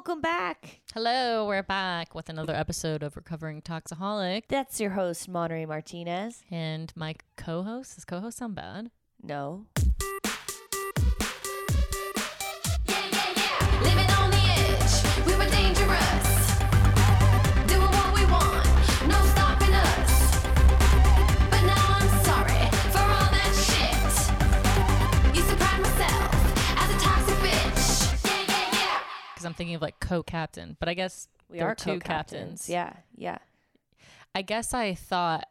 welcome 0.00 0.22
back. 0.22 0.80
Hello, 0.94 1.46
we're 1.46 1.62
back 1.62 2.14
with 2.14 2.30
another 2.30 2.54
episode 2.54 3.02
of 3.02 3.16
Recovering 3.16 3.60
Toxaholic. 3.60 4.44
That's 4.48 4.80
your 4.80 4.92
host, 4.92 5.28
Monterey 5.28 5.66
Martinez. 5.66 6.42
And 6.50 6.90
my 6.96 7.16
co 7.36 7.62
host, 7.62 7.96
does 7.96 8.06
co 8.06 8.18
host 8.18 8.38
sound 8.38 8.54
bad? 8.54 8.90
No. 9.22 9.66
Thinking 29.60 29.74
of 29.76 29.82
like 29.82 30.00
co 30.00 30.22
captain, 30.22 30.76
but 30.80 30.88
I 30.88 30.94
guess 30.94 31.28
We 31.50 31.60
are 31.60 31.74
two 31.74 31.92
co-captains. 31.98 32.02
captains. 32.62 32.68
Yeah, 32.70 32.94
yeah. 33.14 33.38
I 34.34 34.40
guess 34.42 34.72
I 34.72 34.94
thought, 34.94 35.46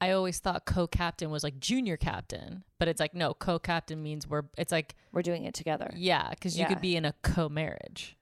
I 0.00 0.10
always 0.10 0.40
thought 0.40 0.64
co 0.66 0.88
captain 0.88 1.30
was 1.30 1.44
like 1.44 1.60
junior 1.60 1.96
captain, 1.96 2.64
but 2.80 2.88
it's 2.88 2.98
like, 2.98 3.14
no, 3.14 3.34
co 3.34 3.60
captain 3.60 4.02
means 4.02 4.26
we're, 4.26 4.42
it's 4.58 4.72
like, 4.72 4.96
We're 5.12 5.22
doing 5.22 5.44
it 5.44 5.54
together. 5.54 5.92
yeah, 5.94 6.30
because 6.30 6.56
you 6.56 6.62
Yeah. 6.62 6.68
could 6.68 6.80
be 6.80 6.96
in 6.96 7.04
a 7.04 7.14
co 7.22 7.48
marriage. 7.48 8.16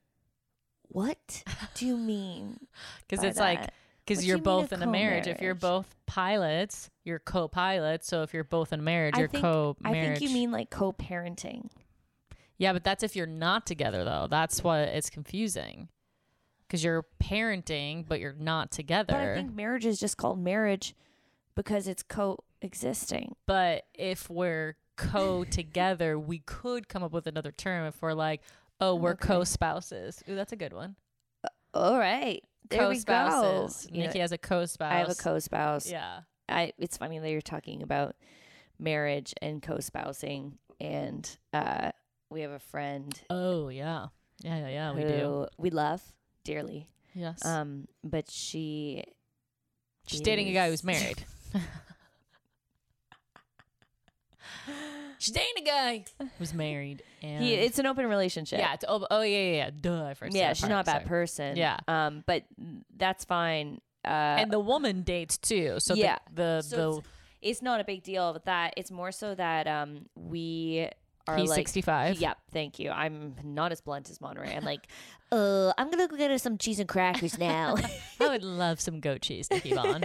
What 0.89 1.43
do 1.73 1.87
you 1.87 1.97
mean? 1.97 2.59
Because 3.07 3.23
it's 3.23 3.39
like, 3.39 3.67
because 4.05 4.25
you're 4.25 4.37
you 4.37 4.43
both 4.43 4.71
in 4.73 4.83
a 4.83 4.87
marriage. 4.87 5.25
If 5.27 5.41
you're 5.41 5.55
both 5.55 5.95
pilots, 6.05 6.89
you're 7.03 7.19
co 7.19 7.47
pilots. 7.47 8.07
So 8.07 8.21
if 8.23 8.33
you're 8.33 8.43
both 8.43 8.71
in 8.73 8.79
a 8.79 8.83
marriage, 8.83 9.15
I 9.15 9.19
you're 9.19 9.27
think, 9.27 9.41
co 9.43 9.75
I 9.83 9.93
think 9.93 10.21
you 10.21 10.29
mean 10.29 10.51
like 10.51 10.69
co-parenting. 10.69 11.69
Yeah, 12.61 12.73
but 12.73 12.83
that's 12.83 13.01
if 13.01 13.15
you're 13.15 13.25
not 13.25 13.65
together, 13.65 14.03
though. 14.03 14.27
That's 14.29 14.63
what 14.63 14.81
it's 14.81 15.09
confusing. 15.09 15.89
Because 16.67 16.83
you're 16.83 17.07
parenting, 17.21 18.07
but 18.07 18.19
you're 18.19 18.35
not 18.37 18.69
together. 18.69 19.13
But 19.13 19.19
I 19.21 19.33
think 19.33 19.55
marriage 19.55 19.83
is 19.83 19.99
just 19.99 20.15
called 20.15 20.37
marriage 20.37 20.93
because 21.55 21.87
it's 21.87 22.03
coexisting. 22.03 23.35
But 23.47 23.85
if 23.95 24.29
we're 24.29 24.75
co 24.95 25.43
together, 25.43 26.19
we 26.19 26.39
could 26.39 26.87
come 26.87 27.01
up 27.01 27.11
with 27.11 27.25
another 27.25 27.51
term 27.51 27.87
if 27.87 27.99
we're 27.99 28.13
like, 28.13 28.41
oh, 28.79 28.93
we're 28.93 29.13
Okay. 29.13 29.27
co 29.27 29.43
spouses. 29.43 30.21
Ooh, 30.29 30.35
that's 30.35 30.51
a 30.51 30.55
good 30.55 30.71
one. 30.71 30.97
All 31.73 31.97
right. 31.97 32.43
There 32.69 32.81
Co 32.81 32.89
we 32.89 32.95
go. 32.95 32.99
spouses. 32.99 33.87
You 33.91 34.01
know, 34.01 34.05
Nikki 34.05 34.19
has 34.19 34.31
a 34.31 34.37
co 34.37 34.65
spouse. 34.67 34.91
I 34.93 34.99
have 34.99 35.09
a 35.09 35.15
co-spouse. 35.15 35.89
Yeah. 35.89 36.19
I 36.47 36.73
it's 36.77 36.95
funny 36.95 37.17
that 37.17 37.29
you're 37.31 37.41
talking 37.41 37.81
about 37.81 38.15
marriage 38.77 39.33
and 39.41 39.63
co-spousing 39.63 40.59
and 40.79 41.37
uh 41.53 41.91
we 42.31 42.41
have 42.41 42.51
a 42.51 42.59
friend 42.59 43.19
Oh, 43.29 43.67
yeah. 43.69 44.07
Yeah, 44.41 44.57
yeah, 44.57 44.67
yeah. 44.69 44.93
We 44.93 45.03
do. 45.03 45.47
we 45.57 45.69
love 45.69 46.01
dearly. 46.43 46.89
Yes. 47.13 47.45
Um 47.45 47.87
but 48.03 48.31
she 48.31 49.03
She's 50.07 50.21
dating 50.21 50.47
a 50.47 50.53
guy 50.53 50.69
who's 50.69 50.83
married. 50.83 51.23
She's 55.19 55.33
dating 55.35 55.63
a 55.63 55.65
guy 55.65 56.05
who's 56.39 56.53
married. 56.53 57.03
And 57.21 57.43
he 57.43 57.53
it's 57.53 57.77
an 57.77 57.85
open 57.85 58.07
relationship. 58.07 58.57
Yeah. 58.59 58.73
It's, 58.73 58.85
oh, 58.87 59.05
oh, 59.11 59.21
yeah, 59.21 59.37
yeah, 59.37 59.53
yeah. 59.65 59.69
Duh. 59.79 60.05
I 60.05 60.13
first 60.15 60.35
yeah, 60.35 60.53
she's 60.53 60.61
part, 60.61 60.71
not 60.71 60.81
a 60.81 60.85
bad 60.85 60.91
sorry. 60.93 61.05
person. 61.05 61.57
Yeah. 61.57 61.77
Um 61.87 62.23
but 62.25 62.45
that's 62.97 63.25
fine. 63.25 63.81
Uh 64.03 64.07
and 64.39 64.51
the 64.51 64.59
woman 64.59 65.03
dates 65.03 65.37
too. 65.37 65.75
So 65.79 65.93
Yeah. 65.93 66.17
the 66.33 66.57
the, 66.57 66.61
so 66.63 66.75
the 66.93 66.97
it's, 66.97 67.07
it's 67.41 67.61
not 67.61 67.79
a 67.81 67.83
big 67.83 68.01
deal 68.03 68.33
with 68.33 68.45
that. 68.45 68.73
It's 68.77 68.89
more 68.89 69.11
so 69.11 69.35
that 69.35 69.67
um 69.67 70.07
we 70.15 70.89
are 71.31 71.37
he's 71.37 71.49
like 71.49 71.67
65. 71.67 72.19
Yep, 72.19 72.37
thank 72.51 72.79
you. 72.79 72.89
I'm 72.91 73.35
not 73.43 73.71
as 73.71 73.81
blunt 73.81 74.09
as 74.09 74.21
Monterey. 74.21 74.55
I'm 74.55 74.63
like, 74.63 74.87
uh, 75.31 75.71
I'm 75.77 75.89
gonna 75.89 76.07
go 76.07 76.15
get 76.17 76.31
us 76.31 76.43
some 76.43 76.57
cheese 76.57 76.79
and 76.79 76.87
crackers 76.89 77.37
now. 77.37 77.75
I 78.19 78.27
would 78.29 78.43
love 78.63 78.79
some 78.79 78.99
goat 78.99 79.21
cheese 79.21 79.47
to 79.49 79.59
keep 79.59 79.77
on. 79.77 80.03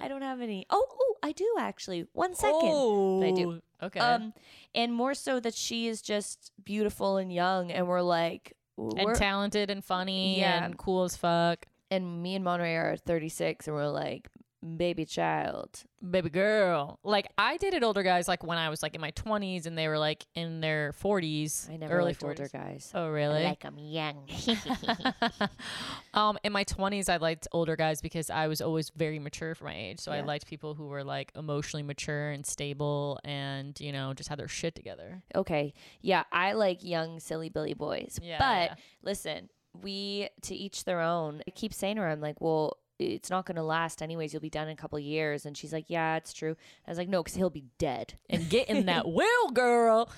I 0.00 0.08
don't 0.08 0.22
have 0.22 0.40
any. 0.40 0.66
Oh, 0.70 0.84
oh, 0.90 1.14
I 1.22 1.32
do 1.32 1.46
actually. 1.58 2.06
One 2.12 2.34
second. 2.34 2.60
Oh, 2.62 3.22
I 3.22 3.32
do. 3.32 3.60
Okay. 3.82 4.00
Um, 4.00 4.32
and 4.74 4.92
more 4.92 5.14
so 5.14 5.40
that 5.40 5.54
she 5.54 5.86
is 5.88 6.02
just 6.02 6.52
beautiful 6.64 7.16
and 7.16 7.32
young, 7.32 7.70
and 7.70 7.86
we're 7.86 8.02
like, 8.02 8.54
and 8.76 9.04
we're, 9.04 9.14
talented 9.14 9.70
and 9.70 9.84
funny 9.84 10.38
Yeah. 10.40 10.64
and 10.64 10.76
cool 10.78 11.04
as 11.04 11.16
fuck. 11.16 11.66
and 11.90 12.22
me 12.22 12.34
and 12.34 12.44
Monterey 12.44 12.74
are 12.76 12.96
36, 12.96 13.66
and 13.66 13.74
we're 13.76 13.88
like, 13.88 14.28
baby 14.76 15.04
child. 15.04 15.84
Baby 16.08 16.30
girl. 16.30 16.98
Like 17.02 17.28
I 17.36 17.56
dated 17.56 17.82
older 17.82 18.02
guys 18.02 18.28
like 18.28 18.44
when 18.44 18.58
I 18.58 18.68
was 18.68 18.82
like 18.82 18.94
in 18.94 19.00
my 19.00 19.10
20s 19.12 19.66
and 19.66 19.76
they 19.76 19.88
were 19.88 19.98
like 19.98 20.26
in 20.34 20.60
their 20.60 20.92
40s. 21.02 21.70
I 21.70 21.76
never 21.76 21.94
early 21.94 22.10
liked 22.10 22.20
40s. 22.20 22.28
older 22.28 22.48
guys. 22.48 22.92
Oh, 22.94 23.04
I 23.04 23.08
really? 23.08 23.44
like 23.44 23.60
them 23.60 23.78
young. 23.78 24.28
um, 26.14 26.38
in 26.44 26.52
my 26.52 26.64
20s, 26.64 27.08
I 27.08 27.16
liked 27.16 27.48
older 27.52 27.76
guys 27.76 28.00
because 28.00 28.30
I 28.30 28.46
was 28.46 28.60
always 28.60 28.90
very 28.90 29.18
mature 29.18 29.54
for 29.54 29.64
my 29.64 29.74
age. 29.74 30.00
So 30.00 30.12
I 30.12 30.20
liked 30.20 30.46
people 30.46 30.74
who 30.74 30.86
were 30.86 31.04
like 31.04 31.32
emotionally 31.34 31.82
mature 31.82 32.30
and 32.30 32.46
stable 32.46 33.18
and, 33.24 33.78
you 33.80 33.92
know, 33.92 34.14
just 34.14 34.28
had 34.28 34.38
their 34.38 34.48
shit 34.48 34.74
together. 34.74 35.22
okay, 35.34 35.72
yeah, 36.00 36.24
I 36.32 36.52
like 36.52 36.82
young, 36.84 37.20
silly 37.20 37.48
Billy 37.48 37.74
boys. 37.74 38.18
Yeah, 38.22 38.38
but 38.38 38.70
yeah. 38.70 38.74
listen, 39.02 39.48
we 39.82 40.28
to 40.42 40.54
each 40.54 40.84
their 40.84 41.00
own. 41.00 41.42
I 41.46 41.50
keep 41.50 41.72
saying 41.72 41.96
to 41.96 42.02
her, 42.02 42.08
I'm 42.08 42.20
like, 42.20 42.40
well. 42.40 42.78
It's 42.98 43.30
not 43.30 43.46
going 43.46 43.56
to 43.56 43.62
last 43.62 44.02
anyways. 44.02 44.32
You'll 44.32 44.42
be 44.42 44.50
done 44.50 44.66
in 44.68 44.72
a 44.72 44.76
couple 44.76 44.98
years. 44.98 45.46
And 45.46 45.56
she's 45.56 45.72
like, 45.72 45.84
yeah, 45.88 46.16
it's 46.16 46.32
true. 46.32 46.56
I 46.86 46.90
was 46.90 46.98
like, 46.98 47.08
no, 47.08 47.22
because 47.22 47.36
he'll 47.36 47.50
be 47.50 47.64
dead. 47.78 48.14
And 48.28 48.48
get 48.48 48.68
in 48.68 48.86
that 48.86 49.06
will, 49.10 49.50
girl. 49.52 50.10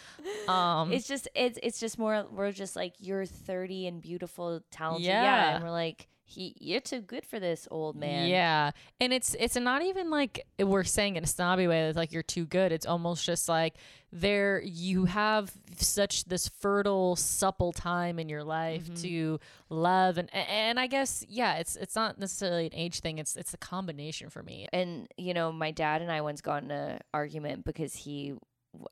Um, 0.49 0.93
it's 0.93 1.07
just 1.07 1.29
it's 1.35 1.59
it's 1.63 1.79
just 1.79 1.99
more 1.99 2.27
we're 2.31 2.53
just 2.53 2.77
like 2.77 2.95
you're 2.99 3.27
30 3.27 3.87
and 3.87 4.01
beautiful 4.01 4.63
talented 4.71 5.07
yeah, 5.07 5.23
Yeah. 5.23 5.55
and 5.57 5.65
we're 5.65 5.71
like 5.71 6.09
he 6.31 6.55
you're 6.61 6.81
too 6.81 7.01
good 7.01 7.25
for 7.27 7.39
this 7.41 7.67
old 7.71 7.97
man 7.97 8.29
Yeah, 8.29 8.71
and 9.01 9.13
it's 9.13 9.35
it's 9.39 9.57
not 9.57 9.83
even 9.83 10.11
like 10.11 10.47
we're 10.59 10.85
saying 10.85 11.17
in 11.17 11.25
a 11.25 11.27
snobby 11.27 11.67
way. 11.67 11.89
It's 11.89 11.97
like 11.97 12.13
you're 12.13 12.23
too 12.23 12.47
good. 12.47 12.73
It's 12.73 12.87
almost 12.87 13.25
just 13.25 13.49
like 13.49 13.75
there 14.13 14.61
you 14.65 15.05
have 15.05 15.53
such 15.77 16.25
this 16.25 16.49
fertile, 16.49 17.15
supple 17.17 17.73
time 17.73 18.19
in 18.19 18.29
your 18.29 18.43
life 18.45 18.85
Mm-hmm. 18.85 18.95
to 19.03 19.41
love 19.69 20.19
and 20.19 20.29
and 20.35 20.79
I 20.81 20.87
guess 20.87 21.25
yeah, 21.29 21.55
it's 21.57 21.77
it's 21.77 21.95
not 21.97 22.19
necessarily 22.19 22.67
an 22.67 22.75
age 22.75 23.01
thing. 23.01 23.19
It's 23.19 23.37
it's 23.37 23.55
a 23.55 23.59
combination 23.59 24.31
for 24.31 24.43
me. 24.43 24.69
and 24.73 25.09
you 25.17 25.35
know 25.35 25.51
my 25.53 25.71
dad 25.71 26.03
and 26.03 26.11
i 26.11 26.21
once 26.21 26.41
got 26.41 26.63
in 26.63 26.71
a 26.71 27.01
argument 27.15 27.65
because 27.65 27.95
he 27.95 28.35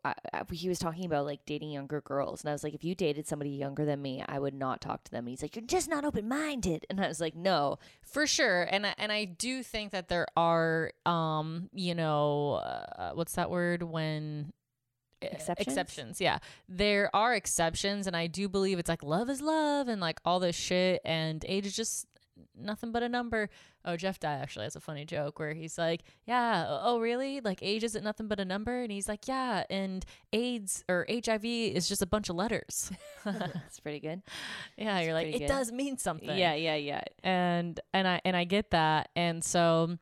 I, 0.04 0.14
I- 0.32 0.42
he 0.50 0.68
was 0.68 0.78
talking 0.78 1.04
about 1.04 1.24
like 1.24 1.44
dating 1.46 1.70
younger 1.70 2.00
girls 2.00 2.42
and 2.42 2.50
i 2.50 2.52
was 2.52 2.64
like 2.64 2.74
if 2.74 2.82
you 2.82 2.94
dated 2.94 3.26
somebody 3.28 3.50
younger 3.50 3.84
than 3.84 4.02
me 4.02 4.24
i 4.28 4.38
would 4.38 4.54
not 4.54 4.80
talk 4.80 5.04
to 5.04 5.10
them 5.10 5.20
and 5.24 5.28
he's 5.30 5.42
like 5.42 5.54
you're 5.54 5.64
just 5.64 5.88
not 5.88 6.04
open-minded 6.04 6.84
and 6.90 7.00
i 7.00 7.06
was 7.06 7.20
like 7.20 7.36
no 7.36 7.78
For 8.02 8.26
sure, 8.26 8.62
and 8.62 8.86
I- 8.86 8.94
and 8.98 9.12
I 9.12 9.24
do 9.26 9.62
think 9.62 9.92
that 9.92 10.08
there 10.08 10.26
are, 10.36 10.92
um, 11.06 11.68
you 11.72 11.94
know, 11.94 12.54
uh, 12.54 13.12
what's 13.14 13.34
that 13.34 13.50
word 13.50 13.82
when 13.82 14.52
Exceptions? 15.20 15.66
Exceptions, 15.68 16.20
yeah. 16.20 16.38
There 16.68 17.10
are 17.14 17.34
exceptions, 17.34 18.06
and 18.06 18.16
I 18.16 18.28
do 18.28 18.48
believe 18.48 18.78
it's 18.78 18.88
like 18.88 19.02
love 19.02 19.28
is 19.28 19.40
love, 19.42 19.88
and 19.88 20.00
like 20.00 20.20
all 20.24 20.38
this 20.40 20.54
shit, 20.56 21.00
and 21.04 21.44
age 21.48 21.66
is 21.66 21.74
just 21.76 22.06
nothing 22.60 22.92
but 22.92 23.02
a 23.02 23.08
number. 23.08 23.48
Oh, 23.84 23.96
Jeff 23.96 24.18
Dye 24.18 24.34
actually 24.34 24.64
has 24.64 24.76
a 24.76 24.80
funny 24.80 25.04
joke 25.04 25.38
where 25.38 25.54
he's 25.54 25.78
like, 25.78 26.02
"Yeah, 26.26 26.66
oh 26.68 27.00
really? 27.00 27.40
Like 27.40 27.60
age 27.62 27.84
isn't 27.84 28.04
nothing 28.04 28.28
but 28.28 28.40
a 28.40 28.44
number?" 28.44 28.82
And 28.82 28.92
he's 28.92 29.08
like, 29.08 29.28
"Yeah, 29.28 29.64
and 29.70 30.04
AIDS 30.32 30.84
or 30.88 31.06
HIV 31.08 31.44
is 31.44 31.88
just 31.88 32.02
a 32.02 32.06
bunch 32.06 32.28
of 32.28 32.36
letters." 32.36 32.90
that's 33.24 33.80
pretty 33.80 34.00
good 34.00 34.22
yeah, 34.76 35.00
you're 35.00 35.14
like, 35.14 35.34
it 35.34 35.40
good. 35.40 35.48
does 35.48 35.70
mean 35.70 35.98
something 35.98 36.38
yeah 36.38 36.54
yeah 36.54 36.76
yeah 36.76 37.02
and 37.22 37.80
and 37.92 38.08
I 38.08 38.20
and 38.24 38.36
I 38.36 38.44
get 38.44 38.70
that. 38.70 39.10
And 39.16 39.42
so 39.44 39.98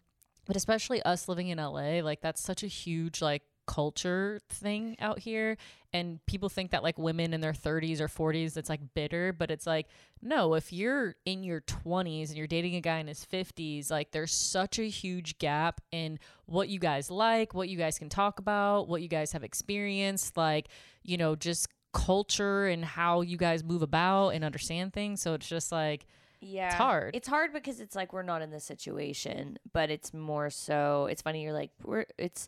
but 0.46 0.56
especially 0.56 1.02
us 1.02 1.28
living 1.28 1.48
in 1.48 1.58
LA, 1.58 2.00
like 2.02 2.20
that's 2.20 2.42
such 2.42 2.62
a 2.62 2.68
huge 2.68 3.20
like 3.20 3.42
culture 3.66 4.40
thing 4.48 4.96
out 5.00 5.18
here 5.18 5.56
and 5.92 6.24
people 6.26 6.48
think 6.48 6.70
that 6.70 6.82
like 6.82 6.98
women 6.98 7.32
in 7.34 7.40
their 7.40 7.52
30s 7.52 8.00
or 8.00 8.08
40s 8.08 8.56
it's 8.56 8.68
like 8.68 8.80
bitter 8.94 9.32
but 9.32 9.50
it's 9.50 9.66
like 9.66 9.86
no 10.22 10.54
if 10.54 10.72
you're 10.72 11.14
in 11.24 11.42
your 11.42 11.60
20s 11.62 12.28
and 12.28 12.36
you're 12.36 12.46
dating 12.46 12.74
a 12.76 12.80
guy 12.80 12.98
in 12.98 13.06
his 13.06 13.24
50s 13.24 13.90
like 13.90 14.12
there's 14.12 14.32
such 14.32 14.78
a 14.78 14.88
huge 14.88 15.38
gap 15.38 15.80
in 15.92 16.18
what 16.46 16.68
you 16.68 16.78
guys 16.78 17.10
like 17.10 17.54
what 17.54 17.68
you 17.68 17.76
guys 17.76 17.98
can 17.98 18.08
talk 18.08 18.38
about 18.38 18.88
what 18.88 19.02
you 19.02 19.08
guys 19.08 19.32
have 19.32 19.44
experienced 19.44 20.36
like 20.36 20.68
you 21.02 21.16
know 21.16 21.34
just 21.34 21.68
culture 21.92 22.66
and 22.66 22.84
how 22.84 23.22
you 23.22 23.36
guys 23.36 23.64
move 23.64 23.82
about 23.82 24.30
and 24.30 24.44
understand 24.44 24.92
things 24.92 25.20
so 25.22 25.34
it's 25.34 25.48
just 25.48 25.72
like 25.72 26.06
Yeah. 26.40 26.66
It's 26.66 26.74
hard. 26.74 27.16
It's 27.16 27.28
hard 27.28 27.52
because 27.54 27.80
it's 27.80 27.96
like 27.96 28.12
we're 28.12 28.22
not 28.22 28.42
in 28.42 28.50
this 28.50 28.64
situation, 28.64 29.58
but 29.72 29.90
it's 29.90 30.12
more 30.12 30.50
so 30.50 31.06
it's 31.10 31.22
funny 31.22 31.42
you're 31.42 31.54
like 31.54 31.70
we're 31.82 32.04
it's 32.18 32.46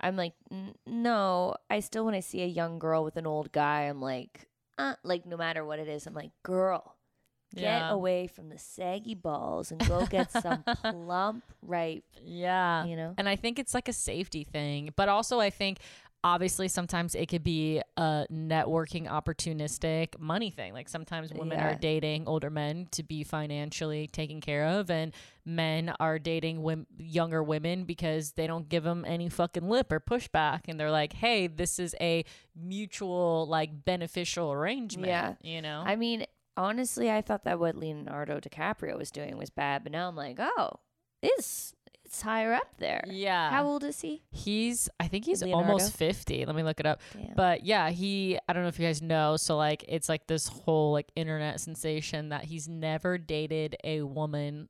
I'm 0.00 0.16
like 0.16 0.34
"N- 0.50 0.74
no, 0.86 1.56
I 1.70 1.80
still 1.80 2.04
when 2.04 2.14
I 2.14 2.20
see 2.20 2.42
a 2.42 2.46
young 2.46 2.78
girl 2.78 3.02
with 3.04 3.16
an 3.16 3.26
old 3.26 3.52
guy, 3.52 3.82
I'm 3.82 4.00
like 4.00 4.48
uh 4.78 4.94
like 5.02 5.24
no 5.26 5.36
matter 5.36 5.64
what 5.64 5.78
it 5.78 5.88
is, 5.88 6.06
I'm 6.06 6.14
like 6.14 6.32
girl, 6.42 6.96
get 7.54 7.62
Yeah. 7.62 7.90
away 7.90 8.26
from 8.26 8.48
the 8.50 8.58
saggy 8.58 9.14
balls 9.14 9.70
and 9.70 9.80
go 9.88 10.04
get 10.06 10.30
some 10.30 10.64
plump 10.82 11.44
ripe, 11.62 12.04
Yeah. 12.22 12.84
you 12.84 12.96
know. 12.96 13.14
And 13.16 13.28
I 13.28 13.36
think 13.36 13.58
it's 13.58 13.72
like 13.74 13.88
a 13.88 13.92
safety 13.94 14.44
thing. 14.44 14.92
But 14.96 15.08
also, 15.08 15.40
I 15.40 15.48
think 15.50 15.78
obviously 16.24 16.66
sometimes 16.68 17.14
it 17.14 17.26
could 17.26 17.44
be 17.44 17.80
a 17.96 18.26
networking 18.32 19.06
opportunistic 19.08 20.18
money 20.18 20.50
thing. 20.50 20.72
Like 20.72 20.88
sometimes 20.88 21.32
women 21.32 21.58
are 21.60 21.74
dating 21.74 22.26
older 22.26 22.50
men 22.50 22.88
to 22.92 23.02
be 23.02 23.22
financially 23.22 24.08
taken 24.08 24.40
care 24.40 24.66
of 24.66 24.90
and 24.90 25.12
men 25.44 25.94
are 26.00 26.18
dating 26.18 26.86
younger 26.98 27.42
women 27.42 27.84
because 27.84 28.32
they 28.32 28.46
don't 28.48 28.68
give 28.68 28.82
them 28.82 29.04
any 29.06 29.28
fucking 29.28 29.68
lip 29.68 29.92
or 29.92 30.00
pushback 30.00 30.62
and 30.66 30.80
they're 30.80 30.90
like 30.90 31.12
hey 31.12 31.46
this 31.46 31.78
is 31.78 31.94
a 32.00 32.24
mutual 32.56 33.46
like 33.48 33.84
beneficial 33.84 34.52
arrangement 34.52 35.06
Yeah. 35.08 35.34
you 35.42 35.62
know? 35.62 35.82
I 35.86 35.94
mean, 35.96 36.26
honestly, 36.56 37.10
I 37.10 37.20
thought 37.22 37.44
that 37.44 37.60
what 37.60 37.76
Leonardo 37.76 38.40
DiCaprio 38.40 38.96
was 38.98 39.10
doing 39.10 39.36
was 39.36 39.50
bad, 39.50 39.82
but 39.84 39.92
now 39.92 40.08
I'm 40.08 40.16
like, 40.16 40.38
oh, 40.40 40.70
it's 41.22 41.72
it's 42.06 42.22
higher 42.22 42.52
up 42.54 42.68
there. 42.78 43.04
yeah 43.08 43.50
How 43.50 43.66
old 43.66 43.84
is 43.84 44.00
he? 44.00 44.22
he's 44.30 44.88
i 44.98 45.06
think 45.08 45.24
he's 45.24 45.42
Leonardo? 45.42 45.66
almost 45.72 45.96
50 45.96 46.46
let 46.46 46.54
me 46.56 46.62
look 46.62 46.80
it 46.80 46.86
up 46.86 47.00
Damn. 47.12 47.34
But 47.34 47.64
yeah, 47.64 47.90
he 47.90 48.38
I 48.48 48.52
don't 48.52 48.62
know 48.62 48.68
if 48.68 48.78
you 48.78 48.86
guys 48.86 49.02
know, 49.02 49.36
so 49.36 49.56
like 49.56 49.84
it's 49.88 50.08
like 50.08 50.26
this 50.26 50.48
whole 50.48 50.92
like 50.92 51.08
internet 51.16 51.60
sensation 51.60 52.30
that 52.30 52.44
he's 52.44 52.68
never 52.68 53.18
dated 53.18 53.76
a 53.84 54.02
woman 54.02 54.68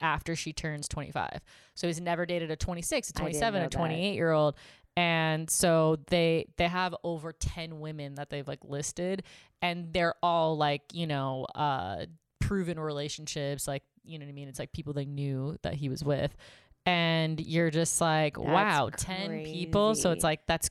after 0.00 0.36
she 0.36 0.52
turns 0.52 0.86
25. 0.88 1.40
So 1.74 1.86
he's 1.86 2.00
never 2.00 2.26
dated 2.26 2.50
a 2.50 2.56
26, 2.56 3.10
a 3.10 3.12
27, 3.14 3.60
know 3.60 3.66
a 3.66 3.68
that. 3.70 3.76
28 3.76 4.14
year 4.14 4.30
old. 4.32 4.54
And 4.96 5.48
so 5.50 5.96
they 6.08 6.46
they 6.56 6.68
have 6.68 6.94
over 7.02 7.32
10 7.32 7.80
women 7.80 8.14
that 8.16 8.30
they've 8.30 8.46
like 8.46 8.60
listed 8.64 9.24
and 9.62 9.92
they're 9.92 10.14
all 10.22 10.56
like, 10.56 10.82
you 10.92 11.06
know, 11.06 11.46
uh 11.54 12.06
proven 12.40 12.78
relationships 12.78 13.66
like, 13.66 13.82
you 14.04 14.18
know 14.18 14.26
what 14.26 14.30
I 14.30 14.34
mean? 14.34 14.48
It's 14.48 14.58
like 14.58 14.72
people 14.72 14.92
they 14.92 15.06
knew 15.06 15.56
that 15.62 15.74
he 15.74 15.88
was 15.88 16.04
with. 16.04 16.36
And 16.86 17.40
you're 17.40 17.70
just 17.70 18.00
like, 18.00 18.36
That's 18.36 18.46
wow, 18.46 18.90
10 18.94 19.44
people. 19.44 19.94
So 19.94 20.10
it's 20.12 20.24
like 20.24 20.46
that's 20.46 20.70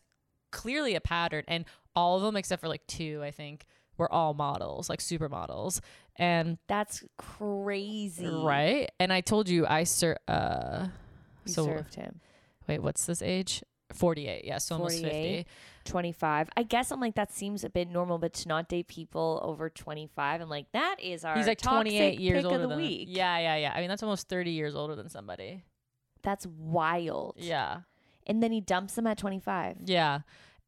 clearly 0.52 0.94
a 0.96 1.02
pattern 1.02 1.44
and 1.48 1.66
all 1.96 2.18
of 2.18 2.24
them 2.24 2.36
except 2.36 2.62
for 2.62 2.68
like 2.68 2.86
two 2.88 3.22
i 3.24 3.32
think 3.32 3.66
were 3.98 4.12
all 4.12 4.36
models 4.36 4.88
like 4.90 5.00
supermodels 5.00 5.80
and 6.18 6.60
That's 6.68 7.04
crazy. 7.18 8.28
right 8.28 8.90
and 9.00 9.12
i 9.12 9.22
told 9.22 9.50
you 9.50 9.66
i 9.68 9.84
ser 9.84 10.18
uh 10.28 10.88
You 11.46 11.54
so 11.54 11.66
served 11.66 11.96
him. 11.96 12.20
wait 12.68 12.82
what's 12.84 13.06
this 13.08 13.22
age 13.24 13.64
48 13.94 14.46
yeah 14.46 14.58
so 14.60 14.76
almost 14.76 15.02
50 15.04 15.46
25. 15.86 16.50
I 16.56 16.64
guess 16.64 16.92
I'm 16.92 17.02
like, 17.02 17.16
that 17.16 17.34
seems 17.34 17.66
a 17.66 17.70
bit 17.70 17.90
normal, 17.90 18.18
but 18.18 18.34
to 18.36 18.48
not 18.48 18.70
date 18.70 18.88
people 18.88 19.42
over 19.44 19.70
25, 19.70 20.40
I'm 20.40 20.48
like, 20.48 20.72
that 20.72 20.96
is 21.04 21.26
our 21.26 21.36
he's 21.36 21.46
like 21.46 21.60
28 21.60 22.00
toxic 22.00 22.20
years 22.22 22.46
older 22.46 22.56
of 22.56 22.62
the 22.62 22.68
than 22.70 22.78
week. 22.78 23.08
yeah 23.12 23.38
yeah 23.40 23.56
yeah 23.58 23.74
i 23.76 23.80
mean 23.82 23.90
that's 23.90 24.02
almost 24.02 24.30
30 24.30 24.52
years 24.52 24.76
older 24.76 24.96
than 24.96 25.10
somebody 25.10 25.64
That's 26.24 26.46
wild. 26.48 27.36
yeah 27.38 27.82
And 28.26 28.42
then 28.42 28.52
he 28.52 28.62
dumps 28.62 28.96
them 28.96 29.06
at 29.08 29.18
25. 29.18 29.78
Yeah. 29.86 30.20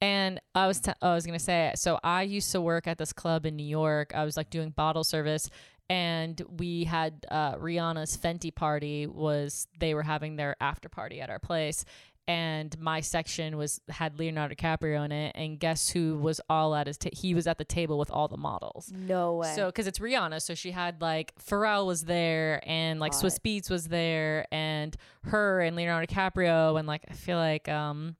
And 0.01 0.41
I 0.53 0.67
was 0.67 0.81
t- 0.81 0.91
I 1.01 1.13
was 1.15 1.25
gonna 1.25 1.39
say 1.39 1.71
so 1.75 1.97
I 2.03 2.23
used 2.23 2.51
to 2.51 2.59
work 2.61 2.85
at 2.85 2.97
this 2.97 3.13
club 3.13 3.45
in 3.45 3.55
New 3.55 3.65
York. 3.65 4.11
I 4.13 4.25
was 4.25 4.35
like 4.35 4.49
doing 4.49 4.71
bottle 4.71 5.05
service, 5.05 5.49
and 5.89 6.39
we 6.59 6.83
had 6.83 7.25
uh, 7.31 7.55
Rihanna's 7.55 8.17
Fenty 8.17 8.53
party. 8.53 9.07
Was 9.07 9.67
they 9.79 9.93
were 9.93 10.03
having 10.03 10.35
their 10.35 10.57
after 10.59 10.89
party 10.89 11.21
at 11.21 11.29
our 11.29 11.39
place, 11.39 11.85
and 12.27 12.77
my 12.79 13.01
section 13.01 13.55
was 13.57 13.79
had 13.89 14.17
Leonardo 14.17 14.55
DiCaprio 14.55 15.05
in 15.05 15.11
it. 15.11 15.33
And 15.35 15.59
guess 15.59 15.89
who 15.89 16.17
was 16.17 16.41
all 16.49 16.73
at 16.75 16.87
his? 16.87 16.97
ta- 16.97 17.09
he 17.13 17.33
was 17.35 17.45
at 17.47 17.57
the 17.57 17.65
table 17.65 17.99
with 17.99 18.09
all 18.09 18.27
the 18.27 18.37
models. 18.37 18.91
No 18.91 19.35
way. 19.35 19.53
So, 19.55 19.67
because 19.67 19.85
it's 19.87 19.99
Rihanna, 19.99 20.41
so 20.41 20.55
she 20.55 20.71
had 20.71 21.01
like 21.01 21.33
Pharrell 21.39 21.85
was 21.85 22.03
there, 22.05 22.61
and 22.65 22.99
like 22.99 23.11
Swizz 23.13 23.39
Beatz 23.39 23.69
was 23.69 23.87
there, 23.87 24.45
and 24.51 24.95
her 25.25 25.61
and 25.61 25.75
Leonardo 25.75 26.11
DiCaprio, 26.11 26.77
and 26.79 26.87
like 26.87 27.03
I 27.09 27.13
feel 27.13 27.37
like 27.37 27.69
um, 27.69 28.15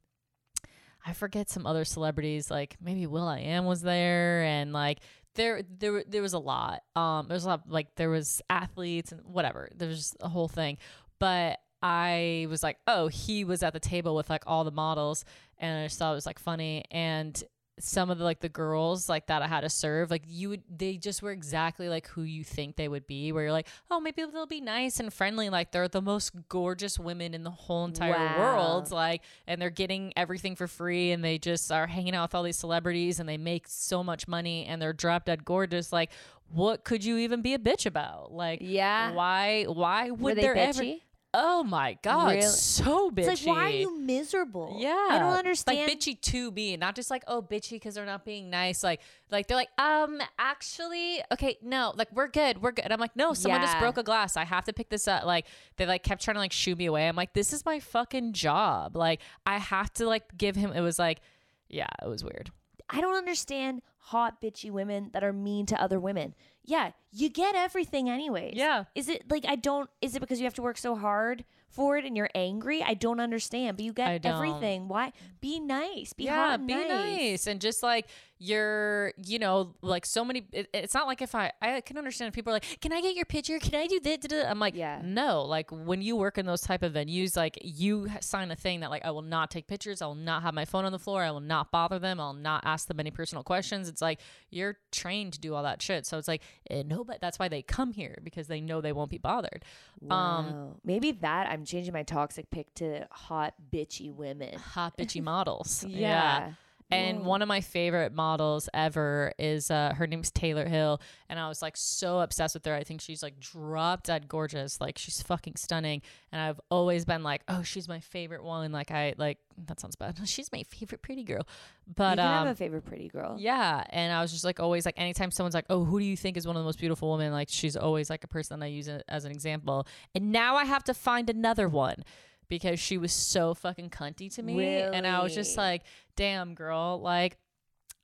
I 1.05 1.13
forget 1.13 1.49
some 1.49 1.65
other 1.65 1.85
celebrities, 1.85 2.51
like 2.51 2.77
maybe 2.81 3.07
will.i.am 3.07 3.65
was 3.65 3.81
there, 3.81 4.43
and 4.43 4.71
like 4.73 4.99
there 5.33 5.63
there 5.79 6.03
there 6.07 6.21
was 6.21 6.33
a 6.33 6.39
lot. 6.39 6.81
Um, 6.95 7.27
there 7.27 7.35
was 7.35 7.45
a 7.45 7.49
lot 7.49 7.69
like 7.69 7.95
there 7.95 8.09
was 8.09 8.41
athletes 8.49 9.11
and 9.11 9.21
whatever. 9.25 9.69
There 9.75 9.87
was 9.87 9.97
just 9.97 10.17
a 10.21 10.29
whole 10.29 10.47
thing, 10.47 10.77
but. 11.19 11.59
I 11.81 12.47
was 12.49 12.63
like, 12.63 12.77
oh, 12.87 13.07
he 13.07 13.43
was 13.43 13.61
at 13.63 13.73
the 13.73 13.79
table 13.79 14.15
with 14.15 14.29
like 14.29 14.43
all 14.47 14.63
the 14.63 14.71
models, 14.71 15.25
and 15.59 15.79
I 15.79 15.85
just 15.85 15.99
thought 15.99 16.11
it 16.11 16.15
was 16.15 16.25
like 16.25 16.39
funny. 16.39 16.83
And 16.91 17.41
some 17.77 18.09
of 18.09 18.17
the 18.17 18.23
like 18.23 18.39
the 18.39 18.47
girls 18.47 19.09
like 19.09 19.27
that 19.27 19.41
I 19.41 19.47
had 19.47 19.61
to 19.61 19.69
serve, 19.69 20.09
like 20.09 20.23
you 20.25 20.47
would 20.49 20.63
they 20.73 20.95
just 20.95 21.21
were 21.21 21.31
exactly 21.31 21.89
like 21.89 22.07
who 22.07 22.23
you 22.23 22.43
think 22.45 22.77
they 22.77 22.87
would 22.87 23.05
be, 23.05 23.33
where 23.33 23.43
you're 23.43 23.51
like, 23.51 23.67
oh, 23.91 23.99
maybe 23.99 24.23
they'll 24.23 24.45
be 24.45 24.61
nice 24.61 24.99
and 25.01 25.13
friendly. 25.13 25.49
Like 25.49 25.71
they're 25.73 25.89
the 25.89 26.01
most 26.01 26.31
gorgeous 26.47 26.97
women 26.97 27.33
in 27.33 27.43
the 27.43 27.51
whole 27.51 27.83
entire 27.85 28.13
Wow. 28.13 28.39
world. 28.39 28.91
Like, 28.91 29.23
and 29.45 29.61
they're 29.61 29.69
getting 29.69 30.13
everything 30.15 30.55
for 30.55 30.67
free 30.67 31.11
and 31.11 31.21
they 31.23 31.37
just 31.37 31.69
are 31.71 31.85
hanging 31.85 32.15
out 32.15 32.29
with 32.29 32.35
all 32.35 32.43
these 32.43 32.57
celebrities 32.57 33.19
and 33.19 33.27
they 33.27 33.37
make 33.37 33.67
so 33.67 34.03
much 34.03 34.25
money 34.25 34.65
and 34.65 34.81
they're 34.81 34.93
drop 34.93 35.25
dead 35.25 35.43
gorgeous. 35.43 35.91
Like, 35.91 36.11
what 36.47 36.85
could 36.85 37.03
you 37.03 37.17
even 37.17 37.41
be 37.41 37.53
a 37.55 37.59
bitch 37.59 37.85
about? 37.85 38.31
Like, 38.31 38.59
yeah. 38.61 39.11
why 39.11 39.65
why 39.65 40.11
would 40.11 40.37
they 40.37 40.43
there 40.43 40.55
bitchy? 40.55 40.91
ever 40.93 40.99
Oh 41.37 41.63
my 41.65 41.97
god, 42.01 42.35
Really? 42.35 42.41
so 42.43 43.11
bitchy. 43.11 43.27
It's 43.27 43.45
like, 43.45 43.55
why 43.57 43.63
are 43.65 43.69
you 43.69 43.99
miserable? 43.99 44.77
Yeah, 44.79 45.07
I 45.11 45.19
don't 45.19 45.33
understand. 45.33 45.79
Like 45.79 45.99
bitchy 45.99 46.19
to 46.21 46.49
be, 46.49 46.77
not 46.77 46.95
just 46.95 47.11
like 47.11 47.23
oh 47.27 47.41
bitchy 47.41 47.71
because 47.71 47.95
they're 47.95 48.05
not 48.05 48.23
being 48.23 48.49
nice. 48.49 48.83
Like 48.83 49.01
like 49.29 49.47
they're 49.47 49.57
like 49.57 49.69
um 49.77 50.21
actually 50.39 51.21
okay 51.33 51.57
no 51.61 51.93
like 51.97 52.07
we're 52.13 52.29
good 52.29 52.61
we're 52.61 52.71
good. 52.71 52.85
And 52.85 52.93
I'm 52.93 53.01
like 53.01 53.17
no 53.17 53.33
someone 53.33 53.59
just 53.59 53.77
broke 53.79 53.97
a 53.97 54.03
glass. 54.03 54.37
I 54.37 54.45
have 54.45 54.63
to 54.63 54.73
pick 54.73 54.87
this 54.89 55.09
up. 55.09 55.25
Like 55.25 55.45
they 55.75 55.85
like 55.85 56.03
kept 56.03 56.23
trying 56.23 56.35
to 56.35 56.39
like 56.39 56.53
shoo 56.53 56.77
me 56.77 56.85
away. 56.85 57.05
I'm 57.05 57.17
like 57.17 57.33
this 57.33 57.51
is 57.51 57.65
my 57.65 57.81
fucking 57.81 58.31
job. 58.31 58.95
Like 58.95 59.19
I 59.45 59.57
have 59.57 59.91
to 59.95 60.07
like 60.07 60.37
give 60.37 60.55
him. 60.55 60.71
It 60.71 60.81
was 60.81 60.97
like 60.97 61.19
yeah, 61.67 61.89
it 62.01 62.07
was 62.07 62.23
weird. 62.23 62.49
I 62.89 63.01
don't 63.01 63.15
understand 63.15 63.81
hot 63.97 64.41
bitchy 64.41 64.71
women 64.71 65.09
that 65.13 65.23
are 65.23 65.33
mean 65.33 65.65
to 65.65 65.81
other 65.81 65.99
women. 65.99 66.33
Yeah, 66.67 66.91
you 67.11 67.29
get 67.29 67.55
everything 67.55 68.09
anyways. 68.09 68.55
Yeah. 68.55 68.85
Is 68.95 69.07
it 69.07 69.29
like 69.29 69.45
I 69.47 69.55
don't 69.55 69.89
is 70.01 70.15
it 70.15 70.19
because 70.19 70.39
you 70.39 70.45
have 70.45 70.55
to 70.55 70.61
work 70.61 70.77
so 70.77 70.95
hard 70.95 71.45
for 71.69 71.97
it 71.97 72.05
and 72.05 72.17
you're 72.17 72.29
angry? 72.33 72.81
I 72.81 72.95
don't 72.95 73.19
understand, 73.19 73.77
but 73.77 73.85
you 73.85 73.93
get 73.93 74.25
everything. 74.25 74.87
Why? 74.87 75.13
Be 75.41 75.59
nice. 75.59 76.13
Be 76.13 76.25
yeah, 76.25 76.51
hot 76.51 76.65
be 76.65 76.75
nice. 76.75 77.47
and 77.47 77.61
just 77.61 77.83
like 77.83 78.07
you're, 78.37 79.13
you 79.25 79.39
know, 79.39 79.75
like 79.81 80.05
so 80.05 80.25
many. 80.25 80.45
It, 80.51 80.67
it's 80.73 80.93
not 80.93 81.07
like 81.07 81.21
if 81.21 81.33
I, 81.35 81.51
I 81.61 81.81
can 81.81 81.97
understand 81.97 82.27
if 82.29 82.33
people 82.33 82.51
are 82.51 82.55
like, 82.57 82.79
"Can 82.81 82.91
I 82.93 83.01
get 83.01 83.15
your 83.15 83.25
picture? 83.25 83.57
Can 83.59 83.75
I 83.75 83.87
do 83.87 83.99
that?" 84.01 84.21
da, 84.21 84.27
da?" 84.43 84.49
I'm 84.49 84.59
like, 84.59 84.75
Yeah. 84.75 85.01
no. 85.03 85.43
Like 85.43 85.71
when 85.71 86.01
you 86.01 86.15
work 86.15 86.37
in 86.37 86.45
those 86.45 86.61
type 86.61 86.83
of 86.83 86.93
venues, 86.93 87.37
like 87.37 87.57
you 87.61 88.07
sign 88.19 88.51
a 88.51 88.55
thing 88.55 88.81
that 88.81 88.89
like 88.89 89.05
I 89.05 89.11
will 89.11 89.21
not 89.21 89.51
take 89.51 89.67
pictures. 89.67 90.01
I 90.01 90.07
will 90.07 90.15
not 90.15 90.43
have 90.43 90.53
my 90.53 90.65
phone 90.65 90.85
on 90.85 90.91
the 90.91 90.99
floor. 90.99 91.23
I 91.23 91.31
will 91.31 91.39
not 91.39 91.71
bother 91.71 91.97
them. 91.99 92.19
I'll 92.19 92.33
not 92.33 92.63
ask 92.65 92.87
them 92.87 92.99
any 92.99 93.11
personal 93.11 93.43
questions. 93.43 93.87
It's 93.87 94.01
like 94.01 94.19
you're 94.49 94.77
trained 94.91 95.33
to 95.33 95.39
do 95.39 95.55
all 95.55 95.63
that 95.63 95.81
shit. 95.81 96.05
So 96.05 96.17
it's 96.17 96.27
like 96.27 96.41
eh, 96.69 96.83
but 96.83 97.21
That's 97.21 97.39
why 97.39 97.47
they 97.47 97.61
come 97.61 97.93
here 97.93 98.17
because 98.23 98.47
they 98.47 98.61
know 98.61 98.81
they 98.81 98.91
won't 98.93 99.11
be 99.11 99.17
bothered. 99.17 99.63
Um, 100.09 100.45
Wow. 100.45 100.75
Maybe 100.83 101.11
that 101.11 101.47
I'm 101.49 101.65
changing 101.65 101.93
my 101.93 102.03
toxic 102.03 102.49
pick 102.51 102.73
to 102.75 103.07
hot 103.11 103.53
bitchy 103.71 104.13
women. 104.13 104.59
hot 104.59 104.97
bitchy 104.97 105.21
models. 105.31 105.83
Yeah. 105.87 106.51
And 106.91 107.21
Whoa. 107.21 107.29
one 107.29 107.41
of 107.41 107.47
my 107.47 107.61
favorite 107.61 108.13
models 108.13 108.69
ever 108.71 109.33
is 109.39 109.71
uh, 109.71 109.93
her 109.95 110.05
name's 110.05 110.29
Taylor 110.29 110.67
Hill, 110.67 111.01
and 111.29 111.39
I 111.39 111.49
was 111.49 111.61
like 111.61 111.75
so 111.75 112.19
obsessed 112.19 112.53
with 112.53 112.63
her. 112.65 112.75
I 112.75 112.83
think 112.83 113.01
she's 113.01 113.23
like 113.23 113.39
drop 113.39 114.03
dead 114.03 114.27
gorgeous, 114.27 114.79
like 114.79 114.99
she's 114.99 115.21
fucking 115.23 115.55
stunning. 115.55 116.03
And 116.31 116.39
I've 116.39 116.61
always 116.69 117.03
been 117.03 117.23
like, 117.23 117.41
oh, 117.47 117.63
she's 117.63 117.87
my 117.87 117.99
favorite 117.99 118.43
one. 118.43 118.71
Like 118.71 118.91
I 118.91 119.15
like 119.17 119.39
that 119.65 119.79
sounds 119.79 119.95
bad. 119.95 120.19
She's 120.27 120.51
my 120.51 120.63
favorite 120.63 121.01
pretty 121.01 121.23
girl. 121.23 121.47
But 121.95 122.17
you 122.17 122.23
can 122.23 122.27
um, 122.27 122.45
have 122.45 122.47
a 122.47 122.55
favorite 122.55 122.85
pretty 122.85 123.07
girl. 123.07 123.37
yeah, 123.39 123.83
and 123.89 124.11
I 124.11 124.21
was 124.21 124.31
just 124.31 124.43
like 124.43 124.59
always 124.59 124.85
like 124.85 124.95
anytime 124.97 125.31
someone's 125.31 125.55
like, 125.55 125.65
"Oh, 125.69 125.85
who 125.85 125.99
do 125.99 126.05
you 126.05 126.17
think 126.17 126.37
is 126.37 126.45
one 126.45 126.55
of 126.55 126.61
the 126.61 126.65
most 126.65 126.79
beautiful 126.79 127.11
women?" 127.11 127.31
Like 127.31 127.47
she's 127.49 127.75
always 127.75 128.09
like 128.09 128.23
a 128.23 128.27
person 128.27 128.61
I 128.61 128.67
use 128.67 128.87
as 128.87 129.25
an 129.25 129.31
example. 129.31 129.87
And 130.13 130.31
now 130.31 130.55
I 130.55 130.65
have 130.65 130.83
to 130.85 130.93
find 130.93 131.29
another 131.29 131.67
one 131.67 132.03
because 132.47 132.79
she 132.79 132.97
was 132.97 133.11
so 133.11 133.53
fucking 133.53 133.89
cunty 133.89 134.33
to 134.35 134.43
me, 134.43 134.55
and 134.81 135.05
I 135.05 135.23
was 135.23 135.33
just 135.33 135.57
like, 135.57 135.83
"Damn, 136.15 136.53
girl!" 136.55 136.99
Like. 137.01 137.37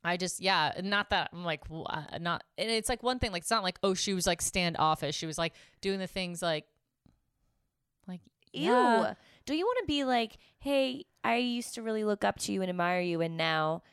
I 0.04 0.18
just 0.18 0.42
yeah, 0.42 0.72
not 0.82 1.12
that 1.12 1.30
I'm 1.32 1.46
like 1.46 1.62
uh, 1.72 2.18
not, 2.20 2.44
and 2.58 2.72
it's 2.72 2.90
like 2.90 3.04
one 3.04 3.20
thing 3.20 3.32
like 3.32 3.44
it's 3.44 3.52
not 3.52 3.62
like 3.62 3.78
oh 3.84 3.94
she 3.94 4.16
was 4.16 4.26
like 4.26 4.42
standoffish. 4.42 5.16
She 5.16 5.28
was 5.28 5.38
like 5.38 5.54
doing 5.80 6.00
the 6.00 6.08
things 6.08 6.42
like, 6.42 6.66
like 8.08 8.22
Ew. 8.52 8.72
yeah. 8.72 9.14
Do 9.46 9.54
you 9.54 9.64
want 9.64 9.78
to 9.82 9.86
be 9.86 10.04
like, 10.04 10.38
hey, 10.58 11.06
I 11.24 11.36
used 11.36 11.76
to 11.76 11.84
really 11.84 12.04
look 12.04 12.24
up 12.24 12.40
to 12.40 12.52
you 12.52 12.62
and 12.62 12.70
admire 12.72 13.02
you, 13.02 13.22
and 13.22 13.38
now 13.38 13.84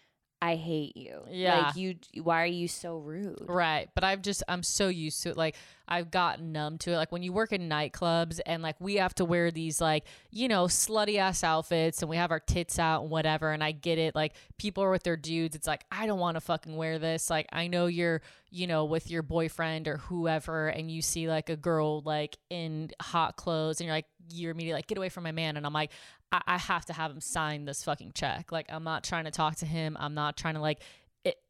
I 0.40 0.54
hate 0.54 0.96
you. 0.96 1.22
Yeah. 1.28 1.66
Like 1.66 1.76
you. 1.76 1.96
Why 2.22 2.42
are 2.42 2.46
you 2.46 2.68
so 2.68 2.98
rude? 2.98 3.46
Right. 3.48 3.88
But 3.94 4.04
I've 4.04 4.22
just, 4.22 4.44
I'm 4.46 4.62
so 4.62 4.86
used 4.86 5.22
to 5.24 5.30
it. 5.30 5.36
Like, 5.36 5.56
I've 5.88 6.10
gotten 6.10 6.52
numb 6.52 6.78
to 6.78 6.92
it. 6.92 6.96
Like, 6.96 7.10
when 7.10 7.22
you 7.22 7.32
work 7.32 7.52
in 7.52 7.68
nightclubs 7.68 8.38
and 8.46 8.62
like 8.62 8.76
we 8.78 8.96
have 8.96 9.14
to 9.16 9.24
wear 9.24 9.50
these, 9.50 9.80
like, 9.80 10.04
you 10.30 10.46
know, 10.46 10.66
slutty 10.66 11.16
ass 11.18 11.42
outfits 11.42 12.02
and 12.02 12.08
we 12.08 12.16
have 12.16 12.30
our 12.30 12.38
tits 12.38 12.78
out 12.78 13.02
and 13.02 13.10
whatever. 13.10 13.50
And 13.50 13.64
I 13.64 13.72
get 13.72 13.98
it. 13.98 14.14
Like, 14.14 14.34
people 14.58 14.84
are 14.84 14.90
with 14.90 15.02
their 15.02 15.16
dudes. 15.16 15.56
It's 15.56 15.66
like, 15.66 15.84
I 15.90 16.06
don't 16.06 16.20
want 16.20 16.36
to 16.36 16.40
fucking 16.40 16.76
wear 16.76 17.00
this. 17.00 17.30
Like, 17.30 17.48
I 17.52 17.66
know 17.66 17.86
you're, 17.86 18.22
you 18.50 18.68
know, 18.68 18.84
with 18.84 19.10
your 19.10 19.22
boyfriend 19.22 19.88
or 19.88 19.96
whoever 19.96 20.68
and 20.68 20.90
you 20.90 21.02
see 21.02 21.28
like 21.28 21.50
a 21.50 21.56
girl 21.56 22.00
like 22.02 22.38
in 22.48 22.90
hot 23.02 23.36
clothes 23.36 23.80
and 23.80 23.86
you're 23.86 23.96
like, 23.96 24.06
you're 24.30 24.50
immediately 24.50 24.78
like, 24.78 24.86
get 24.86 24.98
away 24.98 25.08
from 25.08 25.24
my 25.24 25.32
man. 25.32 25.56
And 25.56 25.66
I'm 25.66 25.72
like, 25.72 25.90
I, 26.32 26.42
I 26.46 26.58
have 26.58 26.84
to 26.86 26.92
have 26.92 27.10
him 27.10 27.20
sign 27.20 27.64
this 27.64 27.82
fucking 27.84 28.12
check. 28.14 28.52
Like, 28.52 28.66
I'm 28.68 28.84
not 28.84 29.04
trying 29.04 29.24
to 29.24 29.30
talk 29.30 29.56
to 29.56 29.66
him. 29.66 29.96
I'm 29.98 30.14
not 30.14 30.36
trying 30.36 30.54
to 30.54 30.60
like 30.60 30.80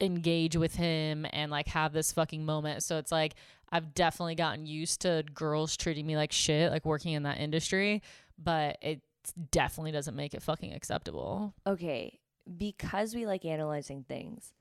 engage 0.01 0.57
with 0.57 0.75
him 0.75 1.27
and 1.33 1.51
like 1.51 1.69
have 1.69 1.93
this 1.93 2.13
fucking 2.13 2.45
moment. 2.45 2.83
So 2.83 2.99
it's 2.99 3.13
like, 3.13 3.35
I've 3.71 3.95
definitely 3.95 4.35
gotten 4.35 4.67
used 4.67 5.03
to 5.03 5.25
girls 5.35 5.77
treating 5.77 6.07
me 6.07 6.17
like 6.17 6.33
shit, 6.33 6.73
like 6.73 6.85
working 6.85 7.13
in 7.13 7.25
that 7.25 7.39
industry, 7.39 8.03
but 8.39 8.79
it 8.81 9.03
definitely 9.51 9.93
doesn't 9.93 10.17
make 10.17 10.35
it 10.35 10.43
fucking 10.43 10.73
acceptable. 10.73 11.55
okay, 11.67 12.19
because 12.57 13.15
we 13.15 13.27
like 13.27 13.45
analyzing 13.45 14.05
things, 14.09 14.55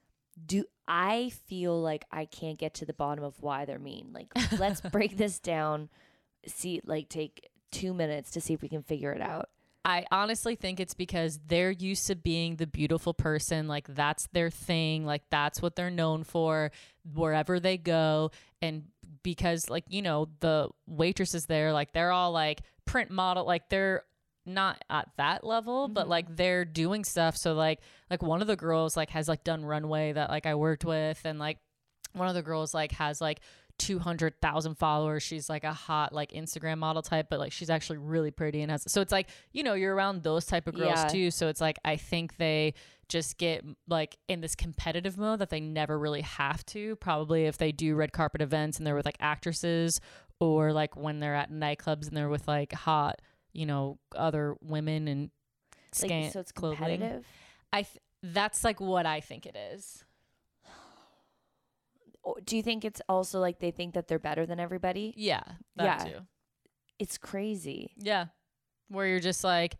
do 0.45 0.65
I 0.88 1.31
feel 1.47 1.81
like 1.81 2.05
I 2.12 2.25
can't 2.25 2.59
get 2.59 2.75
to 2.75 2.86
the 2.86 2.93
bottom 2.93 3.24
of 3.24 3.41
why 3.41 3.65
they're 3.65 3.79
mean? 3.79 4.09
Like, 4.13 4.27
let's 4.59 4.81
break 4.81 5.17
this 5.17 5.39
down. 5.39 5.89
See, 6.45 6.81
like, 6.86 7.09
take 7.09 7.47
two 7.71 7.93
minutes 7.93 8.31
to 8.31 8.41
see 8.41 8.53
if 8.53 8.62
we 8.62 8.69
can 8.69 8.83
figure 8.83 9.12
it 9.12 9.21
out. 9.21 9.50
I 9.86 10.05
honestly 10.12 10.55
think 10.55 10.81
it's 10.81 10.93
because 10.93 11.39
they're 11.47 11.71
used 11.71 12.07
to 12.07 12.15
being 12.15 12.57
the 12.57 12.67
beautiful 12.67 13.13
person. 13.13 13.67
Like 13.69 13.88
that's 13.88 14.27
their 14.33 14.50
thing. 14.50 15.05
Like 15.05 15.24
that's 15.29 15.62
what 15.62 15.77
they're 15.77 15.89
known 15.89 16.25
for 16.25 16.71
wherever 17.13 17.59
they 17.59 17.77
go. 17.77 18.31
And 18.62 18.83
because, 19.24 19.69
like, 19.69 19.86
you 19.88 20.01
know, 20.01 20.27
the 20.39 20.69
waitresses 20.88 21.45
there, 21.45 21.71
like, 21.71 21.93
they're 21.93 22.12
all 22.12 22.31
like 22.31 22.62
print 22.86 23.12
model, 23.12 23.45
like, 23.45 23.69
they're 23.69 24.03
not 24.45 24.83
at 24.89 25.09
that 25.17 25.43
level, 25.43 25.88
but 25.88 26.01
mm-hmm. 26.01 26.12
like 26.12 26.36
they're 26.36 26.65
doing 26.65 27.03
stuff. 27.03 27.38
So, 27.38 27.53
like, 27.53 27.79
like 28.09 28.21
one 28.21 28.41
of 28.41 28.47
the 28.47 28.55
girls, 28.55 28.97
like, 28.97 29.09
has 29.12 29.27
like 29.27 29.43
done 29.43 29.63
runway 29.63 30.13
that 30.13 30.29
like 30.29 30.45
I 30.45 30.55
worked 30.55 30.86
with. 30.86 31.21
And 31.24 31.39
like 31.39 31.59
one 32.13 32.27
of 32.27 32.36
the 32.36 32.41
girls, 32.41 32.74
like, 32.74 32.91
has 32.93 33.21
like, 33.21 33.39
200,000 33.79 34.75
followers. 34.75 35.24
She's 35.24 35.50
like 35.50 35.63
a 35.63 35.74
hot 35.74 36.13
like 36.13 36.31
Instagram 36.31 36.77
model 36.79 37.01
type, 37.01 37.27
but 37.29 37.39
like 37.39 37.51
she's 37.51 37.69
actually 37.69 37.98
really 37.98 38.31
pretty 38.31 38.62
and 38.62 38.72
has 38.72 38.84
so 38.91 39.01
it's 39.01 39.12
like, 39.12 39.29
you 39.53 39.63
know, 39.63 39.74
you're 39.74 39.93
around 39.96 40.24
those 40.24 40.46
type 40.46 40.67
of 40.67 40.75
girls 40.75 40.93
Yeah. 40.96 41.07
too. 41.07 41.31
So 41.31 41.48
it's 41.48 41.62
like 41.62 41.77
I 41.86 41.96
think 41.98 42.38
they 42.38 42.74
just 43.10 43.38
get 43.38 43.63
like 43.88 44.17
in 44.27 44.41
this 44.41 44.55
competitive 44.55 45.17
mode 45.17 45.39
that 45.39 45.50
they 45.50 45.60
never 45.60 45.98
really 45.98 46.22
have 46.22 46.65
to. 46.67 46.96
Probably 46.98 47.46
if 47.46 47.57
they 47.57 47.72
do 47.72 47.96
red 47.96 48.12
carpet 48.12 48.41
events 48.41 48.77
and 48.77 48.86
they're 48.88 48.96
with 48.96 49.05
like 49.05 49.17
actresses 49.19 50.01
or 50.39 50.74
like 50.74 50.96
when 50.96 51.19
they're 51.19 51.36
at 51.36 51.51
nightclubs 51.51 52.07
and 52.07 52.15
they're 52.17 52.29
with 52.29 52.48
like 52.48 52.74
hot, 52.74 53.22
you 53.53 53.65
know, 53.65 53.98
other 54.15 54.55
women 54.62 55.07
and 55.07 55.22
Like, 56.01 56.10
scant 56.10 56.34
so 56.34 56.39
it's 56.41 56.51
clothing. 56.51 56.77
competitive. 56.77 57.25
I 57.74 57.84
th- 57.84 57.98
that's 58.24 58.63
like 58.63 58.79
what 58.79 59.05
I 59.05 59.19
think 59.22 59.46
it 59.46 59.55
is. 59.55 60.03
Do 62.46 62.55
you 62.57 62.63
think 62.63 62.84
it's 62.86 63.01
also 63.10 63.39
like 63.39 63.60
they 63.60 63.72
think 63.72 63.93
that 63.93 64.07
they're 64.07 64.19
better 64.19 64.46
than 64.46 64.60
everybody? 64.60 65.13
Yeah, 65.17 65.43
that 65.75 65.84
Yeah. 66.07 66.12
too. 66.13 66.19
It's 67.00 67.17
crazy. 67.17 67.93
Yeah. 67.98 68.27
Where 68.89 69.05
you're 69.07 69.19
just 69.19 69.43
like, 69.43 69.77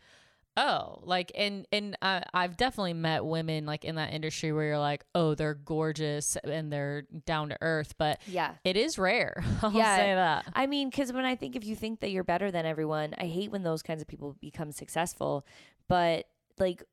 oh, 0.56 1.00
like, 1.04 1.32
and, 1.36 1.68
and 1.72 1.96
uh, 2.02 2.22
I've 2.34 2.58
definitely 2.58 2.94
met 2.94 3.24
women 3.26 3.66
like 3.66 3.86
in 3.86 3.96
that 3.96 4.12
industry 4.14 4.52
where 4.52 4.66
you're 4.66 4.80
like, 4.80 5.04
oh, 5.14 5.36
they're 5.36 5.54
gorgeous 5.54 6.36
and 6.44 6.72
they're 6.74 7.04
down 7.26 7.50
to 7.50 7.58
earth, 7.62 7.94
but 7.98 8.20
Yeah. 8.28 8.56
it 8.64 8.76
is 8.76 8.98
rare. 8.98 9.44
I'll 9.62 9.72
Yeah. 9.72 9.96
say 9.96 10.16
that. 10.16 10.46
I 10.54 10.66
mean, 10.68 10.90
because 10.90 11.14
when 11.14 11.26
I 11.26 11.36
think 11.36 11.56
if 11.56 11.64
you 11.64 11.76
think 11.76 12.00
that 12.02 12.10
you're 12.12 12.24
better 12.24 12.50
than 12.52 12.66
everyone, 12.66 13.14
I 13.18 13.26
hate 13.26 13.52
when 13.52 13.64
those 13.64 13.84
kinds 13.84 14.02
of 14.02 14.08
people 14.08 14.36
become 14.42 14.72
successful. 14.72 15.46
But 15.88 16.26
like, 16.60 16.84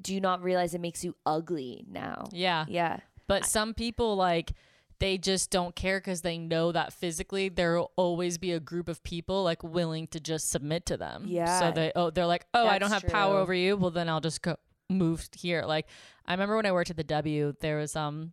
do 0.00 0.14
you 0.14 0.20
not 0.20 0.42
realize 0.42 0.74
it 0.74 0.80
makes 0.80 1.02
you 1.02 1.16
ugly 1.26 1.84
now? 1.88 2.24
Yeah. 2.30 2.66
Yeah. 2.68 2.98
But 3.26 3.44
some 3.46 3.74
people 3.74 4.16
like, 4.16 4.52
they 5.00 5.18
just 5.18 5.50
don't 5.50 5.76
care 5.76 5.98
because 5.98 6.22
they 6.22 6.38
know 6.38 6.72
that 6.72 6.92
physically 6.92 7.48
there 7.48 7.76
will 7.76 7.92
always 7.96 8.38
be 8.38 8.52
a 8.52 8.60
group 8.60 8.88
of 8.88 9.02
people 9.02 9.44
like 9.44 9.62
willing 9.62 10.06
to 10.08 10.20
just 10.20 10.50
submit 10.50 10.86
to 10.86 10.96
them. 10.96 11.24
Yeah. 11.26 11.60
So 11.60 11.70
they 11.72 11.92
oh 11.94 12.10
they're 12.10 12.26
like 12.26 12.46
oh 12.54 12.66
I 12.66 12.78
don't 12.78 12.90
have 12.90 13.02
That's 13.02 13.12
power 13.12 13.36
over 13.36 13.54
you. 13.54 13.76
Well 13.76 13.90
then 13.90 14.08
I'll 14.08 14.20
just 14.20 14.42
go 14.42 14.56
move 14.90 15.28
here. 15.36 15.62
Like 15.62 15.86
I 16.26 16.32
remember 16.32 16.56
when 16.56 16.66
I 16.66 16.72
worked 16.72 16.90
at 16.90 16.96
the 16.96 17.04
W, 17.04 17.54
there 17.60 17.78
was 17.78 17.94
um 17.94 18.32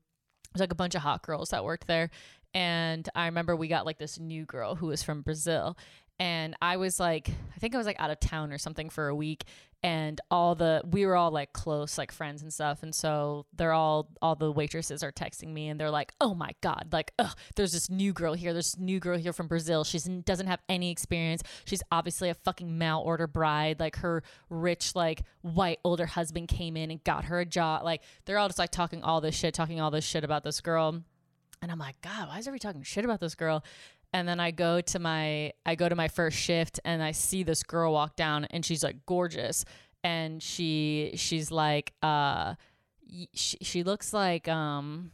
there's 0.53 0.61
like 0.61 0.71
a 0.71 0.75
bunch 0.75 0.95
of 0.95 1.01
hot 1.01 1.21
girls 1.21 1.49
that 1.49 1.63
worked 1.63 1.85
there, 1.87 2.09
and 2.53 3.07
I 3.13 3.25
remember 3.25 3.55
we 3.55 3.67
got 3.67 3.85
like 3.85 3.97
this 3.97 4.17
new 4.19 4.45
girl 4.45 4.75
who 4.75 4.87
was 4.87 5.03
from 5.03 5.21
Brazil, 5.21 5.77
and 6.19 6.55
I 6.61 6.77
was 6.77 6.99
like 6.99 7.29
I 7.29 7.59
think 7.59 7.73
I 7.73 7.77
was 7.77 7.87
like 7.87 7.99
out 7.99 8.11
of 8.11 8.19
town 8.19 8.51
or 8.51 8.57
something 8.57 8.89
for 8.89 9.07
a 9.07 9.15
week, 9.15 9.45
and 9.85 10.19
all 10.31 10.55
the 10.55 10.81
we 10.89 11.05
were 11.05 11.15
all 11.15 11.29
like 11.29 11.53
close 11.53 11.99
like 11.99 12.11
friends 12.11 12.41
and 12.41 12.51
stuff 12.51 12.81
and 12.81 12.95
so 12.95 13.45
they're 13.55 13.71
all 13.71 14.09
all 14.19 14.35
the 14.35 14.51
waitresses 14.51 15.03
are 15.03 15.11
texting 15.11 15.49
me 15.49 15.67
and 15.67 15.79
they're 15.79 15.91
like 15.91 16.11
oh 16.19 16.33
my 16.33 16.49
god 16.61 16.87
like 16.91 17.11
oh, 17.19 17.31
there's 17.55 17.71
this 17.71 17.87
new 17.87 18.11
girl 18.11 18.33
here 18.33 18.51
there's 18.51 18.71
this 18.71 18.79
new 18.79 18.99
girl 18.99 19.15
here 19.15 19.31
from 19.31 19.47
brazil 19.47 19.83
she 19.83 19.99
doesn't 20.25 20.47
have 20.47 20.59
any 20.67 20.89
experience 20.89 21.43
she's 21.65 21.83
obviously 21.91 22.29
a 22.29 22.33
fucking 22.33 22.79
mail 22.79 23.03
order 23.05 23.27
bride 23.27 23.79
like 23.79 23.97
her 23.97 24.23
rich 24.49 24.95
like 24.95 25.21
white 25.41 25.77
older 25.83 26.07
husband 26.07 26.47
came 26.47 26.75
in 26.75 26.89
and 26.89 27.03
got 27.03 27.25
her 27.25 27.39
a 27.41 27.45
job 27.45 27.83
like 27.83 28.01
they're 28.25 28.39
all 28.39 28.47
just 28.47 28.57
like 28.57 28.71
talking 28.71 29.03
all 29.03 29.21
this 29.21 29.35
shit 29.35 29.53
talking 29.53 29.79
all 29.79 29.91
this 29.91 30.03
shit 30.03 30.23
about 30.23 30.43
this 30.43 30.61
girl 30.61 31.03
and 31.61 31.71
I'm 31.71 31.79
like, 31.79 31.99
God, 32.01 32.27
why 32.27 32.37
is 32.37 32.47
everybody 32.47 32.59
talking 32.59 32.83
shit 32.83 33.05
about 33.05 33.19
this 33.19 33.33
girl? 33.33 33.63
And 34.15 34.25
then 34.29 34.39
I 34.39 34.51
go 34.51 34.79
to 34.79 34.97
my 34.97 35.51
I 35.65 35.75
go 35.75 35.89
to 35.89 35.95
my 35.95 36.07
first 36.07 36.37
shift 36.37 36.79
and 36.85 37.03
I 37.03 37.11
see 37.11 37.43
this 37.43 37.63
girl 37.63 37.91
walk 37.91 38.15
down 38.15 38.45
and 38.45 38.63
she's 38.63 38.81
like 38.81 39.05
gorgeous. 39.05 39.65
And 40.05 40.41
she 40.41 41.11
she's 41.15 41.51
like 41.51 41.91
uh 42.01 42.55
she, 43.33 43.57
she 43.61 43.83
looks 43.83 44.13
like 44.13 44.47
um 44.47 45.11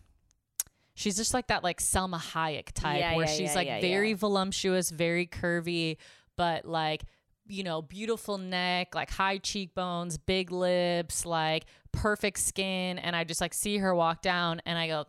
she's 0.94 1.18
just 1.18 1.34
like 1.34 1.48
that 1.48 1.64
like 1.64 1.80
Salma 1.80 2.20
Hayek 2.20 2.74
type 2.74 3.00
Yeah, 3.00 3.16
where 3.16 3.26
yeah, 3.26 3.34
she's 3.34 3.56
yeah, 3.56 3.56
like 3.56 3.82
very 3.82 4.14
voluptuous, 4.14 4.92
very 4.92 5.26
curvy, 5.26 5.98
but 6.38 6.66
like 6.66 7.02
you 7.48 7.64
know, 7.64 7.82
beautiful 7.82 8.38
neck, 8.38 8.94
like 8.94 9.10
high 9.10 9.40
cheekbones, 9.40 10.20
big 10.20 10.52
lips, 10.52 11.26
like 11.26 11.66
perfect 11.92 12.38
skin. 12.38 13.00
And 13.00 13.16
I 13.16 13.24
just 13.24 13.42
like 13.42 13.56
see 13.56 13.80
her 13.80 13.96
walk 13.96 14.22
down 14.22 14.62
and 14.68 14.78
I 14.78 14.88
go 14.88 15.06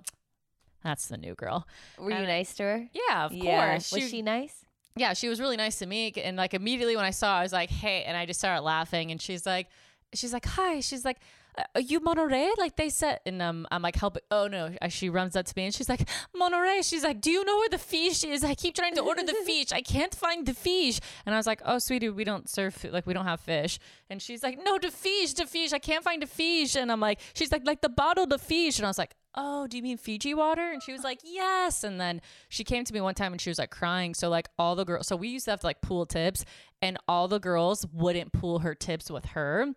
that's 0.83 1.07
the 1.09 1.17
new 1.17 1.35
girl. 1.35 1.67
Were 1.99 2.11
you 2.11 2.17
And- 2.17 2.27
nice 2.27 2.55
to 2.55 2.63
her? 2.65 2.89
Yeah, 2.93 3.25
of 3.27 3.33
Yeah. 3.33 3.71
course. 3.71 3.93
Was 3.93 4.09
she 4.11 4.23
nice? 4.23 4.65
yeah, 4.97 5.15
she 5.15 5.29
was 5.29 5.41
really 5.41 5.57
nice 5.57 5.79
to 5.79 5.87
me. 5.87 6.13
And 6.17 6.37
like 6.37 6.53
immediately 6.55 6.97
when 6.97 7.05
I 7.07 7.11
saw, 7.13 7.35
her, 7.37 7.41
I 7.41 7.43
was 7.43 7.53
like, 7.53 7.71
"Hey!" 7.71 8.05
And 8.05 8.17
I 8.17 8.27
just 8.27 8.41
started 8.41 8.63
laughing. 8.63 9.11
And 9.11 9.21
she's 9.23 9.47
like, 9.47 9.69
"She's 10.13 10.33
like, 10.35 10.45
hi." 10.45 10.81
She's 10.81 11.03
like, 11.05 11.19
"Uh, 11.57 11.63
"Are 11.77 11.81
you 11.81 11.99
Monterey?" 12.01 12.51
Like 12.59 12.77
they 12.77 12.91
said. 12.91 13.21
And 13.25 13.41
um, 13.41 13.67
I'm 13.71 13.81
like, 13.81 13.97
"Help!" 13.97 14.19
Oh 14.31 14.49
no! 14.49 14.65
Uh, 14.83 14.89
She 14.89 15.09
runs 15.09 15.35
up 15.35 15.47
to 15.47 15.55
me 15.57 15.65
and 15.65 15.75
she's 15.75 15.89
like, 15.89 16.07
"Monterey." 16.37 16.83
She's 16.83 17.05
like, 17.05 17.23
"Do 17.23 17.31
you 17.31 17.43
know 17.43 17.57
where 17.57 17.71
the 17.71 17.79
fish 17.79 18.23
is? 18.23 18.45
I 18.45 18.55
keep 18.55 18.75
trying 18.75 18.95
to 18.97 19.01
order 19.03 19.23
the 19.23 19.33
fish. 19.47 19.73
I 19.73 19.81
can't 19.81 20.15
find 20.15 20.45
the 20.45 20.53
fish." 20.53 21.01
And 21.25 21.35
I 21.35 21.39
was 21.39 21.47
like, 21.47 21.63
"Oh, 21.65 21.79
sweetie, 21.79 22.11
we 22.11 22.25
don't 22.25 22.51
serve 22.51 22.75
fi- 22.75 22.91
like 22.91 23.07
we 23.07 23.15
don't 23.15 23.25
have 23.33 23.41
fish." 23.41 23.79
And 24.11 24.21
she's 24.21 24.43
like, 24.43 24.59
"No, 24.63 24.79
the 24.79 24.91
fish, 24.91 25.33
the 25.33 25.47
fish. 25.47 25.73
I 25.73 25.79
can't 25.79 26.05
find 26.05 26.21
the 26.21 26.27
fish." 26.27 26.77
And 26.77 26.93
I'm 26.93 27.01
like, 27.01 27.19
"She's 27.33 27.51
like, 27.51 27.65
like 27.67 27.81
the 27.81 27.89
bottle, 27.89 28.27
the 28.27 28.39
fish." 28.39 28.79
And 28.79 28.85
I 28.85 28.91
was 28.91 28.99
like. 28.99 29.15
Oh, 29.35 29.67
do 29.67 29.77
you 29.77 29.83
mean 29.83 29.97
Fiji 29.97 30.35
water? 30.35 30.71
And 30.71 30.83
she 30.83 30.93
was 30.93 31.03
like, 31.03 31.21
Yes. 31.25 31.85
And 31.85 32.01
then 32.01 32.21
she 32.49 32.65
came 32.65 32.85
to 32.85 32.93
me 32.93 33.01
one 33.01 33.15
time 33.15 33.33
and 33.33 33.41
she 33.41 33.51
was 33.51 33.59
like 33.59 33.71
crying. 33.71 34.15
So, 34.15 34.29
like, 34.29 34.49
all 34.59 34.75
the 34.77 34.85
girls, 34.85 35.07
so 35.07 35.17
we 35.17 35.29
used 35.29 35.47
to 35.47 35.53
have 35.53 35.61
to 35.61 35.67
like 35.67 35.81
pool 35.81 36.07
tips, 36.07 36.45
and 36.81 36.99
all 37.09 37.29
the 37.29 37.41
girls 37.41 37.87
wouldn't 37.93 38.33
pool 38.33 38.61
her 38.61 38.75
tips 38.75 39.11
with 39.11 39.25
her. 39.27 39.69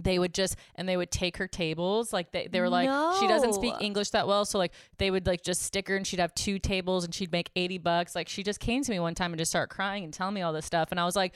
They 0.00 0.18
would 0.18 0.32
just, 0.32 0.56
and 0.74 0.88
they 0.88 0.96
would 0.96 1.10
take 1.10 1.36
her 1.36 1.46
tables. 1.46 2.14
Like, 2.14 2.32
they, 2.32 2.48
they 2.50 2.60
were 2.60 2.70
like, 2.70 2.88
she 3.20 3.28
doesn't 3.28 3.52
speak 3.54 3.74
English 3.82 4.10
that 4.10 4.26
well. 4.26 4.46
So, 4.46 4.56
like, 4.56 4.72
they 4.96 5.10
would 5.10 5.26
like 5.26 5.42
just 5.42 5.62
stick 5.62 5.86
her 5.88 5.96
and 5.96 6.06
she'd 6.06 6.18
have 6.18 6.34
two 6.34 6.58
tables 6.58 7.04
and 7.04 7.14
she'd 7.14 7.30
make 7.30 7.50
80 7.54 7.76
bucks. 7.78 8.14
Like, 8.14 8.26
she 8.28 8.42
just 8.42 8.58
came 8.58 8.82
to 8.82 8.90
me 8.90 8.98
one 9.00 9.14
time 9.14 9.32
and 9.32 9.38
just 9.38 9.50
started 9.50 9.72
crying 9.74 10.04
and 10.04 10.12
telling 10.12 10.34
me 10.34 10.40
all 10.40 10.54
this 10.54 10.64
stuff. 10.64 10.92
And 10.92 10.98
I 10.98 11.04
was 11.04 11.14
like, 11.14 11.34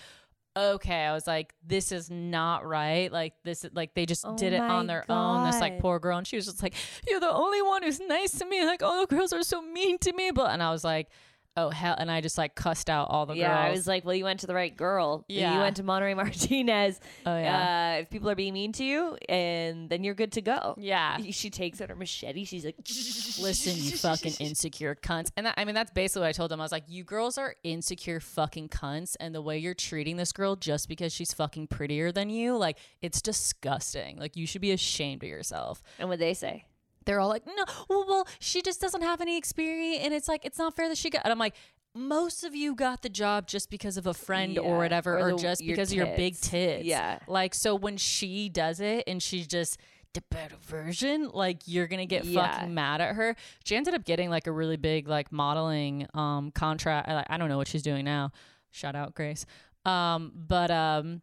okay 0.57 1.05
i 1.05 1.13
was 1.13 1.27
like 1.27 1.53
this 1.67 1.93
is 1.93 2.11
not 2.11 2.65
right. 2.67 3.13
Like 3.13 3.35
this 3.45 3.67
like 3.75 3.95
they 3.95 4.07
just 4.07 4.25
Oh 4.25 4.37
did 4.37 4.53
it 4.53 4.61
on 4.61 4.87
their 4.87 5.05
own 5.11 5.45
this 5.45 5.61
like 5.61 5.79
poor 5.81 5.99
girl 5.99 6.19
and 6.19 6.27
she 6.27 6.37
was 6.37 6.47
just 6.47 6.63
like 6.63 6.75
you're 7.09 7.21
the 7.21 7.31
only 7.31 7.61
one 7.63 7.83
who's 7.83 8.01
nice 8.01 8.39
to 8.39 8.47
me 8.47 8.65
like 8.65 8.83
all 8.83 9.01
the 9.01 9.15
girls 9.15 9.33
are 9.33 9.43
so 9.43 9.61
mean 9.61 9.99
to 9.99 10.13
me 10.13 10.31
but 10.31 10.51
and 10.51 10.63
i 10.63 10.71
was 10.71 10.85
like 10.85 11.09
oh 11.57 11.71
hell 11.71 11.95
and 11.99 12.11
i 12.11 12.21
just 12.21 12.37
like 12.39 12.55
cussed 12.55 12.91
out 12.91 13.09
all 13.11 13.27
the 13.27 13.35
yeah, 13.37 13.49
girls 13.49 13.67
I 13.67 13.71
was 13.71 13.87
like, 13.87 14.05
well, 14.05 14.15
you 14.15 14.25
went 14.25 14.41
to 14.41 14.47
the 14.47 14.55
right 14.55 14.77
girl. 14.77 15.25
Yeah. 15.29 15.55
You 15.55 15.61
went 15.61 15.77
to 15.77 15.83
Monterey 15.83 16.15
Martinez. 16.23 17.01
oh 17.25 17.37
yeah 17.39 17.97
Uh, 17.97 18.01
if 18.03 18.11
people 18.11 18.29
are 18.31 18.35
being 18.35 18.53
mean 18.55 18.73
to 18.73 18.85
you, 18.85 19.17
and 19.29 19.89
then 19.89 20.05
you're 20.05 20.15
good 20.15 20.33
to 20.33 20.43
go. 20.43 20.75
yeah 20.79 21.17
She 21.31 21.51
takes 21.51 21.81
out 21.81 21.89
her 21.89 21.97
machete. 21.97 22.45
She's 22.45 22.65
like, 22.65 22.77
listen 23.41 23.75
you 23.77 23.97
fucking 23.97 24.33
insecure 24.41 24.95
cunts 24.95 25.31
and 25.37 25.47
that, 25.47 25.55
i 25.57 25.65
mean 25.65 25.75
that's 25.75 25.91
basically 25.91 26.21
what 26.23 26.29
i 26.29 26.33
told 26.33 26.51
them 26.51 26.61
i 26.61 26.65
was 26.65 26.73
like 26.73 26.85
you 26.89 27.05
girls 27.05 27.37
are 27.39 27.55
insecure 27.65 28.19
fucking 28.21 28.69
cunts 28.69 29.15
and 29.21 29.35
the 29.35 29.43
way 29.43 29.59
you're 29.59 29.75
treating 29.75 30.17
this 30.17 30.33
girl 30.33 30.57
just 30.57 30.89
because 30.89 31.13
she's 31.13 31.33
fucking 31.35 31.67
prettier 31.67 32.11
than 32.13 32.31
you 32.31 32.57
like 32.57 32.79
it's 33.03 33.21
disgusting 33.21 34.17
like 34.19 34.37
you 34.37 34.47
should 34.47 34.61
be 34.63 34.73
ashamed 34.73 35.23
of 35.23 35.29
yourself 35.29 35.83
And 35.99 36.09
what 36.09 36.19
they 36.19 36.35
say? 36.35 36.65
They're 37.07 37.21
all 37.21 37.29
like, 37.31 37.47
no, 37.47 37.65
well, 37.89 38.05
well, 38.07 38.29
she 38.41 38.61
just 38.61 38.81
doesn't 38.81 39.03
have 39.03 39.21
any 39.23 39.39
experience, 39.39 40.01
and 40.05 40.13
it's 40.13 40.29
like 40.29 40.45
it's 40.45 40.59
not 40.59 40.77
fair 40.77 40.89
that 40.89 40.99
she 40.99 41.09
got. 41.09 41.23
And 41.25 41.33
I'm 41.33 41.39
like, 41.39 41.55
most 41.95 42.45
of 42.45 42.55
you 42.55 42.75
got 42.75 43.01
the 43.01 43.09
job 43.09 43.47
just 43.47 43.71
because 43.71 43.97
of 43.97 44.07
a 44.07 44.13
friend 44.13 44.59
or 44.59 44.77
whatever, 44.77 45.19
or 45.19 45.29
or, 45.29 45.31
the- 45.33 45.39
just 45.39 45.63
because 45.65 45.91
of 45.93 45.97
your 45.97 46.07
big 46.15 46.35
tits. 46.35 46.49
tits. 46.49 46.85
Yeah. 46.85 47.21
like 47.27 47.55
so 47.55 47.75
when 47.75 47.97
she 47.97 48.51
does 48.51 48.81
it 48.81 49.05
and 49.07 49.23
she's 49.23 49.47
just 49.47 49.79
the 50.13 50.23
better 50.31 50.57
version, 50.61 51.31
like 51.33 51.63
you're 51.67 51.87
gonna 51.87 52.05
get 52.07 52.25
Yeah. 52.27 52.51
fucking 52.53 52.75
mad 52.75 53.01
at 53.01 53.15
her. 53.15 53.35
She 53.65 53.77
ended 53.77 53.95
up 53.95 54.05
getting 54.05 54.29
like 54.29 54.47
a 54.47 54.53
really 54.53 54.77
big 54.77 55.09
like 55.09 55.33
modeling 55.33 56.07
um 56.13 56.51
contract. 56.51 57.09
I, 57.09 57.25
I 57.31 57.37
don't 57.39 57.49
know 57.49 57.57
what 57.59 57.69
she's 57.69 57.83
doing 57.83 58.05
now. 58.05 58.31
Shout 58.71 58.95
out 58.95 59.15
Grace. 59.15 59.47
Um, 59.87 60.33
but 60.35 60.71
um, 60.71 61.23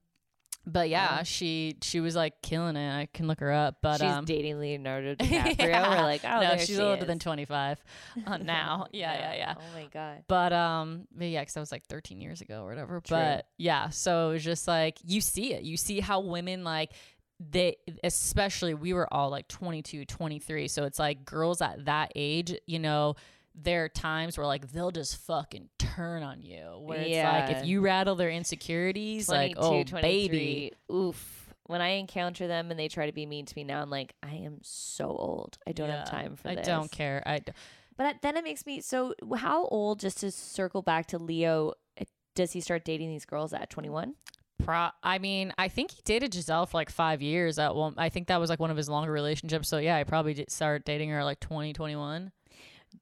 but 0.65 0.89
yeah, 0.89 1.23
she 1.23 1.75
she 1.81 1.99
was 1.99 2.15
like 2.15 2.41
killing 2.41 2.75
it. 2.75 2.89
I 2.89 3.07
can 3.13 3.27
look 3.27 3.39
her 3.41 3.51
up, 3.51 3.77
but 3.81 3.99
she's 3.99 4.09
um, 4.09 4.25
dating 4.25 4.59
Leonardo 4.59 5.15
DiCaprio. 5.23 5.57
yeah. 5.59 5.89
We're 5.89 6.03
like, 6.03 6.23
oh, 6.23 6.41
no, 6.41 6.57
she's 6.57 6.67
she 6.67 6.79
older 6.79 7.01
is. 7.01 7.07
than 7.07 7.19
twenty 7.19 7.45
five 7.45 7.83
uh, 8.25 8.37
now. 8.41 8.87
yeah, 8.91 9.13
yeah, 9.13 9.35
yeah. 9.35 9.53
Oh 9.57 9.75
my 9.75 9.87
god. 9.93 10.23
But 10.27 10.53
um, 10.53 11.07
but 11.13 11.27
yeah, 11.27 11.41
because 11.41 11.55
that 11.55 11.59
was 11.59 11.71
like 11.71 11.85
13 11.87 12.21
years 12.21 12.41
ago 12.41 12.63
or 12.63 12.69
whatever. 12.69 13.01
True. 13.01 13.17
But 13.17 13.47
yeah, 13.57 13.89
so 13.89 14.29
it 14.29 14.33
was 14.33 14.43
just 14.43 14.67
like 14.67 14.97
you 15.03 15.21
see 15.21 15.53
it. 15.53 15.63
You 15.63 15.77
see 15.77 15.99
how 15.99 16.21
women 16.21 16.63
like 16.63 16.91
they, 17.39 17.77
especially 18.03 18.73
we 18.73 18.93
were 18.93 19.11
all 19.13 19.29
like 19.29 19.47
22, 19.47 20.05
23. 20.05 20.67
So 20.67 20.85
it's 20.85 20.99
like 20.99 21.25
girls 21.25 21.61
at 21.61 21.85
that 21.85 22.11
age, 22.15 22.55
you 22.67 22.79
know, 22.79 23.15
there 23.55 23.85
are 23.85 23.89
times 23.89 24.37
where 24.37 24.47
like 24.47 24.71
they'll 24.71 24.91
just 24.91 25.17
fucking 25.25 25.69
turn 25.77 26.23
on 26.23 26.41
you. 26.41 26.79
Where 26.79 26.99
it's 26.99 27.23
like 27.23 27.57
if 27.57 27.65
you 27.65 27.81
rattle 27.81 28.15
their 28.15 28.29
insecurities, 28.29 29.29
like 29.29 29.55
22, 29.55 29.95
oh 29.95 30.01
baby, 30.01 30.73
Oof. 30.91 31.39
When 31.65 31.79
I 31.81 31.89
encounter 31.91 32.45
them 32.47 32.71
and 32.71 32.79
they 32.79 32.89
try 32.89 33.05
to 33.05 33.13
be 33.13 33.25
mean 33.25 33.45
to 33.45 33.53
me 33.55 33.63
now, 33.63 33.81
I'm 33.81 33.89
like, 33.89 34.13
I 34.21 34.33
am 34.35 34.59
so 34.63 35.05
old. 35.07 35.57
I 35.65 35.71
don't 35.71 35.89
have 35.89 36.09
time 36.09 36.35
for 36.35 36.49
I 36.49 36.55
this. 36.55 36.67
I 36.67 36.71
don't 36.71 36.91
care. 36.91 37.23
I 37.25 37.39
d- 37.39 37.53
But 37.95 38.17
then 38.21 38.35
it 38.35 38.43
makes 38.43 38.65
me 38.65 38.81
so. 38.81 39.13
How 39.37 39.65
old? 39.67 39.99
Just 39.99 40.19
to 40.19 40.31
circle 40.31 40.81
back 40.81 41.05
to 41.07 41.17
Leo, 41.17 41.73
uh, 41.99 42.03
does 42.35 42.51
he 42.51 42.59
start 42.59 42.83
dating 42.83 43.09
these 43.09 43.25
girls 43.25 43.53
at 43.53 43.69
21? 43.69 44.15
Pro- 44.61 44.89
I 45.01 45.19
mean, 45.19 45.53
I 45.57 45.67
think 45.69 45.91
he 45.91 46.01
dated 46.03 46.31
Gisele 46.33 46.65
for 46.65 46.77
like 46.77 46.89
five 46.89 47.21
years. 47.21 47.57
At 47.57 47.75
one, 47.75 47.93
I 47.97 48.09
think 48.09 48.27
that 48.27 48.41
was 48.41 48.49
like 48.49 48.59
one 48.59 48.71
of 48.71 48.77
his 48.77 48.89
longer 48.89 49.11
relationships. 49.11 49.69
So 49.69 49.77
yeah, 49.77 49.95
I 49.95 50.03
probably 50.03 50.33
did 50.33 50.51
start 50.51 50.83
dating 50.85 51.09
her 51.11 51.19
at 51.19 51.23
like 51.23 51.39
20, 51.39 51.71
21. 51.71 52.31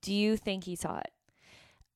Do 0.02 0.14
you 0.14 0.38
think 0.38 0.64
he 0.64 0.76
saw 0.76 1.00
it? 1.00 1.12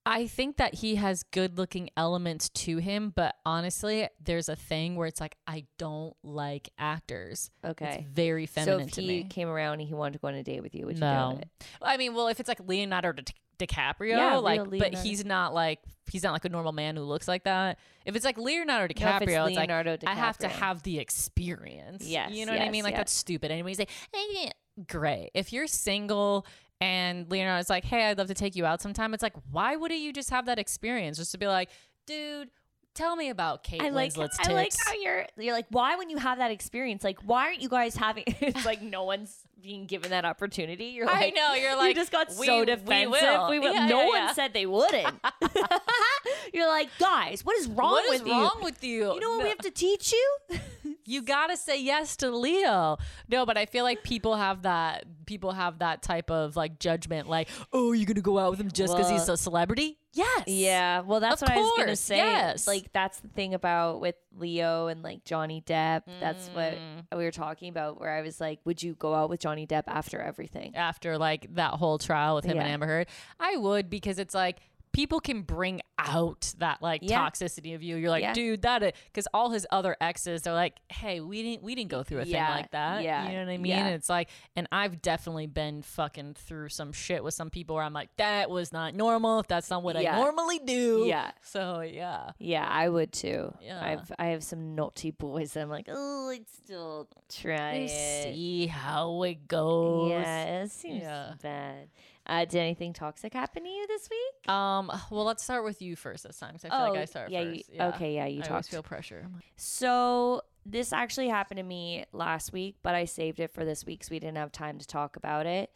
I 0.07 0.27
think 0.27 0.57
that 0.57 0.75
he 0.75 0.95
has 0.95 1.23
good 1.23 1.57
looking 1.57 1.89
elements 1.97 2.49
to 2.49 2.77
him, 2.77 3.11
but 3.15 3.35
honestly, 3.43 4.07
there's 4.23 4.49
a 4.49 4.55
thing 4.55 4.95
where 4.95 5.07
it's 5.07 5.19
like 5.19 5.35
I 5.47 5.65
don't 5.79 6.15
like 6.23 6.69
actors. 6.77 7.49
Okay. 7.65 7.85
It's 8.01 8.07
very 8.13 8.45
so 8.45 8.61
feminine 8.65 8.87
if 8.87 8.91
to 8.93 9.01
he 9.01 9.07
me. 9.07 9.23
came 9.23 9.47
around 9.47 9.79
and 9.79 9.87
he 9.87 9.95
wanted 9.95 10.13
to 10.13 10.19
go 10.19 10.27
on 10.27 10.35
a 10.35 10.43
date 10.43 10.61
with 10.61 10.75
you, 10.75 10.85
would 10.85 10.97
you 10.97 11.01
No. 11.01 11.33
do 11.35 11.41
it? 11.41 11.49
I 11.81 11.97
mean, 11.97 12.13
well, 12.13 12.27
if 12.27 12.39
it's 12.39 12.47
like 12.47 12.59
Leonardo 12.67 13.13
Di- 13.23 13.33
DiCaprio, 13.57 14.09
Yeah, 14.09 14.35
like, 14.35 14.59
real 14.69 14.79
but 14.79 14.93
he's 14.93 15.25
not 15.25 15.55
like 15.55 15.79
he's 16.11 16.21
not 16.21 16.33
like 16.33 16.45
a 16.45 16.49
normal 16.49 16.71
man 16.71 16.95
who 16.97 17.03
looks 17.03 17.27
like 17.27 17.45
that. 17.45 17.79
If 18.05 18.15
it's 18.15 18.25
like 18.25 18.37
Leonardo 18.37 18.93
No, 18.93 19.07
if 19.07 19.21
DiCaprio, 19.21 19.21
it's 19.21 19.31
it's 19.49 19.57
like 19.57 19.69
Leonardo 19.69 19.97
I 20.05 20.13
have 20.13 20.37
to 20.39 20.47
have 20.47 20.83
the 20.83 20.99
experience. 20.99 22.05
Yes, 22.05 22.31
you 22.31 22.45
know 22.45 22.51
what 22.51 22.61
I 22.61 22.69
mean. 22.69 22.83
Like 22.83 22.91
yes. 22.91 22.99
that's 22.99 23.13
stupid. 23.13 23.49
Anyways, 23.49 23.79
like 23.79 23.89
eh, 24.13 24.49
great. 24.87 25.31
If 25.33 25.51
you're 25.51 25.67
single 25.67 26.45
and 26.81 27.29
Leonardo's 27.29 27.69
like, 27.69 27.85
hey, 27.85 28.05
I'd 28.05 28.17
love 28.17 28.27
to 28.27 28.33
take 28.33 28.55
you 28.55 28.65
out 28.65 28.81
sometime. 28.81 29.13
It's 29.13 29.23
like, 29.23 29.35
why 29.51 29.75
wouldn't 29.75 29.99
you 29.99 30.11
just 30.11 30.29
have 30.29 30.45
that 30.47 30.59
experience 30.59 31.17
just 31.17 31.31
to 31.31 31.37
be 31.37 31.47
like, 31.47 31.69
dude, 32.05 32.49
tell 32.93 33.15
me 33.15 33.29
about 33.29 33.63
Kate 33.63 33.81
I 33.81 33.89
like 33.89 34.13
Winslet's 34.13 34.37
I 34.39 34.53
like 34.53 34.69
tits. 34.71 34.87
how 34.87 34.93
you're 34.93 35.25
you're 35.37 35.53
like 35.53 35.65
why 35.69 35.97
when 35.97 36.09
you 36.09 36.15
have 36.17 36.37
that 36.37 36.49
experience 36.51 37.03
like 37.03 37.19
why 37.25 37.47
aren't 37.47 37.61
you 37.61 37.67
guys 37.67 37.93
having 37.93 38.23
it's 38.27 38.65
like 38.65 38.81
no 38.81 39.03
one's 39.03 39.37
being 39.65 39.85
given 39.87 40.11
that 40.11 40.25
opportunity 40.25 40.85
you're 40.85 41.07
like, 41.07 41.15
I 41.15 41.29
know 41.31 41.53
you're 41.55 41.75
like 41.75 41.89
you 41.95 42.01
just 42.01 42.11
got 42.11 42.29
we- 42.39 42.45
so 42.45 42.59
we 42.59 42.65
defensive 42.65 43.11
will. 43.11 43.49
We 43.49 43.59
will. 43.59 43.73
Yeah, 43.73 43.87
no 43.87 44.01
yeah, 44.01 44.07
one 44.07 44.15
yeah. 44.17 44.33
said 44.33 44.53
they 44.53 44.65
wouldn't 44.67 45.15
you're 46.53 46.67
like 46.67 46.89
guys 46.99 47.43
what 47.43 47.57
is 47.57 47.67
wrong 47.67 47.91
What 47.91 48.05
is 48.13 48.21
with 48.21 48.31
wrong 48.31 48.51
you 48.59 48.63
with 48.63 48.83
you? 48.83 49.13
you 49.13 49.19
know 49.19 49.29
what 49.31 49.37
No. 49.39 49.43
we 49.43 49.49
have 49.49 49.57
to 49.59 49.71
teach 49.71 50.13
you 50.13 50.37
you 51.07 51.21
gotta 51.21 51.55
say 51.55 51.79
yes 51.81 52.15
to 52.17 52.31
Leo. 52.31 52.97
No, 53.29 53.45
but 53.45 53.57
I 53.57 53.67
feel 53.67 53.83
like 53.83 54.01
people 54.01 54.35
have 54.35 54.63
that 54.63 55.05
people 55.27 55.51
have 55.51 55.79
that 55.79 56.01
type 56.01 56.31
of 56.31 56.55
like 56.55 56.79
judgment, 56.79 57.29
like, 57.29 57.47
oh, 57.71 57.91
you're 57.91 58.07
gonna 58.07 58.21
go 58.21 58.39
out 58.39 58.49
with 58.51 58.59
him 58.59 58.71
just 58.71 58.95
because 58.95 59.11
he's 59.11 59.29
a 59.29 59.37
celebrity? 59.37 59.97
Yes. 60.13 60.43
yeah 60.47 61.01
well 61.01 61.19
that's 61.19 61.41
Of 61.41 61.49
what 61.49 61.57
i 61.57 61.61
was 61.61 61.73
gonna 61.75 61.95
say 61.97 62.15
yes. 62.15 62.65
like 62.67 62.93
that's 62.93 63.19
the 63.19 63.27
thing 63.27 63.53
about 63.53 63.99
with 63.99 64.15
leo 64.37 64.87
and 64.87 65.01
like 65.03 65.23
johnny 65.23 65.61
depp. 65.65 66.03
That's 66.19 66.47
what 66.49 66.73
Mm. 66.75 67.17
we 67.17 67.23
were 67.23 67.31
talking 67.31 67.69
about 67.69 67.99
where 67.99 68.11
i 68.11 68.21
was 68.21 68.39
like 68.41 68.59
would 68.65 68.81
you 68.83 68.93
go 68.95 69.13
out 69.13 69.29
with 69.29 69.39
johnny 69.39 69.65
depp 69.65 69.83
after 69.87 70.19
everything? 70.21 70.75
After 70.75 71.17
like 71.17 71.47
that 71.55 71.73
whole 71.75 71.97
trial 71.97 72.35
with 72.35 72.45
him 72.45 72.57
and 72.59 72.67
Amber 72.67 72.85
Heard, 72.87 73.07
I 73.39 73.57
would 73.57 73.89
because 73.89 74.19
it's 74.19 74.33
like 74.35 74.57
people 74.95 75.19
can 75.19 75.41
bring 75.41 75.81
out 75.99 76.53
that 76.59 76.81
like 76.81 77.01
Yeah. 77.03 77.19
toxicity 77.27 77.75
of 77.75 77.83
you. 77.83 77.97
You're 77.97 78.09
like, 78.09 78.21
Yeah. 78.21 78.33
dude, 78.33 78.61
that 78.61 78.95
because 79.07 79.27
all 79.33 79.49
his 79.49 79.67
other 79.71 79.97
exes, 79.99 80.43
they're 80.43 80.53
like, 80.53 80.77
hey, 80.89 81.19
we 81.19 81.43
didn't 81.43 81.63
we 81.63 81.75
didn't 81.75 81.89
go 81.89 82.01
through 82.03 82.21
a 82.21 82.23
Yeah, 82.25 82.47
thing 82.47 82.55
like 82.61 82.71
that. 82.71 83.03
yeah, 83.03 83.27
You 83.27 83.33
know 83.37 83.45
what 83.45 83.51
I 83.51 83.57
mean? 83.57 83.73
And 83.73 83.93
it's 83.95 84.07
like, 84.09 84.29
and 84.55 84.67
I've 84.71 85.01
definitely 85.01 85.47
been 85.47 85.81
fucking 85.81 86.35
through 86.35 86.69
some 86.69 86.93
shit 86.93 87.23
with 87.23 87.33
some 87.33 87.49
people 87.49 87.75
where 87.75 87.83
I'm 87.83 87.93
like, 87.93 88.09
that 88.17 88.49
was 88.49 88.71
not 88.71 88.95
normal. 88.95 89.39
If 89.39 89.47
that's 89.47 89.69
not 89.69 89.83
what. 89.83 89.97
I 89.97 90.03
normally 90.03 90.59
do. 90.59 91.03
Yeah. 91.05 91.31
So 91.41 91.81
yeah. 91.81 92.31
Yeah, 92.39 92.65
I 92.69 92.87
would 92.87 93.11
too. 93.11 93.53
Yeah. 93.61 93.83
I've 93.83 94.11
I 94.17 94.27
have 94.27 94.43
some 94.43 94.75
naughty 94.75 95.11
boys 95.11 95.53
that 95.53 95.61
I'm 95.61 95.69
like, 95.69 95.87
oh, 95.91 96.29
I'd 96.29 96.47
still 96.49 97.07
try 97.29 97.73
it. 97.89 98.33
see 98.33 98.67
how 98.67 99.23
it 99.23 99.47
goes. 99.47 100.11
Yeah, 100.11 100.61
it 100.63 100.71
seems 100.71 101.03
bad. 101.41 101.89
Uh, 102.27 102.43
did 102.45 102.55
anything 102.59 102.91
toxic 102.93 103.33
happen 103.33 103.63
to 103.63 103.69
you 103.69 103.85
this 103.87 104.09
week? 104.09 104.49
Um. 104.51 104.91
Well, 105.11 105.25
let's 105.25 105.43
start 105.43 105.63
with 105.63 105.81
you 105.81 105.95
first 105.95 106.23
this 106.23 106.37
time. 106.39 106.53
'cause 106.53 106.65
I 106.65 106.69
feel 106.69 106.79
like 106.91 106.99
I 106.99 107.05
start 107.05 107.27
Oh, 107.29 107.31
yeah, 107.31 107.43
first. 107.53 107.69
You, 107.73 107.81
okay, 107.81 108.15
yeah, 108.15 108.25
you 108.25 108.41
I 108.41 108.45
talked. 108.45 108.69
feel 108.69 108.81
pressure. 108.83 109.27
So 109.57 110.41
this 110.65 110.91
actually 110.93 111.29
happened 111.29 111.57
to 111.59 111.63
me 111.63 112.05
last 112.11 112.51
week, 112.51 112.77
but 112.81 112.95
I 112.95 113.05
saved 113.05 113.39
it 113.39 113.51
for 113.51 113.63
this 113.63 113.85
week 113.85 113.99
because 113.99 114.09
we 114.09 114.19
didn't 114.19 114.37
have 114.37 114.51
time 114.51 114.79
to 114.79 114.87
talk 114.87 115.15
about 115.15 115.45
it. 115.45 115.71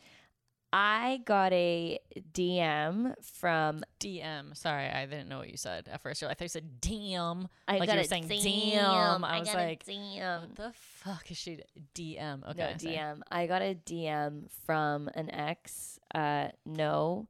I 0.72 1.22
got 1.26 1.52
a 1.52 1.98
DM 2.34 3.16
from 3.24 3.84
DM. 4.00 4.56
Sorry, 4.56 4.88
I 4.88 5.08
didn't 5.08 5.28
know 5.28 5.40
what 5.40 5.50
you 5.50 5.58
said 5.58 5.88
at 5.92 6.00
first. 6.02 6.22
I 6.22 6.28
thought 6.28 6.42
you 6.42 6.48
said 6.48 6.80
DM. 6.80 7.48
I 7.68 7.78
Like 7.80 7.88
got 7.88 7.94
you 7.96 8.00
were 8.02 8.04
saying 8.04 8.26
DM. 8.30 8.74
damn. 8.74 9.24
I 9.24 9.38
I 9.38 9.40
was 9.40 9.54
like, 9.56 9.84
DM. 9.84 10.42
What 10.42 10.56
the 10.56 10.72
fuck 10.76 11.32
is 11.32 11.38
she? 11.38 11.62
DM. 11.96 12.48
Okay. 12.52 12.72
no 12.72 12.78
sorry. 12.78 12.96
DM. 12.96 13.22
I 13.32 13.48
got 13.48 13.64
a 13.64 13.74
DM 13.84 14.48
from 14.68 15.10
an 15.16 15.32
ex. 15.34 15.89
Uh, 16.14 16.50
no, 16.66 17.28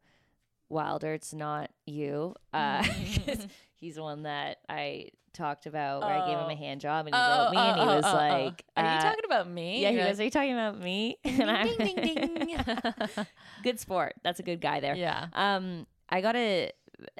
Wilder, 0.69 1.13
it's 1.13 1.33
not 1.33 1.71
you. 1.85 2.35
Uh, 2.53 2.83
he's 3.75 3.95
the 3.95 4.03
one 4.03 4.23
that 4.23 4.57
I 4.67 5.09
talked 5.33 5.65
about 5.67 6.01
where 6.01 6.09
I 6.11 6.27
gave 6.27 6.37
him 6.37 6.45
Oh. 6.45 6.49
a 6.49 6.55
hand 6.55 6.81
job 6.81 7.05
and 7.05 7.15
he 7.15 7.21
Oh, 7.21 7.45
wrote 7.45 7.51
me 7.51 7.57
and 7.57 7.75
he 7.79 7.81
oh, 7.85 7.95
was 7.97 8.05
oh, 8.05 8.09
oh, 8.09 8.11
oh. 8.13 8.43
like, 8.43 8.65
"Are 8.75 8.83
you 8.83 8.89
uh, 8.89 9.01
talking 9.01 9.25
about 9.25 9.49
me?" 9.49 9.81
Yeah, 9.81 9.91
he 9.91 9.97
goes, 9.97 10.19
"Are 10.19 10.23
you 10.23 10.31
talking 10.31 10.53
about 10.53 10.79
me?" 10.79 11.17
And 11.23 11.49
I- 11.51 11.63
ding, 11.63 11.95
ding, 11.95 12.33
ding. 12.35 12.57
good 13.63 13.79
sport. 13.79 14.15
That's 14.23 14.39
a 14.39 14.43
good 14.43 14.59
guy 14.61 14.79
there. 14.79 14.95
yeah. 14.95 15.27
Um, 15.33 15.85
I 16.09 16.21
got 16.21 16.35
a 16.35 16.71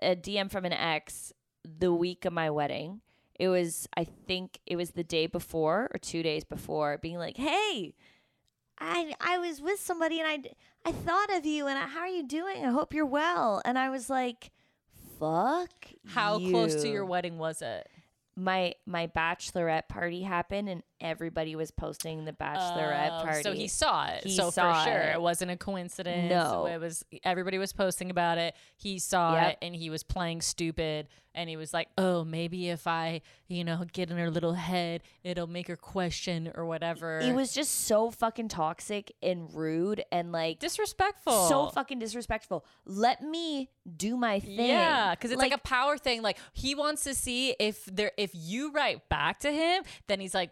a 0.02 0.16
DM 0.16 0.52
from 0.52 0.66
an 0.66 0.74
ex 0.74 1.32
the 1.64 1.94
week 1.94 2.26
of 2.26 2.34
my 2.34 2.50
wedding. 2.50 3.02
It 3.40 3.48
was, 3.48 3.88
I 3.96 4.04
think, 4.04 4.60
it 4.66 4.76
was 4.76 4.92
the 4.92 5.04
day 5.04 5.26
before 5.28 5.90
or 5.94 5.98
two 5.98 6.22
days 6.24 6.44
before, 6.44 6.98
being 6.98 7.18
like, 7.18 7.38
"Hey, 7.38 7.94
I 8.80 9.14
I 9.22 9.38
was 9.38 9.62
with 9.62 9.80
somebody 9.80 10.20
and 10.20 10.28
I 10.28 10.52
I 10.86 10.92
thought 10.92 11.36
of 11.36 11.46
you 11.46 11.68
and 11.68 11.78
I, 11.78 11.88
how 11.88 12.00
are 12.02 12.08
you 12.08 12.24
doing? 12.24 12.66
I 12.66 12.70
hope 12.72 12.94
you're 12.94 13.06
well." 13.06 13.62
And 13.66 13.78
I 13.78 13.90
was 13.90 14.10
like, 14.10 14.52
"Fuck." 15.20 15.72
How 16.08 16.40
close 16.40 16.82
to 16.82 16.90
your 16.90 17.06
wedding 17.06 17.38
was 17.38 17.62
it? 17.62 17.88
my 18.40 18.74
my 18.86 19.08
bachelorette 19.08 19.88
party 19.88 20.24
happened 20.24 20.70
and 20.70 20.84
everybody 21.02 21.56
was 21.56 21.72
posting 21.72 22.26
the 22.26 22.34
bachelorette 22.34 23.20
Oh, 23.22 23.24
party. 23.24 23.44
So 23.44 23.54
he 23.54 23.68
saw 23.68 24.08
it. 24.08 24.24
He 24.24 24.32
so 24.36 24.50
saw 24.52 24.74
for 24.84 24.90
sure, 24.90 25.00
it. 25.00 25.16
it. 25.16 25.22
wasn't 25.22 25.52
a 25.52 25.58
coincidence. 25.58 26.30
No. 26.30 26.66
it 26.66 26.80
was. 26.80 27.04
Everybody 27.24 27.58
was 27.58 27.74
posting 27.74 28.10
about 28.12 28.38
it. 28.38 28.56
He 28.78 29.00
saw 29.00 29.34
Yep. 29.36 29.52
it, 29.52 29.58
and 29.62 29.76
he 29.76 29.90
was 29.90 30.04
playing 30.04 30.42
stupid. 30.42 31.08
And 31.36 31.48
he 31.48 31.56
was 31.58 31.74
like, 31.74 31.88
"Oh, 31.98 32.26
maybe 32.26 32.70
if 32.70 32.88
I, 32.88 33.22
you 33.48 33.64
know, 33.64 33.86
get 33.94 34.10
in 34.10 34.18
her 34.18 34.32
little 34.32 34.54
head, 34.56 35.04
it'll 35.24 35.48
make 35.48 35.68
her 35.68 35.78
question 35.78 36.52
or 36.56 36.66
whatever." 36.66 37.20
it 37.20 37.34
was 37.36 37.54
just 37.54 37.86
so 37.86 38.10
fucking 38.10 38.48
toxic 38.50 39.14
and 39.22 39.54
rude 39.54 40.04
and 40.12 40.32
like 40.32 40.58
disrespectful. 40.60 41.48
so 41.48 41.68
fucking 41.68 42.00
disrespectful. 42.00 42.66
Let 42.84 43.22
me 43.24 43.70
do 43.96 44.18
my 44.18 44.40
thing. 44.40 44.70
Yeah, 44.70 45.14
because 45.14 45.32
it's 45.32 45.40
like, 45.42 45.54
a 45.54 45.60
power 45.60 45.98
thing. 46.00 46.24
Like 46.24 46.40
he 46.54 46.74
wants 46.74 47.04
to 47.04 47.14
see 47.14 47.56
if 47.60 47.86
there, 47.86 48.12
if 48.18 48.32
you 48.34 48.72
write 48.72 49.08
back 49.08 49.40
to 49.42 49.52
him, 49.52 49.84
then 50.08 50.20
he's 50.20 50.34
like, 50.34 50.50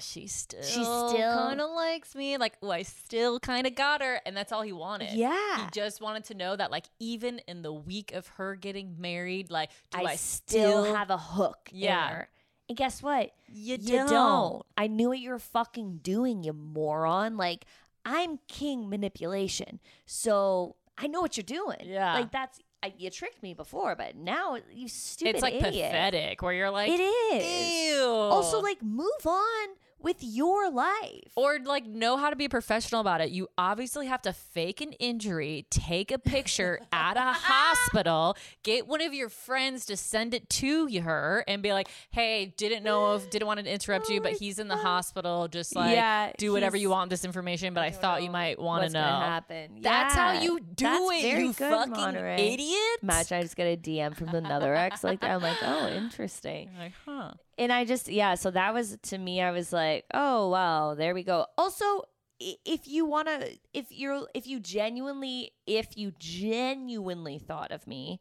she 0.00 0.26
still, 0.26 0.62
she 0.62 0.82
still- 0.82 1.12
kind 1.14 1.60
of 1.60 1.70
likes 1.70 2.14
me. 2.14 2.36
Like, 2.36 2.54
oh, 2.62 2.70
I 2.70 2.82
still 2.82 3.38
kind 3.40 3.66
of 3.66 3.74
got 3.74 4.00
her, 4.02 4.20
and 4.26 4.36
that's 4.36 4.52
all 4.52 4.62
he 4.62 4.72
wanted. 4.72 5.12
Yeah. 5.12 5.64
he 5.64 5.70
just 5.72 6.00
wanted 6.00 6.24
to 6.24 6.34
know 6.34 6.56
that, 6.56 6.70
like, 6.70 6.86
even 6.98 7.40
in 7.46 7.62
the 7.62 7.72
week 7.72 8.12
of 8.12 8.26
her 8.28 8.54
getting 8.56 8.96
married, 9.00 9.50
like, 9.50 9.70
do 9.90 10.00
I, 10.00 10.12
I, 10.12 10.16
still 10.16 10.84
have 10.94 11.10
a 11.10 11.18
hook. 11.18 11.68
Yeah. 11.72 12.24
And 12.68 12.76
guess 12.78 13.02
what? 13.02 13.32
You 13.48 13.78
You 13.80 14.06
don't. 14.08 14.64
I 14.76 14.86
knew 14.86 15.08
what 15.08 15.18
you 15.18 15.30
were 15.30 15.38
fucking 15.38 16.00
doing, 16.02 16.44
you 16.44 16.52
moron. 16.52 17.36
Like, 17.36 17.64
I'm 18.04 18.38
king 18.48 18.88
manipulation. 18.88 19.80
So 20.06 20.76
I 20.96 21.06
know 21.06 21.20
what 21.20 21.36
you're 21.36 21.44
doing. 21.44 21.78
Yeah. 21.84 22.14
Like, 22.14 22.30
that's, 22.30 22.60
I, 22.82 22.94
you 22.96 23.10
tricked 23.10 23.42
me 23.42 23.54
before, 23.54 23.94
but 23.96 24.16
now 24.16 24.56
you 24.72 24.88
stupid 24.88 25.34
It's 25.34 25.42
like 25.42 25.54
idiot. 25.54 25.90
pathetic, 25.90 26.42
where 26.42 26.52
you're 26.54 26.70
like, 26.70 26.90
It 26.90 27.00
is. 27.02 27.92
ew. 27.92 28.04
Also, 28.06 28.60
like, 28.60 28.82
move 28.82 29.26
on 29.26 29.68
with 30.02 30.16
your 30.20 30.70
life. 30.70 31.32
or 31.36 31.58
like 31.64 31.86
know 31.86 32.16
how 32.16 32.30
to 32.30 32.36
be 32.36 32.48
professional 32.48 33.00
about 33.00 33.20
it. 33.20 33.30
You 33.30 33.48
obviously 33.58 34.06
have 34.06 34.22
to 34.22 34.32
fake 34.32 34.80
an 34.80 34.92
injury, 34.94 35.66
take 35.70 36.10
a 36.10 36.18
picture 36.18 36.80
at 36.92 37.16
a 37.16 37.32
hospital, 37.32 38.36
get 38.62 38.86
one 38.86 39.00
of 39.00 39.12
your 39.14 39.28
friends 39.28 39.86
to 39.86 39.96
send 39.96 40.34
it 40.34 40.48
to 40.50 40.86
her 41.00 41.44
and 41.46 41.62
be 41.62 41.72
like, 41.72 41.88
"Hey, 42.10 42.54
didn't 42.56 42.82
know 42.82 43.14
if 43.14 43.30
didn't 43.30 43.46
want 43.46 43.60
to 43.60 43.72
interrupt 43.72 44.08
you, 44.08 44.20
Oh 44.20 44.22
but 44.22 44.32
my 44.32 44.38
he's 44.38 44.58
in 44.58 44.68
the 44.68 44.76
hospital. 44.76 45.48
Just 45.48 45.74
like 45.76 45.94
Yeah, 45.94 46.32
do 46.38 46.52
whatever 46.52 46.76
you 46.76 46.90
want 46.90 47.10
with 47.10 47.20
this 47.20 47.24
information, 47.24 47.74
but 47.74 47.82
I, 47.82 47.90
don't 47.90 48.00
thought 48.00 48.22
you 48.22 48.30
might 48.30 48.58
want 48.58 48.84
to 48.86 48.90
know." 48.92 49.00
happen. 49.00 49.78
That's 49.80 50.14
how 50.14 50.32
you 50.40 50.60
do 50.60 50.84
that's 50.84 51.24
it, 51.24 51.38
you 51.38 51.52
good, 51.52 51.70
fucking 51.70 51.90
Monterey. 51.92 52.52
idiot. 52.54 52.98
Imagine 53.02 53.38
I 53.38 53.42
just 53.42 53.56
get 53.56 53.66
a 53.66 53.76
DM 53.76 54.14
from 54.16 54.28
another 54.30 54.74
ex 54.74 55.04
like 55.04 55.20
that. 55.20 55.30
I'm 55.30 55.42
like, 55.42 55.58
oh, 55.62 55.88
interesting. 55.88 56.70
Like, 56.80 56.92
huh. 57.04 57.32
And 57.60 57.70
I 57.70 57.84
just, 57.84 58.08
yeah. 58.08 58.34
So 58.36 58.50
that 58.50 58.72
was 58.72 58.96
to 59.02 59.18
me. 59.18 59.42
I 59.42 59.50
was 59.50 59.70
like, 59.70 60.06
oh 60.14 60.48
wow, 60.48 60.94
there 60.94 61.14
we 61.14 61.22
go. 61.22 61.46
Also, 61.58 62.04
if 62.40 62.88
you 62.88 63.04
want 63.04 63.28
to, 63.28 63.58
if 63.74 63.86
you're, 63.90 64.26
if 64.34 64.46
you 64.46 64.58
genuinely, 64.60 65.52
if 65.66 65.94
you 65.94 66.12
genuinely 66.18 67.38
thought 67.38 67.70
of 67.70 67.86
me, 67.86 68.18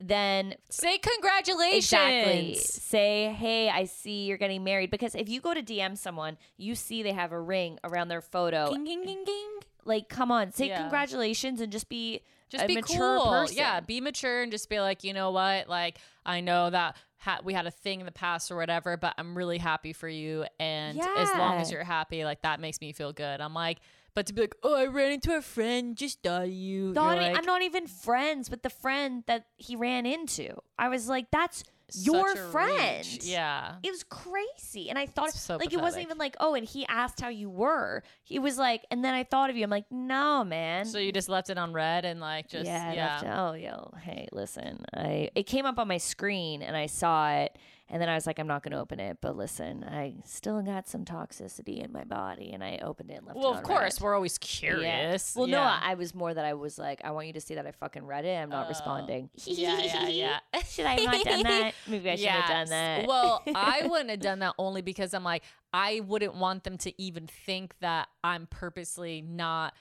then 0.00 0.56
Say 0.68 0.98
congratulations. 0.98 1.84
Exactly. 1.84 2.54
Say, 2.56 3.32
hey, 3.38 3.70
I 3.70 3.84
see 3.84 4.24
you're 4.24 4.36
getting 4.36 4.64
married. 4.64 4.90
Because 4.90 5.14
if 5.14 5.28
you 5.28 5.40
go 5.40 5.54
to 5.54 5.62
DM 5.62 5.96
someone, 5.96 6.36
you 6.56 6.74
see 6.74 7.04
they 7.04 7.12
have 7.12 7.30
a 7.30 7.40
ring 7.40 7.78
around 7.84 8.08
their 8.08 8.20
photo. 8.20 8.68
Ging, 8.72 8.84
ging, 8.84 9.04
ging, 9.04 9.24
ging. 9.24 9.50
Like, 9.84 10.08
come 10.08 10.32
on, 10.32 10.52
say 10.52 10.68
Yeah. 10.68 10.80
congratulations 10.80 11.60
and 11.60 11.70
just 11.70 11.88
be 11.88 12.22
just 12.50 12.64
a 12.64 12.66
be 12.66 12.74
mature 12.74 13.18
cool. 13.18 13.30
person. 13.30 13.56
Yeah, 13.56 13.78
be 13.80 14.00
mature 14.00 14.42
and 14.42 14.50
just 14.50 14.68
be 14.68 14.80
like, 14.80 15.04
you 15.04 15.12
know 15.12 15.30
what? 15.30 15.68
Like, 15.68 15.98
I 16.26 16.40
know 16.40 16.68
that 16.70 16.96
ha- 17.22 17.40
we 17.44 17.54
had 17.54 17.66
a 17.66 17.70
thing 17.70 18.00
in 18.00 18.06
the 18.06 18.12
past 18.12 18.50
or 18.50 18.56
whatever, 18.56 18.96
but 18.96 19.14
I'm 19.16 19.36
really 19.38 19.58
happy 19.58 19.92
for 19.92 20.08
you. 20.08 20.44
And 20.58 20.98
as 21.16 21.28
long 21.38 21.56
as 21.60 21.70
you're 21.70 21.84
happy, 21.84 22.24
like 22.24 22.42
that 22.42 22.58
makes 22.60 22.80
me 22.80 22.92
feel 22.92 23.12
good. 23.12 23.40
I'm 23.40 23.54
like, 23.54 23.78
but 24.14 24.26
to 24.26 24.32
be 24.34 24.42
like, 24.42 24.56
oh, 24.62 24.74
I 24.76 24.86
ran 24.86 25.12
into 25.12 25.34
a 25.36 25.40
friend, 25.40 25.96
just 25.96 26.22
thought 26.22 26.50
you. 26.50 26.92
Not 26.92 27.16
e- 27.16 27.20
like, 27.20 27.38
I'm 27.38 27.46
not 27.46 27.62
even 27.62 27.86
friends 27.86 28.50
with 28.50 28.62
the 28.62 28.70
friend 28.70 29.22
that 29.26 29.46
he 29.56 29.76
ran 29.76 30.04
into. 30.04 30.48
I 30.78 30.88
was 30.88 31.08
like, 31.08 31.30
that's 31.30 31.64
your 31.92 32.34
friend. 32.36 33.06
reach. 33.06 33.24
Yeah. 33.24 33.74
It 33.82 33.90
was 33.90 34.04
crazy. 34.04 34.88
And 34.90 34.98
I 34.98 35.06
thought, 35.06 35.32
so 35.32 35.56
like, 35.56 35.72
it 35.72 35.80
wasn't 35.80 36.04
even 36.04 36.18
like, 36.18 36.36
oh, 36.40 36.54
and 36.54 36.66
he 36.66 36.86
asked 36.86 37.20
how 37.20 37.28
you 37.28 37.50
were. 37.50 38.02
He 38.22 38.38
was 38.38 38.58
like, 38.58 38.84
and 38.90 39.04
then 39.04 39.14
I 39.14 39.24
thought 39.24 39.50
of 39.50 39.56
you. 39.56 39.64
I'm 39.64 39.70
like, 39.70 39.90
no, 39.90 40.44
man. 40.44 40.84
So 40.84 40.98
you 40.98 41.12
just 41.12 41.28
left 41.28 41.50
it 41.50 41.58
on 41.58 41.72
red 41.72 42.04
and 42.04 42.20
like 42.20 42.48
just 42.48 42.66
yeah, 42.66 42.92
yeah. 42.92 43.20
It- 43.20 43.38
oh, 43.38 43.52
yo, 43.54 43.94
hey, 44.02 44.28
listen, 44.32 44.84
I 44.94 45.30
it 45.34 45.44
came 45.44 45.66
up 45.66 45.78
on 45.78 45.88
my 45.88 45.98
screen 45.98 46.62
and 46.62 46.76
I 46.76 46.86
saw 46.86 47.30
it, 47.32 47.56
and 47.88 48.00
then 48.00 48.08
I 48.08 48.14
was 48.14 48.26
like, 48.26 48.38
I'm 48.38 48.46
not 48.46 48.62
gonna 48.62 48.80
open 48.80 49.00
it, 49.00 49.18
but 49.20 49.36
listen, 49.36 49.84
I 49.84 50.14
still 50.24 50.62
got 50.62 50.88
some 50.88 51.04
toxicity 51.04 51.84
in 51.84 51.92
my 51.92 52.04
body, 52.04 52.52
and 52.52 52.64
I 52.64 52.78
opened 52.82 53.10
it 53.10 53.14
and 53.18 53.26
left 53.26 53.36
it. 53.36 53.40
Well, 53.40 53.52
on 53.52 53.58
of 53.58 53.62
course, 53.64 54.00
red. 54.00 54.04
we're 54.04 54.14
always 54.14 54.38
Yeah. 54.40 54.46
curious. 54.48 55.36
Well, 55.36 55.46
no, 55.46 55.58
Yeah. 55.58 55.80
I 55.82 55.94
was 55.94 56.14
more 56.14 56.32
that 56.32 56.44
I 56.44 56.54
was 56.54 56.78
like, 56.78 57.00
I 57.04 57.10
want 57.10 57.26
you 57.26 57.32
to 57.34 57.40
see 57.40 57.54
that 57.56 57.66
I 57.66 57.72
fucking 57.72 58.06
read 58.06 58.24
it. 58.24 58.34
I'm 58.36 58.48
not 58.48 58.66
Oh. 58.66 58.68
responding. 58.70 59.28
yeah, 59.44 59.78
yeah, 59.80 60.08
yeah. 60.08 60.38
Should 60.66 60.86
I 60.86 61.00
have 61.00 61.04
not 61.12 61.24
done 61.24 61.42
that? 61.42 61.74
Maybe 61.86 62.10
I 62.10 62.16
should 62.16 62.28
have 62.28 62.48
done 62.48 62.68
that. 62.70 63.06
Well, 63.06 63.42
I 63.54 63.82
wouldn't 63.86 64.10
have 64.10 64.20
done 64.20 64.38
that 64.38 64.54
only 64.58 64.80
because 64.82 65.12
I'm 65.14 65.24
like, 65.24 65.42
I 65.74 66.00
wouldn't 66.00 66.34
want 66.34 66.64
them 66.64 66.78
to 66.78 67.02
even 67.02 67.26
think 67.26 67.74
that 67.80 68.08
I'm 68.24 68.46
purposely 68.46 69.22
not 69.22 69.74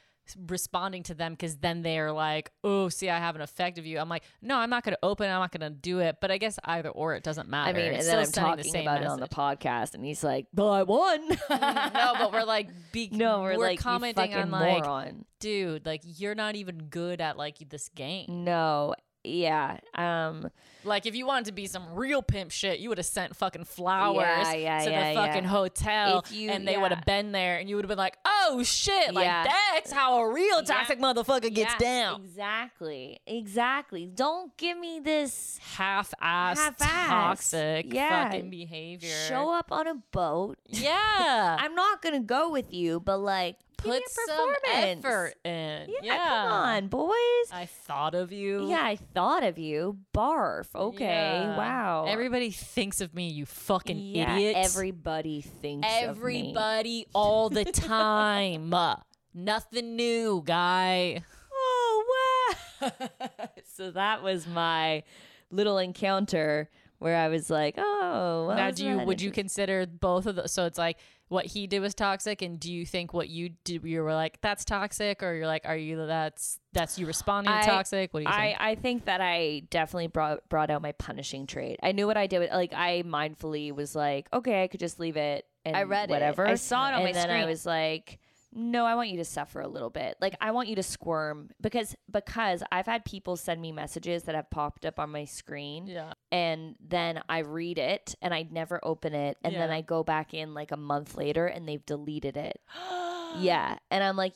responding 0.47 1.03
to 1.03 1.13
them 1.13 1.33
because 1.33 1.57
then 1.57 1.81
they're 1.81 2.11
like, 2.11 2.51
oh, 2.63 2.89
see, 2.89 3.09
I 3.09 3.19
have 3.19 3.35
an 3.35 3.41
effect 3.41 3.77
of 3.77 3.85
you. 3.85 3.99
I'm 3.99 4.09
like, 4.09 4.23
no, 4.41 4.57
I'm 4.57 4.69
not 4.69 4.83
going 4.83 4.93
to 4.93 4.99
open 5.03 5.27
it. 5.27 5.33
I'm 5.33 5.39
not 5.39 5.51
going 5.51 5.71
to 5.71 5.75
do 5.75 5.99
it. 5.99 6.17
But 6.21 6.31
I 6.31 6.37
guess 6.37 6.59
either 6.63 6.89
or 6.89 7.15
it 7.15 7.23
doesn't 7.23 7.49
matter. 7.49 7.69
I 7.69 7.73
mean, 7.73 7.87
and 7.87 7.97
It's 7.97 8.07
then 8.07 8.19
I'm 8.19 8.25
the 8.25 8.31
talking 8.31 8.63
same 8.63 8.81
about 8.83 9.01
it 9.01 9.07
on 9.07 9.19
the 9.19 9.27
podcast, 9.27 9.93
and 9.93 10.05
he's 10.05 10.23
like, 10.23 10.47
"Well, 10.53 10.69
I 10.71 10.83
won." 10.83 11.29
Mm, 11.29 11.93
no, 11.93 12.13
but 12.17 12.31
we're 12.33 12.43
like, 12.43 12.69
be- 12.91 13.09
no, 13.11 13.41
we're, 13.41 13.57
like, 13.57 13.79
commenting 13.79 14.33
on 14.33 14.51
like, 14.51 14.83
moron. 14.83 15.25
dude, 15.39 15.85
like 15.85 16.01
you're 16.03 16.35
not 16.35 16.55
even 16.55 16.85
good 16.89 17.21
at 17.21 17.37
like 17.37 17.57
this 17.69 17.89
game. 17.89 18.43
No, 18.43 18.95
yeah, 19.23 19.77
um, 19.95 20.49
Like 20.83 21.05
if 21.05 21.13
you 21.15 21.27
wanted 21.27 21.45
to 21.45 21.51
be 21.51 21.67
some 21.67 21.93
real 21.93 22.23
pimp 22.23 22.49
shit, 22.51 22.79
you 22.79 22.89
would 22.89 22.97
have 22.97 23.05
sent 23.05 23.35
fucking 23.35 23.65
flowers 23.65 24.17
Yeah, 24.25 24.53
yeah, 24.53 24.83
to 24.83 24.89
yeah, 24.91 25.09
the 25.09 25.15
fucking 25.15 25.43
hotel, 25.43 26.25
you- 26.31 26.49
and 26.49 26.67
they 26.67 26.75
would 26.77 26.91
have 26.91 27.05
been 27.05 27.31
there, 27.31 27.57
and 27.59 27.69
you 27.69 27.75
would 27.75 27.85
have 27.85 27.89
been 27.89 27.97
like, 27.99 28.17
"Oh 28.25 28.63
shit!" 28.63 29.13
Like 29.13 29.27
that's 29.27 29.91
how 29.91 30.19
a 30.21 30.31
real 30.33 30.63
toxic 30.63 30.99
motherfucker 30.99 31.53
gets 31.53 31.73
Yeah, 31.73 31.77
down. 31.77 32.21
Exactly, 32.23 33.19
exactly. 33.27 34.07
Don't 34.07 34.57
give 34.57 34.77
me 34.77 34.99
this. 34.99 35.59
Half-ass, 35.75 36.57
Half-ass. 36.59 37.07
toxic 37.09 37.93
fucking 37.93 38.49
behavior. 38.49 39.15
Show 39.27 39.51
up 39.53 39.71
on 39.71 39.85
a 39.87 39.95
boat. 40.11 40.57
Yeah, 40.67 41.57
I'm 41.59 41.75
not 41.75 42.01
gonna 42.01 42.21
go 42.21 42.49
with 42.49 42.73
you, 42.73 42.99
but 42.99 43.17
like, 43.19 43.57
put 43.81 44.03
some 44.09 44.53
effort 44.71 45.33
in. 45.43 45.89
Yeah, 45.89 45.95
Yeah, 46.01 46.17
come 46.17 46.51
on, 46.51 46.87
boys. 46.87 47.13
I 47.51 47.67
thought 47.69 48.15
of 48.15 48.31
you. 48.31 48.69
Yeah, 48.69 48.83
I 48.83 48.95
thought 48.95 49.43
of 49.43 49.57
you. 49.57 49.97
Barf. 50.13 50.67
Okay. 50.75 51.05
Yeah. 51.05 51.57
Wow. 51.57 52.05
Everybody 52.07 52.51
thinks 52.51 53.01
of 53.01 53.13
me, 53.13 53.29
you 53.29 53.45
fucking 53.45 53.97
yeah, 53.97 54.35
idiot. 54.35 54.55
Everybody 54.57 55.41
thinks 55.41 55.87
of 55.87 55.91
me. 55.91 56.09
Everybody 56.09 57.05
all 57.13 57.49
the 57.49 57.65
time. 57.71 58.73
Uh, 58.73 58.97
nothing 59.33 59.95
new, 59.95 60.41
guy. 60.45 61.23
Oh 61.53 62.55
wow! 62.81 62.91
so 63.75 63.91
that 63.91 64.23
was 64.23 64.47
my 64.47 65.03
little 65.51 65.77
encounter 65.77 66.69
where 66.99 67.17
I 67.17 67.27
was 67.29 67.49
like, 67.49 67.75
"Oh, 67.77 68.45
well, 68.47 68.55
now, 68.55 68.71
do 68.71 68.85
you 68.85 68.99
would 68.99 69.21
you 69.21 69.31
consider 69.31 69.85
both 69.85 70.25
of 70.25 70.35
those? 70.35 70.51
So 70.51 70.65
it's 70.65 70.77
like 70.77 70.97
what 71.31 71.45
he 71.45 71.65
did 71.65 71.79
was 71.79 71.95
toxic, 71.95 72.41
and 72.41 72.59
do 72.59 72.71
you 72.71 72.85
think 72.85 73.13
what 73.13 73.29
you 73.29 73.51
did 73.63 73.85
you 73.85 74.03
were 74.03 74.13
like 74.13 74.41
that's 74.41 74.65
toxic, 74.65 75.23
or 75.23 75.33
you're 75.33 75.47
like, 75.47 75.61
are 75.63 75.77
you 75.77 76.05
that's 76.05 76.59
that's 76.73 76.99
you 76.99 77.05
responding 77.05 77.53
I- 77.53 77.61
to 77.61 77.67
toxic? 77.67 78.13
What 78.13 78.19
do 78.19 78.23
you 78.25 78.29
I, 78.29 78.47
think? 78.47 78.57
I 78.59 78.75
think 78.75 79.05
that 79.05 79.21
I 79.21 79.63
definitely 79.69 80.07
brought 80.07 80.47
brought 80.49 80.69
out 80.69 80.81
my 80.81 80.91
punishing 80.91 81.47
trait. 81.47 81.79
I 81.81 81.93
knew 81.93 82.05
what 82.05 82.17
I 82.17 82.27
did. 82.27 82.39
With, 82.39 82.51
like 82.51 82.73
I 82.73 83.03
mindfully 83.05 83.73
was 83.73 83.95
like, 83.95 84.27
okay, 84.33 84.61
I 84.61 84.67
could 84.67 84.81
just 84.81 84.99
leave 84.99 85.15
it. 85.15 85.45
And 85.63 85.77
I 85.77 85.83
read 85.83 86.09
it. 86.09 86.13
whatever. 86.13 86.45
I 86.45 86.55
saw 86.55 86.89
it 86.89 86.95
on 86.95 86.95
and 86.95 87.03
my 87.05 87.11
then 87.13 87.29
I 87.29 87.45
was 87.45 87.65
like, 87.65 88.19
no, 88.53 88.85
I 88.85 88.95
want 88.95 89.09
you 89.09 89.17
to 89.17 89.25
suffer 89.25 89.61
a 89.61 89.67
little 89.67 89.89
bit. 89.89 90.17
Like 90.19 90.35
I 90.41 90.51
want 90.51 90.67
you 90.67 90.75
to 90.75 90.83
squirm 90.83 91.49
because 91.61 91.95
because 92.11 92.63
I've 92.71 92.85
had 92.85 93.05
people 93.05 93.37
send 93.37 93.61
me 93.61 93.71
messages 93.71 94.23
that 94.23 94.35
have 94.35 94.49
popped 94.49 94.85
up 94.85 94.99
on 94.99 95.09
my 95.09 95.25
screen, 95.25 95.87
yeah, 95.87 96.13
and 96.31 96.75
then 96.85 97.21
I 97.29 97.39
read 97.39 97.77
it 97.77 98.15
and 98.21 98.33
I 98.33 98.47
never 98.49 98.79
open 98.83 99.13
it, 99.13 99.37
and 99.43 99.55
then 99.55 99.71
I 99.71 99.81
go 99.81 100.03
back 100.03 100.33
in 100.33 100.53
like 100.53 100.71
a 100.71 100.77
month 100.77 101.15
later 101.15 101.47
and 101.47 101.67
they've 101.67 101.85
deleted 101.85 102.35
it. 102.35 102.59
yeah, 103.39 103.77
and 103.89 104.03
I'm 104.03 104.17
like, 104.17 104.33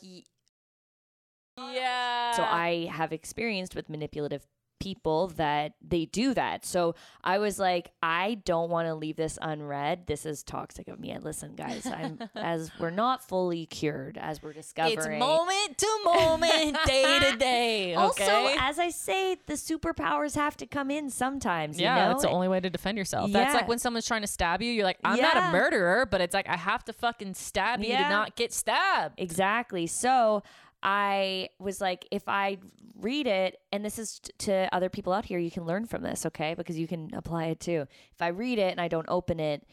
yeah. 1.57 2.31
so 2.31 2.43
I 2.43 2.89
have 2.91 3.11
experienced 3.11 3.75
with 3.75 3.89
manipulative 3.89 4.45
people 4.85 5.29
that 5.29 5.73
they 5.81 6.05
do 6.05 6.35
that. 6.35 6.63
So 6.63 6.93
I 7.23 7.39
was 7.39 7.57
like, 7.57 7.89
I 8.03 8.35
don't 8.45 8.69
want 8.69 8.87
to 8.87 8.93
leave 8.93 9.15
this 9.15 9.39
unread. 9.41 10.05
This 10.05 10.27
is 10.27 10.43
toxic 10.43 10.87
of 10.87 10.99
me. 10.99 11.09
And 11.09 11.23
listen, 11.23 11.55
guys, 11.55 11.87
I'm 11.87 12.19
as 12.35 12.69
we're 12.79 12.91
not 12.91 13.27
fully 13.27 13.65
cured 13.65 14.15
as 14.21 14.43
we're 14.43 14.53
discovering. 14.53 14.95
it's 14.95 15.07
moment 15.07 15.79
to 15.79 15.87
moment, 16.03 16.77
day 16.85 17.19
to 17.19 17.35
day. 17.35 17.95
Also, 17.95 18.53
as 18.59 18.77
I 18.77 18.89
say, 18.89 19.37
the 19.47 19.53
superpowers 19.53 20.35
have 20.35 20.55
to 20.57 20.67
come 20.67 20.91
in 20.91 21.09
sometimes. 21.09 21.79
yeah, 21.79 21.95
you 21.95 22.01
know? 22.03 22.09
that's 22.09 22.23
the 22.23 22.29
only 22.29 22.47
way 22.47 22.59
to 22.59 22.69
defend 22.69 22.99
yourself. 22.99 23.31
That's 23.31 23.55
like 23.55 23.67
when 23.67 23.79
someone's 23.79 24.05
trying 24.05 24.21
to 24.21 24.27
stab 24.27 24.61
you, 24.61 24.71
you're 24.71 24.85
like, 24.85 24.99
I'm 25.03 25.19
not 25.19 25.35
a 25.35 25.51
murderer, 25.51 26.05
but 26.05 26.21
it's 26.21 26.35
like 26.35 26.47
I 26.47 26.57
have 26.57 26.85
to 26.85 26.93
fucking 26.93 27.33
stab 27.33 27.81
you 27.81 27.93
to 27.93 28.01
not 28.07 28.35
get 28.35 28.53
stabbed. 28.53 29.15
Exactly. 29.17 29.87
So 29.87 30.43
I 30.87 31.49
was 31.57 31.81
like, 31.81 32.07
if 32.11 32.29
I 32.29 32.59
read 33.01 33.25
it, 33.25 33.59
and 33.71 33.83
this 33.83 33.97
is 33.97 34.19
t- 34.19 34.31
to 34.37 34.69
other 34.71 34.87
people 34.87 35.13
out 35.13 35.25
here, 35.25 35.39
you 35.39 35.49
can 35.49 35.65
learn 35.65 35.87
from 35.87 36.03
this, 36.03 36.27
okay? 36.27 36.53
Because 36.53 36.77
you 36.77 36.87
can 36.87 37.09
apply 37.15 37.45
it 37.45 37.59
too. 37.59 37.87
If 38.13 38.21
I 38.21 38.27
read 38.27 38.59
it 38.59 38.69
and 38.69 38.79
I 38.79 38.87
don't 38.87 39.07
open 39.09 39.39
it, 39.39 39.67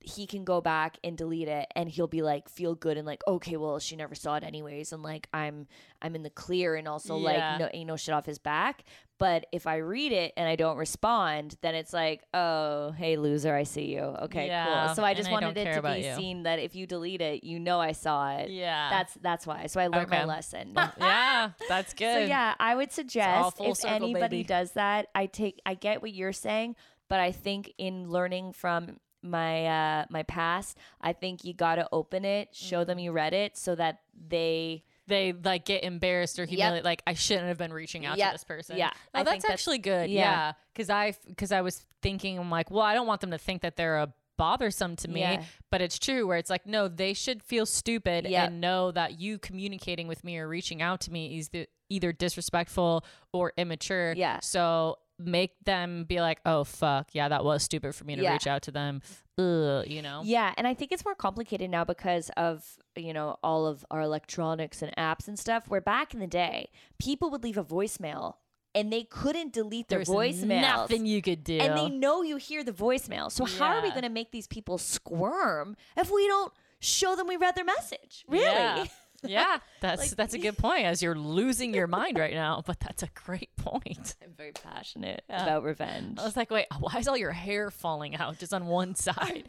he 0.00 0.26
can 0.26 0.44
go 0.44 0.60
back 0.60 0.96
and 1.02 1.16
delete 1.18 1.48
it 1.48 1.66
and 1.74 1.88
he'll 1.88 2.06
be 2.06 2.22
like 2.22 2.48
feel 2.48 2.74
good 2.74 2.96
and 2.96 3.04
like 3.06 3.20
okay 3.26 3.56
well 3.56 3.78
she 3.80 3.96
never 3.96 4.14
saw 4.14 4.36
it 4.36 4.44
anyways 4.44 4.92
and 4.92 5.02
like 5.02 5.28
i'm 5.34 5.66
i'm 6.00 6.14
in 6.14 6.22
the 6.22 6.30
clear 6.30 6.76
and 6.76 6.86
also 6.86 7.16
Yeah. 7.18 7.24
like 7.50 7.60
no 7.60 7.68
ain't 7.74 7.88
no 7.88 7.96
shit 7.96 8.14
off 8.14 8.24
his 8.24 8.38
back 8.38 8.84
but 9.18 9.46
if 9.50 9.66
i 9.66 9.76
read 9.78 10.12
it 10.12 10.32
and 10.36 10.48
i 10.48 10.54
don't 10.54 10.76
respond 10.76 11.56
then 11.62 11.74
it's 11.74 11.92
like 11.92 12.22
oh 12.32 12.92
hey 12.92 13.16
loser 13.16 13.54
i 13.56 13.64
see 13.64 13.86
you 13.86 14.00
okay 14.00 14.46
Yeah, 14.46 14.86
cool 14.86 14.94
so 14.94 15.04
i 15.04 15.14
just 15.14 15.28
I 15.28 15.32
wanted 15.32 15.54
don't 15.56 15.66
it 15.66 15.74
to 15.74 15.82
be 15.82 16.06
you. 16.06 16.14
seen 16.14 16.44
that 16.44 16.60
if 16.60 16.76
you 16.76 16.86
delete 16.86 17.20
it 17.20 17.42
you 17.42 17.58
know 17.58 17.80
i 17.80 17.90
saw 17.90 18.36
it 18.36 18.50
Yeah. 18.50 18.90
that's 18.90 19.14
that's 19.20 19.46
why. 19.48 19.66
So 19.66 19.80
I 19.80 19.88
learned 19.88 20.10
my 20.10 20.24
lesson. 20.24 20.74
yeah, 20.98 21.50
that's 21.68 21.92
good. 21.92 22.14
so 22.14 22.18
yeah, 22.20 22.54
I 22.60 22.74
would 22.76 22.92
suggest 22.92 23.56
if 23.60 23.78
circle, 23.78 23.96
anybody 23.96 24.38
baby. 24.38 24.44
does 24.44 24.72
that, 24.72 25.08
I 25.14 25.26
take 25.26 25.60
I 25.66 25.74
get 25.74 26.02
what 26.02 26.12
you're 26.14 26.32
saying, 26.32 26.76
but 27.08 27.18
I 27.20 27.32
think 27.32 27.72
in 27.78 28.08
learning 28.10 28.52
from 28.52 28.98
my 29.22 29.66
uh 29.66 30.04
my 30.10 30.22
past, 30.24 30.76
I 31.00 31.12
think 31.12 31.44
you 31.44 31.52
got 31.54 31.76
to 31.76 31.88
open 31.92 32.24
it, 32.24 32.54
show 32.54 32.80
Mm-hmm. 32.80 32.86
them 32.88 32.98
you 32.98 33.12
read 33.12 33.32
it 33.34 33.56
so 33.56 33.74
that 33.74 34.00
they 34.28 34.84
they 35.06 35.32
like 35.32 35.64
get 35.64 35.84
embarrassed 35.84 36.38
or 36.38 36.44
humiliated. 36.44 36.84
Like 36.84 37.02
I 37.06 37.14
shouldn't 37.14 37.48
have 37.48 37.58
been 37.58 37.72
reaching 37.72 38.04
out 38.06 38.18
Yep. 38.18 38.28
to 38.30 38.34
this 38.34 38.44
person. 38.44 38.76
Yeah, 38.76 38.90
oh, 38.92 38.98
that's 39.14 39.30
think 39.30 39.42
that's- 39.42 39.52
actually 39.60 39.78
good. 39.78 40.10
yeah. 40.10 40.20
Yeah, 40.20 40.52
because 40.72 40.90
I 40.90 41.14
because 41.26 41.50
I 41.52 41.62
was 41.62 41.84
thinking, 42.02 42.38
I'm 42.38 42.50
like, 42.50 42.70
well, 42.70 42.82
I 42.82 42.94
don't 42.94 43.06
want 43.06 43.20
them 43.20 43.30
to 43.32 43.38
think 43.38 43.62
that 43.62 43.76
they're 43.76 43.98
a 43.98 44.12
bothersome 44.36 44.94
to 44.94 45.08
me. 45.08 45.20
Yeah. 45.20 45.42
But 45.70 45.82
it's 45.82 45.98
true 45.98 46.24
where 46.26 46.38
it's 46.38 46.48
like, 46.50 46.64
no, 46.64 46.86
they 46.86 47.12
should 47.12 47.42
feel 47.42 47.66
stupid 47.66 48.24
Yep. 48.24 48.48
and 48.48 48.60
know 48.60 48.92
that 48.92 49.18
you 49.18 49.36
communicating 49.38 50.06
with 50.06 50.22
me 50.22 50.38
or 50.38 50.46
reaching 50.46 50.80
out 50.80 51.00
to 51.02 51.12
me 51.12 51.38
is 51.38 51.48
the, 51.48 51.66
either 51.88 52.12
disrespectful 52.12 53.04
or 53.32 53.52
immature. 53.56 54.12
Yeah. 54.16 54.38
So 54.40 54.98
make 55.18 55.52
them 55.64 56.04
be 56.04 56.20
like, 56.20 56.40
oh, 56.46 56.64
fuck. 56.64 57.08
Yeah, 57.12 57.28
that 57.28 57.44
was 57.44 57.62
stupid 57.62 57.94
for 57.94 58.04
me 58.04 58.16
to 58.16 58.22
Yeah. 58.22 58.32
reach 58.32 58.46
out 58.46 58.62
to 58.62 58.70
them. 58.70 59.02
Ugh, 59.38 59.86
you 59.86 60.02
know? 60.02 60.22
Yeah, 60.24 60.52
and 60.56 60.66
I 60.66 60.74
think 60.74 60.92
it's 60.92 61.04
more 61.04 61.14
complicated 61.14 61.70
now 61.70 61.84
because 61.84 62.30
of, 62.36 62.64
you 62.96 63.12
know, 63.12 63.36
all 63.42 63.66
of 63.66 63.84
our 63.90 64.00
electronics 64.00 64.82
and 64.82 64.94
apps 64.96 65.28
and 65.28 65.38
stuff. 65.38 65.68
Where 65.68 65.80
back 65.80 66.14
in 66.14 66.20
the 66.20 66.26
day, 66.26 66.70
people 66.98 67.30
would 67.30 67.42
leave 67.44 67.58
a 67.58 67.64
voicemail 67.64 68.34
and 68.74 68.92
they 68.92 69.04
couldn't 69.04 69.52
delete 69.52 69.88
their 69.88 70.00
voicemail. 70.00 70.60
Nothing 70.60 71.06
you 71.06 71.22
could 71.22 71.42
do. 71.44 71.58
and 71.58 71.76
they 71.76 71.88
know 71.88 72.22
you 72.22 72.36
hear 72.36 72.62
the 72.64 72.72
voicemail. 72.72 73.30
So 73.30 73.44
how 73.44 73.76
are 73.76 73.82
we 73.82 73.90
going 73.90 74.02
to 74.02 74.08
make 74.08 74.30
these 74.32 74.46
people 74.46 74.78
squirm 74.78 75.76
if 75.96 76.10
we 76.10 76.26
don't 76.26 76.52
show 76.80 77.16
them 77.16 77.26
we 77.26 77.36
read 77.36 77.54
their 77.56 77.64
message? 77.64 78.24
Really? 78.28 78.44
Yeah. 78.44 78.84
Yeah, 79.24 79.58
that's 79.80 80.00
Like- 80.02 80.10
that's 80.16 80.34
a 80.34 80.38
good 80.38 80.56
point. 80.58 80.84
As 80.84 81.02
you're 81.02 81.14
losing 81.18 81.74
your 81.74 81.86
mind 81.86 82.18
right 82.18 82.34
now, 82.34 82.62
but 82.66 82.78
that's 82.80 83.02
a 83.02 83.08
great 83.14 83.54
point. 83.56 84.14
I'm 84.22 84.32
very 84.36 84.52
passionate 84.52 85.22
Yeah. 85.28 85.42
about 85.42 85.64
revenge. 85.64 86.18
I 86.20 86.24
was 86.24 86.36
like, 86.36 86.50
wait, 86.50 86.66
why 86.78 86.98
is 86.98 87.08
all 87.08 87.16
your 87.16 87.32
hair 87.32 87.70
falling 87.70 88.16
out 88.16 88.38
just 88.38 88.54
on 88.54 88.66
one 88.66 88.94
side? 89.06 89.48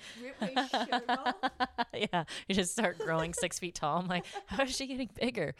yeah, 1.93 2.23
you 2.47 2.55
just 2.55 2.71
start 2.71 2.97
growing 2.99 3.33
six 3.33 3.59
feet 3.59 3.75
tall. 3.75 3.99
I'm 3.99 4.07
like, 4.07 4.25
how 4.47 4.63
is 4.63 4.75
she 4.75 4.87
getting 4.87 5.09
bigger? 5.19 5.55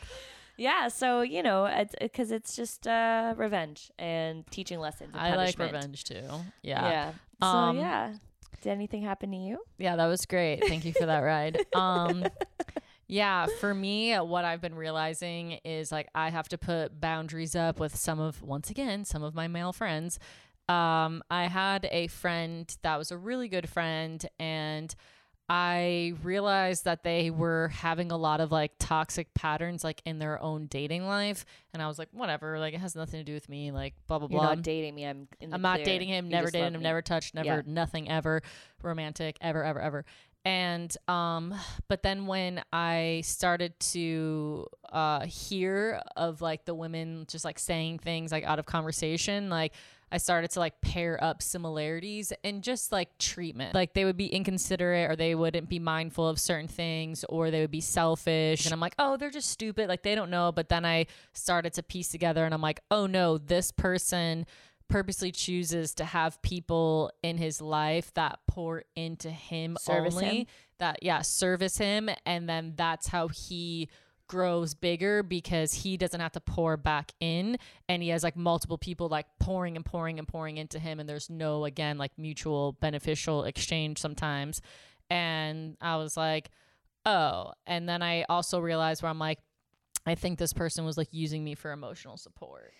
yeah, 0.58 0.88
so 0.90 1.22
you 1.22 1.42
know, 1.44 1.70
because 2.02 2.32
it's 2.32 2.56
just 2.56 2.88
uh, 2.88 3.34
revenge 3.38 3.92
and 3.98 4.46
teaching 4.52 4.80
lessons. 4.80 5.12
And 5.14 5.22
I 5.22 5.36
like 5.36 5.58
revenge 5.60 6.04
too. 6.04 6.24
Yeah. 6.64 6.90
Yeah. 6.90 7.12
So 7.42 7.48
Um, 7.48 7.78
yeah. 7.78 8.14
Did 8.62 8.72
anything 8.72 9.04
happen 9.04 9.32
to 9.32 9.38
you? 9.38 9.60
Yeah, 9.78 9.96
that 9.96 10.08
was 10.08 10.26
great. 10.26 10.66
Thank 10.68 10.84
you 10.84 10.92
for 10.92 11.06
that 11.06 11.20
ride. 11.20 11.66
Um 11.74 12.26
yeah, 13.10 13.48
for 13.60 13.74
me 13.74 14.16
what 14.16 14.46
I've 14.46 14.62
been 14.62 14.76
realizing 14.76 15.54
is 15.66 15.92
like 15.92 16.08
I 16.16 16.30
have 16.30 16.48
to 16.50 16.58
put 16.58 17.02
boundaries 17.02 17.56
up 17.56 17.80
with 17.80 17.96
some 17.96 18.20
of 18.20 18.42
once 18.42 18.70
again, 18.70 19.04
some 19.04 19.24
of 19.24 19.34
my 19.36 19.48
male 19.48 19.74
friends. 19.74 20.20
Um 20.70 21.24
I 21.32 21.48
had 21.48 21.88
a 21.92 22.08
friend 22.08 22.74
that 22.84 22.98
was 22.98 23.12
a 23.12 23.18
really 23.18 23.50
good 23.50 23.68
friend 23.68 24.24
and 24.40 24.94
I 25.52 26.14
realized 26.22 26.86
that 26.86 27.02
they 27.04 27.32
were 27.32 27.70
having 27.70 28.12
a 28.12 28.18
lot 28.18 28.40
of 28.40 28.52
like 28.52 28.74
toxic 28.78 29.34
patterns 29.34 29.84
like 29.84 30.00
in 30.06 30.20
their 30.20 30.40
own 30.40 30.68
dating 30.68 31.08
life 31.08 31.44
and 31.74 31.82
I 31.82 31.88
was 31.88 31.98
like 31.98 32.10
whatever, 32.12 32.60
like 32.60 32.76
it 32.76 32.80
has 32.80 32.96
nothing 32.96 33.20
to 33.20 33.24
do 33.24 33.34
with 33.34 33.50
me, 33.50 33.72
like 33.72 33.96
blah 34.06 34.20
blah 34.20 34.28
blah. 34.28 34.36
You're 34.42 34.46
blah. 34.48 34.54
not 34.56 34.64
dating 34.64 34.94
me. 34.94 35.06
I'm. 35.08 35.28
In 35.42 35.50
the 35.50 35.56
I'm 35.56 35.64
not 35.64 35.78
clear. 35.78 35.86
dating 35.86 36.10
him, 36.10 36.26
You 36.26 36.32
never 36.34 36.44
just 36.46 36.54
dated 36.54 36.66
love 36.68 36.76
him, 36.76 36.80
me. 36.82 36.84
never 36.84 37.02
touched, 37.02 37.34
never 37.34 37.48
Yeah. 37.48 37.62
nothing 37.66 38.08
ever 38.12 38.44
romantic, 38.84 39.38
ever, 39.42 39.64
ever, 39.64 39.80
ever. 39.82 40.06
And 40.46 40.96
um, 41.08 41.54
but 41.88 42.04
then 42.04 42.26
when 42.26 42.62
I 42.72 43.22
started 43.26 43.80
to 43.92 44.68
uh 44.92 45.26
hear 45.26 46.02
of 46.18 46.42
like 46.42 46.66
the 46.66 46.74
women 46.74 47.26
just 47.30 47.46
like 47.46 47.60
saying 47.60 48.00
things 48.00 48.32
like 48.32 48.44
out 48.44 48.60
of 48.60 48.66
conversation, 48.66 49.50
like 49.50 49.74
I 50.12 50.18
started 50.18 50.52
to 50.52 50.60
like 50.60 50.82
pair 50.82 51.24
up 51.24 51.42
similarities 51.42 52.34
and 52.44 52.64
just 52.64 52.92
like 52.92 53.18
treatment. 53.18 53.76
Like 53.76 53.94
they 53.94 54.06
would 54.06 54.18
be 54.18 54.28
inconsiderate 54.28 55.12
or 55.12 55.16
they 55.16 55.36
wouldn't 55.36 55.70
be 55.70 55.80
mindful 55.80 56.28
of 56.28 56.40
certain 56.40 56.68
things 56.68 57.24
or 57.30 57.52
they 57.52 57.62
would 57.62 57.72
be 57.72 57.82
selfish. 57.82 58.66
And 58.66 58.74
I'm 58.74 58.80
like, 58.80 58.96
oh, 58.98 59.18
they're 59.18 59.30
just 59.30 59.50
stupid. 59.50 59.88
Like 59.88 60.04
they 60.04 60.16
don't 60.16 60.32
know. 60.32 60.52
But 60.52 60.70
then 60.70 60.86
I 60.86 61.06
started 61.34 61.74
to 61.74 61.84
piece 61.84 62.10
together 62.10 62.44
and 62.44 62.54
I'm 62.54 62.62
like, 62.62 62.82
oh 62.90 63.06
no, 63.06 63.38
this 63.38 63.72
person 63.72 64.46
purposely 64.90 65.32
chooses 65.32 65.94
to 65.94 66.04
have 66.04 66.42
people 66.42 67.12
in 67.24 67.38
his 67.38 67.62
life 67.62 68.14
that 68.16 68.40
pour 68.48 68.84
into 68.96 69.30
him 69.30 69.78
Service 69.80 70.16
only 70.16 70.40
him. 70.40 70.46
that 70.80 71.04
yeah 71.04 71.22
service 71.22 71.78
him 71.78 72.10
and 72.26 72.50
then 72.50 72.74
that's 72.76 73.08
how 73.08 73.28
he 73.28 73.88
grows 74.28 74.74
bigger 74.76 75.24
because 75.24 75.74
he 75.74 75.98
doesn't 75.98 76.20
have 76.20 76.32
to 76.32 76.40
pour 76.40 76.78
back 76.78 77.12
in 77.20 77.58
and 77.88 78.04
he 78.04 78.10
has 78.10 78.24
like 78.24 78.36
multiple 78.36 78.78
people 78.78 79.08
like 79.08 79.26
pouring 79.40 79.76
and 79.76 79.86
pouring 79.86 80.20
and 80.20 80.28
pouring 80.28 80.58
into 80.58 80.78
him 80.80 81.00
and 81.00 81.10
there's 81.10 81.30
no 81.30 81.66
again 81.66 81.98
like 81.98 82.12
mutual 82.18 82.74
beneficial 82.74 83.44
exchange 83.44 83.98
sometimes. 83.98 84.62
And 85.10 85.78
i 85.82 85.98
was 85.98 86.16
like 86.18 86.50
oh. 87.06 87.54
And 87.66 87.88
then 87.90 88.02
i 88.04 88.24
also 88.30 88.60
realized 88.60 89.02
where 89.02 89.10
i'm 89.10 89.20
like 89.20 89.40
i 90.06 90.14
think 90.16 90.38
this 90.38 90.54
person 90.54 90.86
was 90.86 90.98
like 90.98 91.10
using 91.12 91.44
me 91.44 91.56
for 91.56 91.72
emotional 91.72 92.18
support 92.18 92.72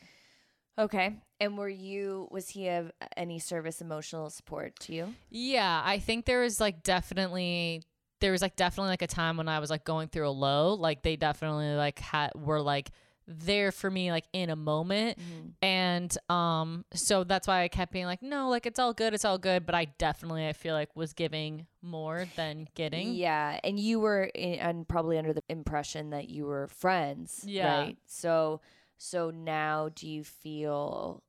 Okay. 0.80 1.18
And 1.40 1.58
were 1.58 1.70
you? 1.70 2.28
Was 2.32 2.50
he 2.50 2.70
of 2.70 2.92
any 3.18 3.40
service 3.40 3.82
emotional 3.82 4.30
support 4.30 4.80
to 4.82 4.94
you? 4.94 5.14
Yeah, 5.30 5.82
I 5.84 6.00
think 6.00 6.26
there 6.26 6.42
was 6.42 6.60
like 6.60 6.84
definitely 6.84 7.84
there 8.22 8.32
was 8.32 8.42
like 8.42 8.56
definitely 8.56 8.92
like 8.92 9.02
a 9.02 9.08
time 9.08 9.38
when 9.38 9.48
I 9.48 9.60
was 9.60 9.70
like 9.70 9.84
going 9.84 10.08
through 10.08 10.28
a 10.28 10.32
low. 10.32 10.74
Like 10.74 11.04
they 11.04 11.16
definitely 11.16 11.76
like 11.76 12.00
had 12.00 12.32
were 12.36 12.62
like 12.62 12.92
there 13.28 13.72
for 13.72 13.92
me 13.92 14.12
like 14.12 14.26
in 14.34 14.50
a 14.50 14.56
moment. 14.56 15.20
And 15.62 16.18
um 16.30 16.84
so 16.94 17.24
that's 17.24 17.48
why 17.48 17.62
I 17.62 17.68
kept 17.68 17.92
being 17.92 18.06
like, 18.06 18.22
no, 18.22 18.50
like 18.50 18.66
it's 18.66 18.80
all 18.80 18.94
good, 18.94 19.14
it's 19.14 19.26
all 19.26 19.38
good. 19.38 19.66
But 19.66 19.76
I 19.76 19.86
definitely 19.86 20.48
I 20.48 20.54
feel 20.54 20.74
like 20.74 20.96
was 20.96 21.14
giving 21.14 21.68
more 21.82 22.26
than 22.36 22.68
getting. 22.76 23.14
Yeah, 23.14 23.60
and 23.64 23.80
you 23.80 24.00
were 24.00 24.24
in, 24.24 24.56
and 24.56 24.88
probably 24.88 25.18
under 25.18 25.34
the 25.34 25.44
impression 25.48 26.10
that 26.10 26.30
you 26.30 26.46
were 26.46 26.68
friends. 26.68 27.44
Yeah. 27.46 27.80
Right. 27.80 27.98
So 28.08 28.62
so 29.00 29.32
now 29.32 29.90
do 29.90 30.08
you 30.08 30.24
feel? 30.24 31.24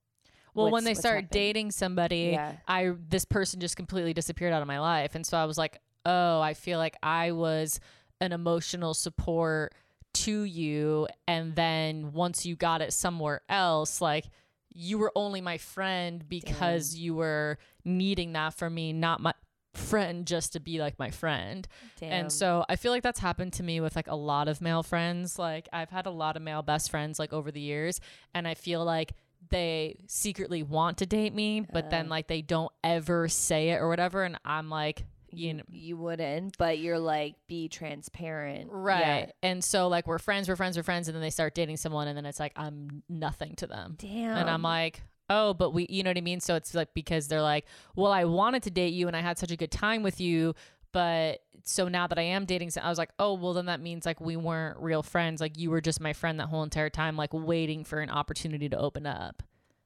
Well, 0.52 0.66
what's- 0.66 0.72
when 0.72 0.84
they 0.84 0.94
start 0.94 1.14
happened? 1.14 1.30
dating 1.30 1.70
somebody, 1.70 2.30
Yeah. 2.32 2.56
I 2.68 2.90
this 3.08 3.24
person 3.24 3.60
just 3.60 3.76
completely 3.76 4.12
disappeared 4.12 4.52
out 4.52 4.60
of 4.60 4.68
my 4.68 4.80
life, 4.80 5.14
and 5.14 5.24
so 5.24 5.38
I 5.38 5.44
was 5.46 5.56
like, 5.56 5.80
oh, 6.04 6.40
I 6.40 6.54
feel 6.54 6.78
like 6.78 6.96
I 7.02 7.30
was 7.32 7.80
an 8.20 8.32
emotional 8.32 8.92
support 8.92 9.72
to 10.12 10.42
you, 10.42 11.06
and 11.28 11.54
then 11.54 12.12
once 12.12 12.44
you 12.44 12.56
got 12.56 12.82
it 12.82 12.92
somewhere 12.92 13.42
else, 13.48 14.00
like 14.00 14.26
you 14.72 14.98
were 14.98 15.12
only 15.16 15.40
my 15.40 15.56
friend 15.58 16.28
because 16.28 16.94
you 16.96 17.14
were 17.14 17.58
needing 17.84 18.32
that 18.32 18.54
from 18.54 18.74
me, 18.74 18.92
not 18.92 19.20
my 19.20 19.32
friend 19.74 20.26
just 20.26 20.52
to 20.54 20.60
be 20.60 20.78
like 20.80 20.98
my 20.98 21.10
friend. 21.10 21.66
Damn. 21.98 22.12
And 22.12 22.32
so 22.32 22.64
I 22.68 22.76
feel 22.76 22.92
like 22.92 23.02
that's 23.02 23.20
happened 23.20 23.52
to 23.54 23.62
me 23.62 23.80
with 23.80 23.94
like 23.96 24.08
a 24.08 24.16
lot 24.16 24.48
of 24.48 24.60
male 24.60 24.82
friends. 24.82 25.38
Like 25.38 25.68
I've 25.72 25.90
had 25.90 26.06
a 26.06 26.10
lot 26.10 26.36
of 26.36 26.42
male 26.42 26.62
best 26.62 26.90
friends 26.90 27.18
like 27.18 27.32
over 27.32 27.50
the 27.50 27.60
years 27.60 28.00
and 28.34 28.48
I 28.48 28.54
feel 28.54 28.84
like 28.84 29.12
they 29.48 29.96
secretly 30.06 30.62
want 30.62 30.98
to 30.98 31.06
date 31.06 31.34
me, 31.34 31.60
but 31.72 31.88
then 31.90 32.06
Uh. 32.06 32.10
like 32.10 32.26
they 32.26 32.42
don't 32.42 32.72
ever 32.84 33.28
say 33.28 33.70
it 33.70 33.76
or 33.76 33.88
whatever 33.88 34.24
and 34.24 34.38
I'm 34.44 34.68
like, 34.68 35.06
you 35.32 35.54
know, 35.54 35.62
you 35.70 35.96
wouldn't, 35.96 36.58
but 36.58 36.78
you're 36.80 36.98
like 36.98 37.36
be 37.46 37.68
transparent. 37.68 38.70
right. 38.72 39.30
And 39.42 39.62
so 39.62 39.86
like 39.88 40.06
we're 40.06 40.18
friends, 40.18 40.48
we're 40.48 40.56
friends, 40.56 40.76
we're 40.76 40.82
friends 40.82 41.06
and 41.08 41.14
then 41.14 41.22
they 41.22 41.30
start 41.30 41.54
dating 41.54 41.76
someone 41.76 42.08
and 42.08 42.16
then 42.16 42.26
it's 42.26 42.40
like 42.40 42.52
I'm 42.56 43.02
nothing 43.08 43.54
to 43.56 43.66
them. 43.68 43.94
Damn. 43.98 44.36
And 44.36 44.50
I'm 44.50 44.62
like, 44.62 45.02
oh, 45.30 45.54
but 45.54 45.70
we, 45.70 45.86
you 45.88 46.02
know 46.02 46.10
what 46.10 46.18
I 46.18 46.22
mean? 46.22 46.40
So 46.40 46.56
it's 46.56 46.74
like 46.74 46.92
because 46.92 47.28
they're 47.28 47.40
like, 47.40 47.64
well, 47.96 48.12
I 48.12 48.24
wanted 48.24 48.64
to 48.64 48.70
date 48.70 48.92
you 48.92 49.06
and 49.06 49.16
I 49.16 49.20
had 49.20 49.38
such 49.38 49.50
a 49.50 49.56
good 49.56 49.70
time 49.70 50.02
with 50.02 50.20
you. 50.20 50.54
But 50.92 51.42
so 51.62 51.86
now 51.88 52.08
that 52.08 52.18
I 52.18 52.22
am 52.22 52.44
dating, 52.44 52.72
I 52.82 52.88
was 52.88 52.98
like, 52.98 53.10
oh, 53.18 53.34
well, 53.34 53.54
then 53.54 53.66
that 53.66 53.80
means 53.80 54.04
like 54.04 54.20
we 54.20 54.36
weren't 54.36 54.78
real 54.80 55.02
friends. 55.04 55.40
Like 55.40 55.56
you 55.56 55.70
were 55.70 55.80
just 55.80 56.00
my 56.00 56.12
friend 56.12 56.40
that 56.40 56.48
whole 56.48 56.64
entire 56.64 56.90
time, 56.90 57.16
like 57.16 57.30
waiting 57.32 57.84
for 57.84 58.00
an 58.00 58.10
opportunity 58.10 58.68
to 58.68 58.76
open 58.76 59.06
up. 59.06 59.42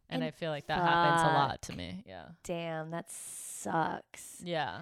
And, 0.09 0.23
And 0.23 0.25
I 0.25 0.31
feel 0.31 0.51
like 0.51 0.67
that 0.69 0.79
happens 0.79 1.23
a 1.23 1.27
lot 1.27 1.63
to 1.63 1.73
me. 1.75 2.05
Yeah. 2.07 2.25
Damn, 2.43 2.91
that 2.91 3.11
sucks. 3.11 4.41
Yeah. 4.43 4.81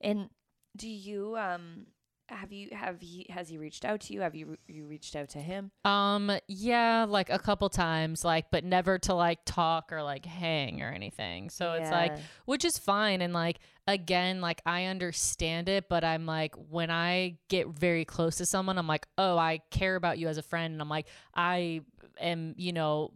And 0.00 0.28
do 0.76 0.88
you 0.88 1.36
um 1.36 1.86
have 2.30 2.52
you 2.52 2.68
have 2.72 3.00
he 3.00 3.26
has 3.28 3.48
he 3.48 3.58
reached 3.58 3.84
out 3.84 4.00
to 4.02 4.12
you? 4.12 4.20
Have 4.20 4.34
you 4.34 4.56
you 4.68 4.86
reached 4.86 5.16
out 5.16 5.28
to 5.30 5.38
him? 5.38 5.70
Um, 5.84 6.30
yeah, 6.48 7.04
like 7.08 7.28
a 7.30 7.38
couple 7.38 7.68
times, 7.68 8.24
like, 8.24 8.50
but 8.50 8.64
never 8.64 8.98
to 9.00 9.14
like 9.14 9.40
talk 9.44 9.92
or 9.92 10.02
like 10.02 10.24
hang 10.24 10.82
or 10.82 10.90
anything. 10.90 11.50
So 11.50 11.72
it's 11.72 11.90
like, 11.90 12.16
which 12.44 12.64
is 12.64 12.78
fine. 12.78 13.20
And 13.20 13.32
like, 13.32 13.58
again, 13.86 14.40
like, 14.40 14.62
I 14.64 14.84
understand 14.84 15.68
it, 15.68 15.88
but 15.88 16.04
I'm 16.04 16.26
like, 16.26 16.54
when 16.54 16.90
I 16.90 17.38
get 17.48 17.68
very 17.68 18.04
close 18.04 18.36
to 18.36 18.46
someone, 18.46 18.78
I'm 18.78 18.86
like, 18.86 19.06
oh, 19.18 19.36
I 19.36 19.60
care 19.70 19.96
about 19.96 20.18
you 20.18 20.28
as 20.28 20.38
a 20.38 20.42
friend. 20.42 20.72
And 20.72 20.80
I'm 20.80 20.88
like, 20.88 21.06
I 21.34 21.82
am, 22.20 22.54
you 22.56 22.72
know, 22.72 23.12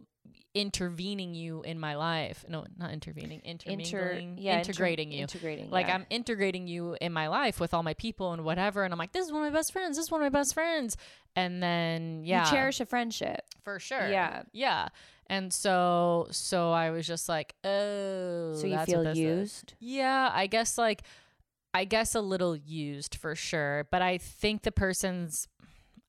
intervening 0.55 1.35
you 1.35 1.61
in 1.61 1.79
my 1.79 1.95
life. 1.95 2.43
No, 2.49 2.65
not 2.77 2.91
intervening, 2.91 3.41
intermingling, 3.43 4.37
yeah, 4.39 4.57
inter- 4.57 4.69
integrating 4.71 5.11
you. 5.11 5.21
Integrating. 5.21 5.69
Like 5.69 5.87
yeah. 5.87 5.95
I'm 5.95 6.05
integrating 6.09 6.67
you 6.67 6.97
in 6.99 7.13
my 7.13 7.27
life 7.27 7.59
with 7.59 7.73
all 7.73 7.83
my 7.83 7.93
people 7.93 8.31
and 8.33 8.43
whatever, 8.43 8.83
and 8.83 8.91
I'm 8.93 8.97
like, 8.97 9.11
this 9.11 9.25
is 9.27 9.31
one 9.31 9.45
of 9.45 9.51
my 9.53 9.57
best 9.59 9.71
friends. 9.73 9.97
This 9.97 10.05
is 10.05 10.11
one 10.11 10.21
of 10.21 10.33
my 10.33 10.39
best 10.39 10.53
friends. 10.53 10.97
And 11.35 11.61
then 11.61 12.23
yeah, 12.23 12.45
You 12.45 12.51
cherish 12.51 12.79
a 12.79 12.85
friendship. 12.85 13.41
for 13.63 13.77
sure. 13.79 14.09
Yeah. 14.09 14.43
Yeah. 14.53 14.87
And 15.27 15.51
so 15.53 16.27
so 16.31 16.71
I 16.71 16.89
was 16.91 17.05
just 17.05 17.27
like, 17.27 17.53
oh 17.63 18.53
So 18.55 18.65
you 18.67 18.79
feel 18.85 19.03
this 19.03 19.17
is. 19.17 19.19
used? 19.19 19.73
Yeah, 19.79 20.31
I 20.33 20.47
guess 20.47 20.77
like 20.77 21.01
I 21.73 21.83
guess 21.83 22.15
a 22.15 22.21
little 22.21 22.55
used 22.55 23.15
for 23.15 23.35
sure. 23.35 23.87
But 23.91 24.01
I 24.01 24.17
think 24.17 24.61
the 24.63 24.71
person's 24.71 25.47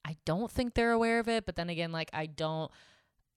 I 0.05 0.17
don't 0.25 0.53
think 0.53 0.75
they're 0.75 0.93
aware 0.93 1.19
of 1.19 1.29
it, 1.29 1.45
but 1.47 1.57
then 1.57 1.69
again, 1.69 1.91
like 1.91 2.11
I 2.13 2.27
don't 2.27 2.71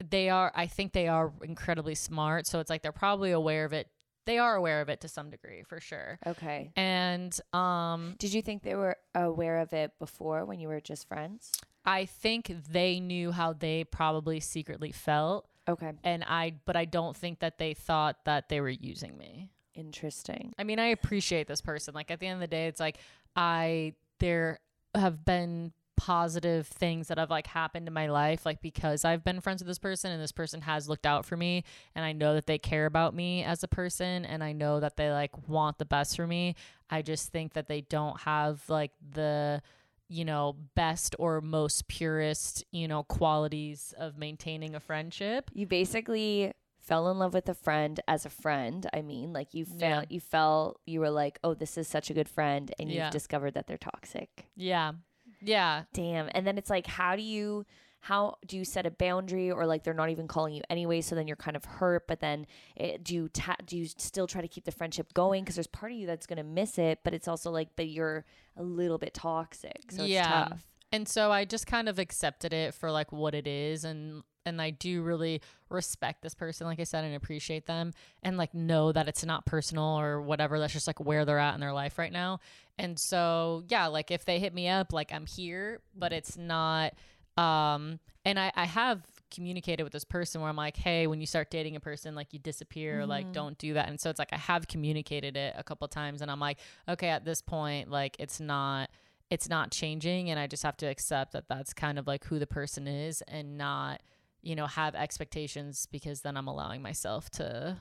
they 0.07 0.29
are 0.29 0.51
I 0.55 0.67
think 0.67 0.93
they 0.93 1.07
are 1.07 1.31
incredibly 1.43 1.95
smart. 1.95 2.47
So 2.47 2.59
it's 2.59 2.69
like 2.69 2.81
they're 2.81 2.91
probably 2.91 3.31
aware 3.31 3.65
of 3.65 3.73
it. 3.73 3.87
they 4.25 4.37
are 4.37 4.55
aware 4.55 4.81
of 4.81 4.89
it 4.89 5.01
to 5.01 5.07
some 5.07 5.29
degree 5.29 5.63
for 5.63 5.79
sure. 5.79 6.19
Okay. 6.25 6.71
And 6.75 7.37
um 7.53 8.15
Did 8.19 8.33
you 8.33 8.41
think 8.41 8.63
they 8.63 8.75
were 8.75 8.97
aware 9.15 9.57
of 9.57 9.73
it 9.73 9.91
before 9.99 10.45
when 10.45 10.59
you 10.59 10.67
were 10.67 10.79
just 10.81 11.07
friends? 11.07 11.51
I 11.85 12.05
think 12.05 12.51
they 12.69 12.99
knew 12.99 13.31
how 13.31 13.53
they 13.53 13.83
probably 13.85 14.39
secretly 14.39 14.91
felt 14.91 15.47
Okay. 15.67 15.91
and 16.03 16.23
I 16.27 16.53
but 16.65 16.75
I 16.75 16.85
don't 16.85 17.15
think 17.15 17.39
that 17.39 17.57
they 17.57 17.73
thought 17.73 18.25
that 18.25 18.49
they 18.49 18.61
were 18.61 18.69
using 18.69 19.17
me. 19.17 19.51
Interesting. 19.75 20.53
I 20.59 20.63
mean, 20.65 20.77
I 20.79 20.87
appreciate 20.87 21.47
this 21.47 21.61
person. 21.61 21.93
Like 21.93 22.11
at 22.11 22.19
the 22.19 22.27
end 22.27 22.35
of 22.35 22.41
the 22.41 22.47
day, 22.47 22.67
it's 22.67 22.79
like 22.79 22.97
I 23.35 23.93
there 24.19 24.59
have 24.95 25.23
been 25.25 25.71
positive 25.99 26.65
things 26.65 27.09
that 27.09 27.17
have 27.17 27.29
like 27.29 27.45
happened 27.47 27.85
in 27.85 27.93
my 27.93 28.07
life 28.07 28.45
like 28.45 28.61
because 28.61 29.03
I've 29.03 29.21
been 29.23 29.41
friends 29.41 29.61
with 29.61 29.67
this 29.67 29.79
person 29.79 30.11
and 30.11 30.21
this 30.23 30.31
person 30.31 30.61
has 30.61 30.87
looked 30.87 31.05
out 31.05 31.25
for 31.25 31.35
me 31.35 31.65
and 31.93 32.05
I 32.05 32.13
know 32.13 32.33
that 32.35 32.47
they 32.47 32.57
care 32.57 32.85
about 32.85 33.13
me 33.13 33.43
as 33.43 33.63
a 33.63 33.67
person 33.67 34.23
and 34.23 34.41
I 34.41 34.53
know 34.53 34.79
that 34.79 34.95
they 34.95 35.11
like 35.11 35.31
want 35.49 35.77
the 35.77 35.83
best 35.85 36.15
for 36.15 36.25
me. 36.25 36.55
I 36.89 37.01
just 37.01 37.31
think 37.33 37.51
that 37.53 37.67
they 37.67 37.81
don't 37.81 38.21
have 38.21 38.61
like 38.69 38.91
the 39.11 39.61
you 40.07 40.23
know 40.23 40.55
best 40.73 41.15
or 41.19 41.41
most 41.41 41.87
purest, 41.89 42.63
you 42.71 42.87
know, 42.87 43.03
qualities 43.03 43.93
of 43.97 44.17
maintaining 44.17 44.75
a 44.75 44.79
friendship. 44.79 45.51
You 45.53 45.67
basically 45.67 46.53
fell 46.79 47.11
in 47.11 47.19
love 47.19 47.33
with 47.35 47.47
a 47.49 47.53
friend 47.53 47.99
as 48.07 48.25
a 48.25 48.29
friend. 48.29 48.87
I 48.93 49.01
mean, 49.03 49.33
like 49.33 49.53
you 49.53 49.65
felt 49.65 49.81
Yeah. 49.81 50.03
you 50.09 50.19
felt 50.21 50.79
you 50.87 51.01
were 51.01 51.11
like, 51.11 51.37
"Oh, 51.43 51.53
this 51.53 51.77
is 51.77 51.87
such 51.87 52.09
a 52.09 52.13
good 52.15 52.29
friend," 52.29 52.73
and 52.79 52.89
Yeah. 52.89 53.03
you've 53.05 53.11
discovered 53.11 53.53
that 53.53 53.67
they're 53.67 53.77
toxic. 53.77 54.47
Yeah. 54.55 54.93
Yeah. 55.41 55.83
Damn. 55.93 56.29
And 56.33 56.45
then 56.45 56.57
it's 56.57 56.69
like, 56.69 56.87
how 56.87 57.15
do 57.15 57.21
you 57.21 57.65
how 58.01 58.37
do 58.47 58.55
you 58.55 58.63
set 58.63 58.85
a 58.85 58.91
boundary 58.91 59.51
or 59.51 59.65
like 59.65 59.83
they're 59.83 59.93
not 59.93 60.09
even 60.09 60.25
calling 60.25 60.53
you 60.53 60.61
anyway 60.69 61.01
so 61.01 61.15
then 61.15 61.27
you're 61.27 61.35
kind 61.35 61.57
of 61.57 61.65
hurt 61.65 62.07
but 62.07 62.21
then 62.21 62.47
it, 62.77 63.03
do 63.03 63.13
you 63.13 63.27
ta- 63.27 63.57
do 63.65 63.75
you 63.77 63.85
still 63.85 64.25
try 64.25 64.39
to 64.39 64.47
keep 64.47 64.63
the 64.63 64.71
friendship 64.71 65.13
going 65.13 65.43
because 65.43 65.55
there's 65.57 65.67
part 65.67 65.91
of 65.91 65.97
you 65.97 66.07
that's 66.07 66.25
going 66.25 66.37
to 66.37 66.43
miss 66.43 66.77
it 66.77 66.99
but 67.03 67.13
it's 67.13 67.27
also 67.27 67.51
like 67.51 67.67
but 67.75 67.89
you're 67.89 68.23
a 68.55 68.63
little 68.63 68.97
bit 68.97 69.13
toxic 69.13 69.91
so 69.91 70.05
Yeah. 70.05 70.43
it's 70.43 70.49
tough 70.51 70.65
And 70.91 71.07
so 71.07 71.31
I 71.31 71.45
just 71.45 71.67
kind 71.67 71.87
of 71.87 71.99
accepted 71.99 72.53
it 72.53 72.73
for 72.73 72.91
like 72.91 73.11
what 73.11 73.35
it 73.35 73.47
is 73.47 73.83
and 73.83 74.23
and 74.45 74.61
I 74.61 74.71
do 74.71 75.03
really 75.03 75.41
respect 75.69 76.23
this 76.23 76.33
person 76.33 76.65
like 76.65 76.79
I 76.79 76.83
said 76.83 77.03
and 77.03 77.13
appreciate 77.13 77.67
them 77.67 77.93
and 78.23 78.37
like 78.37 78.53
know 78.55 78.91
that 78.91 79.07
it's 79.07 79.23
not 79.23 79.45
personal 79.45 79.99
or 79.99 80.21
whatever 80.21 80.57
that's 80.59 80.73
just 80.73 80.87
like 80.87 80.99
where 80.99 81.25
they're 81.25 81.37
at 81.37 81.53
in 81.53 81.59
their 81.59 81.73
life 81.73 81.99
right 81.99 82.11
now. 82.11 82.39
And 82.79 82.97
so 82.97 83.63
yeah, 83.67 83.87
like 83.87 84.09
if 84.09 84.25
they 84.25 84.39
hit 84.39 84.53
me 84.53 84.67
up 84.67 84.93
like 84.93 85.13
I'm 85.13 85.25
here, 85.25 85.81
but 85.95 86.11
it's 86.13 86.37
not 86.37 86.93
um 87.37 87.99
and 88.25 88.39
I 88.39 88.51
I 88.55 88.65
have 88.65 89.01
communicated 89.31 89.83
with 89.83 89.93
this 89.93 90.03
person 90.03 90.41
where 90.41 90.49
I'm 90.49 90.55
like, 90.55 90.75
"Hey, 90.75 91.05
when 91.05 91.21
you 91.21 91.27
start 91.27 91.51
dating 91.51 91.75
a 91.75 91.79
person 91.79 92.15
like 92.15 92.33
you 92.33 92.39
disappear, 92.39 93.05
like 93.05 93.31
don't 93.31 93.57
do 93.59 93.73
that." 93.75 93.87
And 93.87 93.99
so 93.99 94.09
it's 94.09 94.17
like 94.17 94.33
I 94.33 94.37
have 94.37 94.67
communicated 94.67 95.37
it 95.37 95.53
a 95.55 95.63
couple 95.63 95.87
times 95.87 96.21
and 96.23 96.31
I'm 96.31 96.39
like, 96.39 96.57
"Okay, 96.87 97.09
at 97.09 97.25
this 97.25 97.41
point 97.41 97.91
like 97.91 98.15
it's 98.17 98.39
not 98.39 98.89
it's 99.29 99.47
not 99.49 99.71
changing 99.71 100.29
and 100.29 100.39
I 100.39 100.47
just 100.47 100.63
have 100.63 100.77
to 100.77 100.85
accept 100.87 101.33
that 101.33 101.47
that's 101.47 101.73
kind 101.73 101.99
of 101.99 102.07
like 102.07 102.25
who 102.25 102.39
the 102.39 102.47
person 102.47 102.87
is 102.87 103.21
and 103.27 103.57
not, 103.57 104.01
you 104.41 104.55
know, 104.55 104.65
have 104.67 104.95
expectations 104.95 105.87
because 105.91 106.21
then 106.21 106.35
I'm 106.37 106.47
allowing 106.47 106.81
myself 106.81 107.29
to 107.31 107.77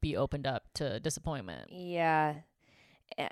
be 0.00 0.16
opened 0.16 0.46
up 0.46 0.64
to 0.74 0.98
disappointment. 1.00 1.70
yeah 1.72 2.34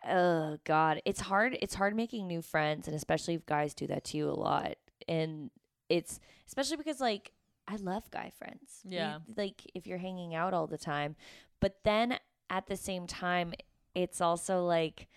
oh 0.07 0.59
god 0.65 1.01
it's 1.07 1.21
hard 1.23 1.57
it's 1.63 1.75
hard 1.75 1.97
making 1.97 2.27
new 2.27 2.43
friends 2.43 2.87
and 2.87 2.95
especially 2.95 3.35
if 3.35 3.47
guys 3.47 3.73
do 3.73 3.87
that 3.87 4.05
to 4.05 4.19
you 4.19 4.29
a 4.29 4.33
lot 4.33 4.75
and 5.09 5.51
it's 5.89 6.21
especially 6.47 6.77
because 6.77 7.01
like 7.01 7.33
i 7.67 7.77
love 7.77 8.09
guy 8.11 8.31
friends 8.39 8.81
You- 8.85 8.97
Yeah. 8.99 9.19
like 9.37 9.63
if 9.75 9.87
you're 9.87 9.99
hanging 9.99 10.35
out 10.35 10.53
all 10.53 10.67
the 10.67 10.77
time 10.79 11.17
but 11.61 11.79
then 11.83 12.19
at 12.51 12.67
the 12.67 12.77
same 12.77 13.07
time 13.07 13.55
it's 13.95 14.21
also 14.21 14.65
like 14.67 15.09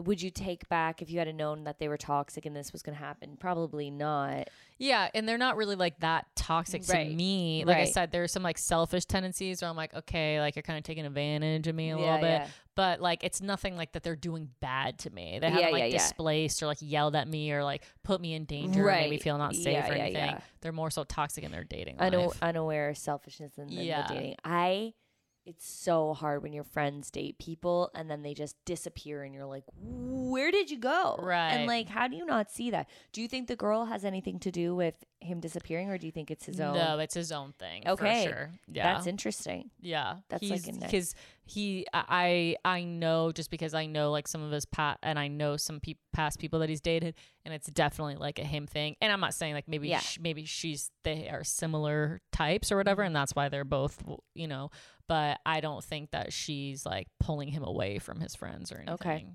would 0.00 0.20
you 0.22 0.30
take 0.30 0.68
back 0.68 1.02
if 1.02 1.10
you 1.10 1.18
had 1.18 1.34
known 1.34 1.64
that 1.64 1.78
they 1.78 1.88
were 1.88 1.96
toxic 1.96 2.46
and 2.46 2.56
this 2.56 2.72
was 2.72 2.82
going 2.82 2.96
to 2.96 3.02
happen 3.04 3.36
probably 3.38 3.90
not 3.90 4.48
Yeah, 4.78 5.08
and 5.14 5.28
they're 5.28 5.36
not 5.38 5.56
really 5.56 5.76
like 5.76 6.00
that 6.00 6.26
toxic 6.36 6.82
to 6.84 6.92
Right. 6.94 7.14
me. 7.14 7.64
Like 7.66 7.76
I 7.76 7.80
Right. 7.80 7.92
said, 7.92 8.10
there's 8.12 8.32
some 8.32 8.42
like 8.42 8.56
selfish 8.56 9.04
tendencies 9.04 9.60
where 9.60 9.68
I'm 9.70 9.76
like, 9.76 9.92
okay, 9.94 10.40
like 10.40 10.56
you're 10.56 10.62
kind 10.62 10.78
of 10.78 10.84
taking 10.84 11.04
advantage 11.04 11.66
of 11.68 11.74
me 11.74 11.90
a 11.90 11.96
Yeah, 11.98 12.02
little 12.02 12.18
bit. 12.18 12.24
yeah. 12.42 12.46
But 12.76 13.00
like 13.02 13.22
it's 13.22 13.42
nothing 13.42 13.76
like 13.76 13.92
that 13.92 14.02
they're 14.02 14.16
doing 14.16 14.48
bad 14.60 14.98
to 15.00 15.10
me. 15.10 15.38
They 15.38 15.50
haven't 15.50 15.72
like 15.72 15.80
yeah, 15.80 15.86
yeah. 15.86 15.98
displaced 15.98 16.62
or 16.62 16.66
like 16.66 16.78
yelled 16.80 17.14
at 17.14 17.28
me 17.28 17.52
or 17.52 17.62
like 17.62 17.82
put 18.04 18.22
me 18.22 18.32
in 18.32 18.46
danger 18.46 18.88
or 18.88 18.92
made 18.92 19.10
me 19.10 19.16
Right. 19.16 19.22
feel 19.22 19.36
not 19.36 19.54
safe 19.54 19.84
or 19.84 19.92
anything. 19.92 20.36
They're 20.62 20.72
more 20.72 20.90
so 20.90 21.04
toxic 21.04 21.44
in 21.44 21.52
their 21.52 21.64
dating 21.64 21.96
Unaw- 21.98 22.28
life. 22.28 22.38
unaware 22.42 22.94
selfishness 22.94 23.58
in, 23.58 23.68
in 23.68 23.76
the 23.76 24.04
dating. 24.08 24.36
I 24.44 24.94
it's 25.50 25.68
so 25.68 26.14
hard 26.14 26.42
when 26.42 26.52
your 26.52 26.64
friends 26.64 27.10
date 27.10 27.38
people 27.38 27.90
and 27.94 28.10
then 28.10 28.22
they 28.22 28.34
just 28.34 28.56
disappear 28.64 29.24
and 29.24 29.34
you're 29.34 29.44
like, 29.44 29.64
where 29.76 30.50
did 30.50 30.70
you 30.70 30.78
go? 30.78 31.18
Right. 31.20 31.50
And 31.50 31.66
like, 31.66 31.88
how 31.88 32.08
do 32.08 32.16
you 32.16 32.24
not 32.24 32.50
see 32.50 32.70
that? 32.70 32.88
Do 33.12 33.20
you 33.20 33.28
think 33.28 33.48
the 33.48 33.56
girl 33.56 33.84
has 33.86 34.04
anything 34.04 34.38
to 34.40 34.50
do 34.50 34.74
with 34.74 34.94
him 35.20 35.40
disappearing 35.40 35.90
or 35.90 35.98
do 35.98 36.06
you 36.06 36.12
think 36.12 36.30
it's 36.30 36.46
his 36.46 36.60
own? 36.60 36.74
No, 36.74 36.98
it's 36.98 37.14
his 37.14 37.30
own 37.30 37.52
thing. 37.58 37.86
Okay. 37.86 38.26
For 38.26 38.30
sure. 38.32 38.50
Yeah. 38.72 38.94
That's 38.94 39.06
interesting. 39.06 39.70
Yeah, 39.80 40.16
That's 40.28 40.48
like 40.48 40.80
because 40.80 41.14
he 41.44 41.86
I 41.92 42.56
I 42.64 42.84
know 42.84 43.32
just 43.32 43.50
because 43.50 43.74
I 43.74 43.86
know 43.86 44.10
like 44.10 44.26
some 44.28 44.42
of 44.42 44.50
his 44.50 44.64
past, 44.64 44.98
and 45.02 45.18
I 45.18 45.28
know 45.28 45.56
some 45.56 45.80
peop 45.80 45.98
past 46.12 46.38
people 46.38 46.60
that 46.60 46.68
he's 46.68 46.80
dated 46.80 47.14
and 47.44 47.52
it's 47.52 47.68
definitely 47.68 48.16
like 48.16 48.38
a 48.38 48.44
him 48.44 48.66
thing 48.66 48.96
and 49.00 49.12
I'm 49.12 49.20
not 49.20 49.34
saying 49.34 49.54
like 49.54 49.68
maybe 49.68 49.88
Yeah. 49.88 49.98
Mm-hmm. 49.98 50.04
sh- 50.04 50.18
maybe 50.20 50.44
she's 50.44 50.90
they 51.04 51.28
are 51.28 51.44
similar 51.44 52.20
types 52.32 52.72
or 52.72 52.76
whatever 52.76 53.02
and 53.02 53.14
that's 53.14 53.34
why 53.34 53.48
they're 53.48 53.64
both 53.64 54.02
you 54.34 54.48
know 54.48 54.70
but 55.06 55.40
I 55.44 55.60
don't 55.60 55.82
think 55.82 56.12
that 56.12 56.32
she's 56.32 56.86
like 56.86 57.08
pulling 57.18 57.48
him 57.48 57.64
away 57.64 57.98
from 57.98 58.20
his 58.20 58.36
friends 58.36 58.70
or 58.70 58.76
anything. 58.76 58.94
Okay. 58.94 59.26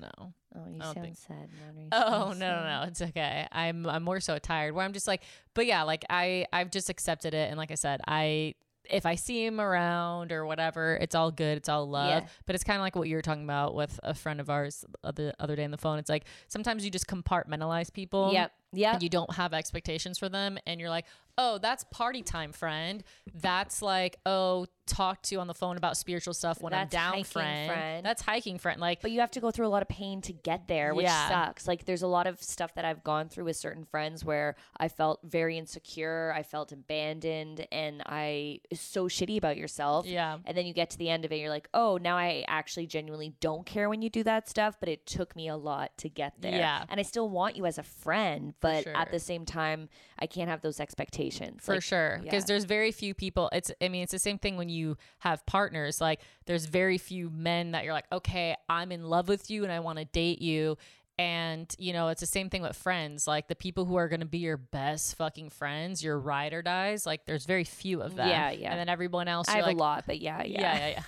No. 0.00 0.32
Oh, 0.56 0.68
you 0.70 0.80
sound 0.80 0.94
think- 1.00 1.16
sad. 1.16 1.48
Oh 1.92 2.32
no 2.36 2.60
no 2.60 2.64
no 2.64 2.84
it's 2.88 3.00
okay 3.02 3.46
I'm 3.52 3.86
I'm 3.86 4.02
more 4.02 4.20
so 4.20 4.38
tired 4.38 4.74
where 4.74 4.84
I'm 4.84 4.92
just 4.92 5.06
like 5.06 5.22
but 5.54 5.66
yeah 5.66 5.82
like 5.82 6.04
I 6.10 6.46
I've 6.52 6.70
just 6.70 6.90
accepted 6.90 7.34
it 7.34 7.48
and 7.50 7.56
like 7.58 7.70
I 7.70 7.74
said 7.76 8.00
I 8.06 8.54
if 8.90 9.06
I 9.06 9.14
see 9.14 9.44
him 9.46 9.60
around 9.60 10.30
or 10.30 10.44
whatever 10.44 10.96
it's 11.00 11.14
all 11.14 11.30
good 11.30 11.56
it's 11.58 11.68
all 11.68 11.88
love 11.88 12.08
Yeah. 12.22 12.28
but 12.46 12.54
it's 12.54 12.64
kind 12.64 12.76
of 12.76 12.82
like 12.82 12.94
what 12.96 13.08
you 13.08 13.16
were 13.16 13.22
talking 13.22 13.44
about 13.44 13.74
with 13.74 13.98
a 14.02 14.12
friend 14.14 14.40
of 14.40 14.50
ours 14.50 14.84
the 15.02 15.32
other 15.40 15.56
day 15.56 15.64
on 15.64 15.70
the 15.70 15.78
phone 15.78 15.98
it's 15.98 16.10
like 16.10 16.24
sometimes 16.48 16.84
you 16.84 16.90
just 16.90 17.06
compartmentalize 17.06 17.92
people 17.92 18.30
Yep. 18.32 18.52
Yeah. 18.72 18.98
you 19.00 19.08
don't 19.08 19.32
have 19.34 19.54
expectations 19.54 20.18
for 20.18 20.28
them 20.28 20.58
and 20.66 20.80
you're 20.80 20.90
like 20.90 21.06
oh 21.38 21.58
that's 21.58 21.84
party 21.90 22.22
time 22.22 22.52
friend 22.52 23.02
that's 23.34 23.82
like 23.82 24.18
oh 24.26 24.66
talk 24.86 25.22
to 25.22 25.34
you 25.34 25.40
on 25.40 25.46
the 25.46 25.54
phone 25.54 25.78
about 25.78 25.96
spiritual 25.96 26.34
stuff 26.34 26.60
when 26.60 26.74
i'm 26.74 26.80
That's 26.80 26.92
down 26.92 27.10
hiking 27.12 27.24
friend. 27.24 27.70
friend. 27.72 28.06
that's 28.06 28.20
hiking 28.22 28.58
friend 28.58 28.78
like 28.80 29.00
But 29.00 29.12
you 29.12 29.20
have 29.20 29.30
to 29.32 29.40
go 29.40 29.50
through 29.50 29.66
a 29.66 29.68
lot 29.68 29.80
of 29.80 29.88
pain 29.88 30.20
to 30.22 30.32
get 30.34 30.68
there, 30.68 30.94
which 30.94 31.04
Yeah. 31.06 31.28
sucks. 31.28 31.66
Like 31.66 31.86
there's 31.86 32.02
a 32.02 32.06
lot 32.06 32.26
of 32.26 32.42
stuff 32.42 32.74
that 32.74 32.84
I've 32.84 33.02
gone 33.02 33.28
through 33.30 33.44
with 33.44 33.56
certain 33.56 33.84
friends 33.86 34.24
where 34.26 34.56
I 34.76 34.88
felt 34.88 35.20
very 35.24 35.56
insecure, 35.56 36.32
I 36.36 36.42
felt 36.42 36.70
abandoned, 36.70 37.66
and 37.72 38.02
I 38.04 38.60
so 38.74 39.08
shitty 39.08 39.38
about 39.38 39.56
yourself. 39.56 40.04
yeah 40.06 40.36
And 40.44 40.54
then 40.56 40.66
you 40.66 40.74
get 40.74 40.90
to 40.90 40.98
the 40.98 41.08
end 41.08 41.24
of 41.24 41.32
it, 41.32 41.36
you're 41.36 41.48
like, 41.48 41.68
oh, 41.72 41.96
now 41.96 42.16
I 42.18 42.44
actually 42.46 42.86
genuinely 42.86 43.32
don't 43.40 43.64
care 43.64 43.88
when 43.88 44.02
you 44.02 44.10
do 44.10 44.22
that 44.24 44.50
stuff, 44.50 44.76
but 44.80 44.90
it 44.90 45.06
took 45.06 45.34
me 45.34 45.48
a 45.48 45.56
lot 45.56 45.96
to 45.98 46.10
get 46.10 46.34
there. 46.40 46.52
Yeah. 46.58 46.84
And 46.90 47.00
I 47.00 47.04
still 47.04 47.30
want 47.30 47.56
you 47.56 47.64
as 47.64 47.78
a 47.78 47.82
friend, 47.82 48.52
but 48.60 48.84
sure. 48.84 48.94
at 48.96 49.10
the 49.10 49.18
same 49.20 49.46
time, 49.46 49.88
I 50.18 50.26
can't 50.26 50.50
have 50.50 50.60
those 50.60 50.78
expectations. 50.78 51.23
For 51.60 51.74
Like, 51.74 51.82
sure 51.82 52.18
because 52.22 52.42
yeah. 52.42 52.46
there's 52.48 52.64
very 52.64 52.92
few 52.92 53.14
people 53.14 53.48
it's 53.52 53.70
i 53.80 53.88
mean 53.88 54.02
it's 54.02 54.12
the 54.12 54.18
same 54.18 54.38
thing 54.38 54.56
when 54.56 54.68
you 54.68 54.96
have 55.20 55.44
partners 55.46 56.00
like 56.00 56.20
there's 56.46 56.66
very 56.66 56.98
few 56.98 57.30
men 57.30 57.72
that 57.72 57.84
you're 57.84 57.92
like 57.92 58.10
okay 58.12 58.56
i'm 58.68 58.92
in 58.92 59.04
love 59.04 59.28
with 59.28 59.50
you 59.50 59.62
and 59.64 59.72
i 59.72 59.80
want 59.80 59.98
to 59.98 60.04
date 60.06 60.40
you 60.42 60.76
and 61.18 61.76
you 61.78 61.92
know 61.92 62.08
it's 62.08 62.20
the 62.20 62.26
same 62.26 62.50
thing 62.50 62.60
with 62.62 62.76
friends 62.76 63.26
like 63.28 63.46
the 63.46 63.54
people 63.54 63.84
who 63.84 63.94
are 63.94 64.08
going 64.08 64.18
to 64.20 64.26
be 64.26 64.38
your 64.38 64.56
best 64.56 65.16
fucking 65.16 65.48
friends 65.48 66.02
your 66.02 66.18
ride 66.18 66.52
or 66.52 66.60
dies 66.60 67.06
like 67.06 67.24
there's 67.24 67.46
very 67.46 67.62
few 67.64 68.00
of 68.02 68.16
them 68.16 68.28
Yeah, 68.28 68.50
yeah. 68.50 68.70
and 68.70 68.78
then 68.80 68.88
everyone 68.88 69.28
else 69.28 69.48
I 69.48 69.56
have 69.58 69.66
like 69.66 69.76
a 69.76 69.78
lot, 69.78 70.04
but 70.06 70.20
yeah, 70.20 70.42
yeah. 70.42 70.60
yeah, 70.60 70.76
yeah, 70.78 70.88
yeah. 70.88 71.02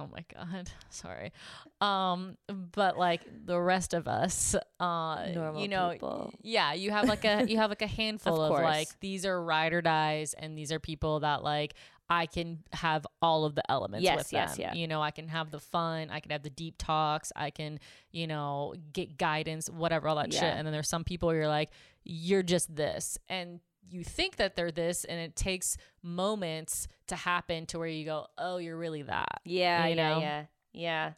Oh 0.00 0.08
my 0.12 0.24
god, 0.34 0.70
sorry. 0.90 1.32
Um, 1.80 2.36
but 2.72 2.98
like 2.98 3.20
the 3.46 3.60
rest 3.60 3.94
of 3.94 4.08
us, 4.08 4.54
uh, 4.80 5.26
Normal 5.34 5.60
you 5.62 5.68
know, 5.68 5.90
people. 5.92 6.32
yeah, 6.42 6.72
you 6.72 6.90
have 6.90 7.06
like 7.08 7.24
a 7.24 7.44
you 7.46 7.58
have 7.58 7.70
like 7.70 7.82
a 7.82 7.86
handful 8.00 8.40
of, 8.42 8.48
course. 8.50 8.62
like 8.64 8.88
these 9.00 9.24
are 9.26 9.42
ride 9.42 9.72
or 9.72 9.82
dies, 9.82 10.34
and 10.34 10.56
these 10.56 10.72
are 10.72 10.78
people 10.80 11.20
that 11.20 11.42
like. 11.44 11.74
I 12.12 12.26
can 12.26 12.64
have 12.72 13.06
all 13.22 13.44
of 13.44 13.54
the 13.54 13.62
elements 13.70 14.02
Yes, 14.02 14.18
with 14.18 14.32
yes, 14.32 14.56
them. 14.56 14.62
yeah. 14.62 14.74
You 14.74 14.88
know, 14.88 15.00
I 15.00 15.12
can 15.12 15.28
have 15.28 15.52
the 15.52 15.60
fun, 15.60 16.10
I 16.10 16.18
can 16.18 16.32
have 16.32 16.42
the 16.42 16.50
deep 16.50 16.74
talks, 16.76 17.30
I 17.36 17.50
can, 17.50 17.78
you 18.10 18.26
know, 18.26 18.74
get 18.92 19.16
guidance, 19.16 19.70
whatever, 19.70 20.08
all 20.08 20.16
that 20.16 20.32
shit. 20.32 20.42
And 20.42 20.66
then 20.66 20.72
there's 20.72 20.88
some 20.88 21.04
people 21.04 21.28
where 21.28 21.36
you're 21.36 21.46
like, 21.46 21.70
you're 22.02 22.42
just 22.42 22.74
this. 22.74 23.16
And 23.28 23.60
you 23.90 24.04
think 24.04 24.36
that 24.36 24.56
they're 24.56 24.70
this, 24.70 25.04
and 25.04 25.20
it 25.20 25.36
takes 25.36 25.76
moments 26.02 26.88
to 27.08 27.16
happen 27.16 27.66
to 27.66 27.78
where 27.78 27.88
you 27.88 28.04
go, 28.04 28.26
oh, 28.38 28.58
you're 28.58 28.78
really 28.78 29.02
that. 29.02 29.40
Yeah, 29.44 29.86
you 29.86 29.96
yeah, 29.96 30.08
know? 30.08 30.20
yeah, 30.20 30.44
yeah. 30.72 31.12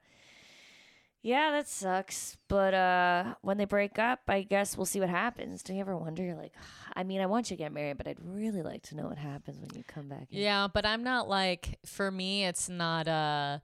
Yeah, 1.24 1.52
that 1.52 1.68
sucks. 1.68 2.36
But 2.48 2.74
uh 2.74 3.34
when 3.42 3.56
they 3.56 3.64
break 3.64 3.96
up, 3.98 4.22
I 4.26 4.42
guess 4.42 4.76
we'll 4.76 4.86
see 4.86 4.98
what 4.98 5.08
happens. 5.08 5.62
Do 5.62 5.72
you 5.72 5.80
ever 5.80 5.96
wonder 5.96 6.22
you're 6.24 6.34
like 6.34 6.52
I 6.96 7.04
mean, 7.04 7.20
I 7.20 7.26
want 7.26 7.48
you 7.50 7.56
to 7.56 7.62
get 7.62 7.72
married, 7.72 7.96
but 7.96 8.08
I'd 8.08 8.18
really 8.24 8.62
like 8.62 8.82
to 8.84 8.96
know 8.96 9.06
what 9.06 9.18
happens 9.18 9.60
when 9.60 9.70
you 9.74 9.84
come 9.86 10.08
back. 10.08 10.26
in." 10.32 10.40
Yeah, 10.40 10.66
but 10.72 10.84
I'm 10.84 11.04
not 11.04 11.28
like 11.28 11.78
for 11.86 12.10
me 12.10 12.44
it's 12.44 12.68
not 12.68 13.06
uh 13.06 13.58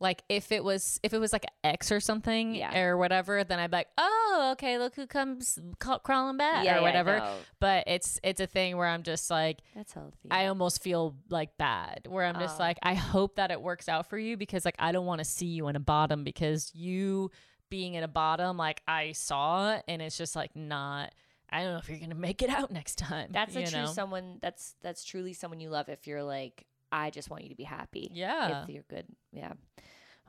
like 0.00 0.22
if 0.30 0.50
it 0.50 0.64
was 0.64 0.98
if 1.02 1.12
it 1.12 1.18
was 1.18 1.32
like 1.32 1.44
an 1.44 1.50
ex 1.72 1.92
or 1.92 2.00
something 2.00 2.54
Yeah. 2.54 2.76
or 2.78 2.96
whatever, 2.96 3.44
then 3.44 3.58
I'd 3.58 3.70
be 3.70 3.76
like, 3.76 3.88
oh, 3.98 4.48
okay, 4.52 4.78
look 4.78 4.94
who 4.94 5.06
comes 5.06 5.58
ca- 5.78 5.98
crawling 5.98 6.38
back 6.38 6.64
Yeah, 6.64 6.72
or 6.72 6.76
yeah, 6.78 6.82
whatever. 6.82 7.28
But 7.60 7.84
it's 7.86 8.18
it's 8.24 8.40
a 8.40 8.46
thing 8.46 8.76
where 8.78 8.86
I'm 8.86 9.02
just 9.02 9.30
like 9.30 9.58
That's 9.76 9.92
healthy. 9.92 10.30
I 10.30 10.46
almost 10.46 10.82
feel 10.82 11.16
like 11.28 11.56
bad 11.58 12.06
where 12.08 12.24
I'm 12.24 12.38
just 12.40 12.58
Oh. 12.58 12.62
like 12.62 12.78
I 12.82 12.94
hope 12.94 13.36
that 13.36 13.50
it 13.50 13.60
works 13.60 13.88
out 13.88 14.08
for 14.08 14.18
you 14.18 14.36
because 14.38 14.64
like 14.64 14.76
I 14.78 14.92
don't 14.92 15.06
want 15.06 15.18
to 15.18 15.24
see 15.26 15.46
you 15.46 15.68
in 15.68 15.76
a 15.76 15.80
bottom 15.80 16.24
because 16.24 16.72
you 16.74 17.30
being 17.68 17.94
in 17.94 18.02
a 18.02 18.08
bottom 18.08 18.56
like 18.56 18.82
I 18.88 19.12
saw 19.12 19.78
and 19.86 20.00
it's 20.02 20.16
just 20.16 20.34
like 20.34 20.56
not 20.56 21.12
I 21.50 21.62
don't 21.62 21.72
know 21.72 21.78
if 21.78 21.88
you're 21.90 21.98
gonna 21.98 22.14
make 22.14 22.42
it 22.42 22.48
out 22.50 22.70
next 22.70 22.96
time. 22.98 23.28
that's 23.32 23.54
a 23.54 23.66
true 23.66 23.80
know? 23.80 23.86
someone 23.86 24.38
that's 24.40 24.74
that's 24.82 25.04
truly 25.04 25.34
someone 25.34 25.60
you 25.60 25.68
love 25.68 25.88
if 25.88 26.06
you're 26.06 26.22
like 26.22 26.64
I 26.92 27.10
just 27.10 27.30
want 27.30 27.42
you 27.44 27.50
to 27.50 27.54
be 27.54 27.64
happy. 27.64 28.10
Yeah. 28.12 28.62
If 28.62 28.68
you're 28.68 28.84
good. 28.88 29.06
Yeah. 29.32 29.52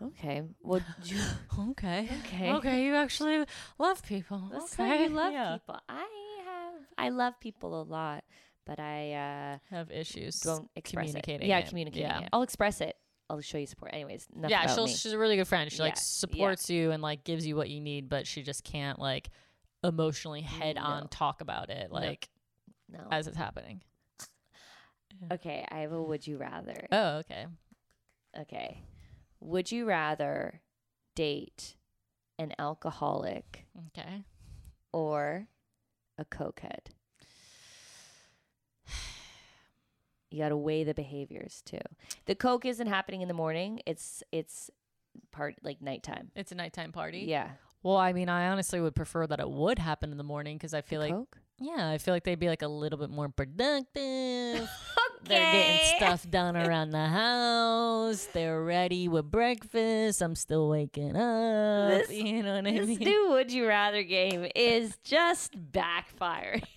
Okay. 0.01 0.43
Well, 0.61 0.81
you, 1.03 1.19
Okay. 1.71 2.09
Okay. 2.25 2.51
Okay. 2.53 2.85
You 2.85 2.95
actually 2.95 3.45
love 3.77 4.03
people. 4.03 4.49
That's 4.51 4.73
okay. 4.79 5.03
you 5.03 5.09
love 5.09 5.33
yeah. 5.33 5.53
people. 5.53 5.79
I 5.87 6.07
have 6.45 6.73
I 6.97 7.09
love 7.09 7.39
people 7.39 7.81
a 7.81 7.83
lot, 7.83 8.23
but 8.65 8.79
I 8.79 9.13
uh 9.13 9.57
Have 9.75 9.91
issues. 9.91 10.39
don't 10.39 10.69
express 10.75 11.07
communicating 11.07 11.47
it. 11.47 11.49
Yeah, 11.49 11.59
it. 11.59 11.67
communicating 11.67 12.07
Yeah. 12.07 12.21
it. 12.21 12.29
I'll 12.33 12.43
express 12.43 12.81
it. 12.81 12.95
I'll 13.29 13.39
show 13.41 13.57
you 13.57 13.67
support. 13.67 13.93
Anyways, 13.93 14.27
yeah, 14.47 14.67
she'll, 14.67 14.87
me. 14.87 14.93
she's 14.93 15.13
a 15.13 15.17
really 15.17 15.37
good 15.37 15.47
friend. 15.47 15.71
She 15.71 15.79
like 15.79 15.91
Yeah, 15.91 15.99
yeah. 15.99 16.01
supports 16.01 16.69
you 16.69 16.91
and 16.91 17.01
like 17.01 17.23
gives 17.23 17.47
you 17.47 17.55
what 17.55 17.69
you 17.69 17.79
need, 17.79 18.09
but 18.09 18.27
she 18.27 18.43
just 18.43 18.63
can't 18.65 18.99
like 18.99 19.29
emotionally 19.83 20.41
head 20.41 20.77
on 20.77 21.07
talk 21.07 21.41
about 21.41 21.69
it 21.69 21.91
like 21.91 22.29
no. 22.89 22.99
as 23.09 23.27
it's 23.27 23.37
happening. 23.37 23.81
Okay, 25.31 25.65
I 25.69 25.79
have 25.79 25.91
a 25.91 26.01
would 26.01 26.25
you 26.25 26.37
rather. 26.37 26.87
Oh, 26.91 27.17
okay. 27.19 27.45
Okay. 28.39 28.83
Would 29.39 29.71
you 29.71 29.85
rather 29.85 30.61
date 31.15 31.75
an 32.39 32.53
alcoholic 32.59 33.65
Okay. 33.89 34.23
or 34.93 35.47
a 36.17 36.25
cokehead? 36.25 36.87
You 40.29 40.39
got 40.39 40.49
to 40.49 40.55
weigh 40.57 40.85
the 40.85 40.93
behaviors 40.93 41.61
too. 41.65 41.79
The 42.25 42.35
coke 42.35 42.65
isn't 42.65 42.87
happening 42.87 43.21
in 43.21 43.27
the 43.27 43.33
morning. 43.33 43.81
It's 43.85 44.23
it's 44.31 44.69
part 45.33 45.55
like 45.61 45.81
nighttime. 45.81 46.31
It's 46.37 46.53
a 46.53 46.55
nighttime 46.55 46.93
party. 46.93 47.25
Yeah. 47.27 47.49
Well, 47.83 47.97
I 47.97 48.13
mean, 48.13 48.29
I 48.29 48.47
honestly 48.47 48.79
would 48.79 48.95
prefer 48.95 49.27
that 49.27 49.41
it 49.41 49.49
would 49.49 49.77
happen 49.77 50.09
in 50.11 50.17
the 50.17 50.23
morning 50.23 50.55
because 50.57 50.73
I 50.73 50.79
feel 50.81 51.01
like, 51.01 51.11
coke. 51.11 51.37
yeah, 51.59 51.89
I 51.89 51.97
feel 51.97 52.13
like 52.13 52.23
they'd 52.23 52.39
be 52.39 52.47
like 52.47 52.61
a 52.61 52.67
little 52.69 52.97
bit 52.97 53.09
more 53.09 53.27
productive. 53.27 54.69
Okay. 55.25 55.35
They're 55.35 55.51
getting 55.53 55.97
stuff 55.97 56.29
done 56.29 56.57
around 56.57 56.91
the 56.91 57.05
house. 57.07 58.27
They're 58.33 58.63
ready 58.63 59.07
with 59.07 59.29
breakfast. 59.29 60.21
I'm 60.21 60.35
still 60.35 60.67
waking 60.69 61.15
up. 61.15 61.89
This- 61.91 62.11
you 62.11 62.43
know 62.43 62.55
what 62.55 62.67
I 62.67 62.71
This 62.71 62.87
mean? 62.87 62.99
new 62.99 63.29
would 63.29 63.51
you 63.51 63.67
rather 63.67 64.03
game 64.03 64.47
is 64.55 64.97
just 65.03 65.53
backfiring. 65.71 66.63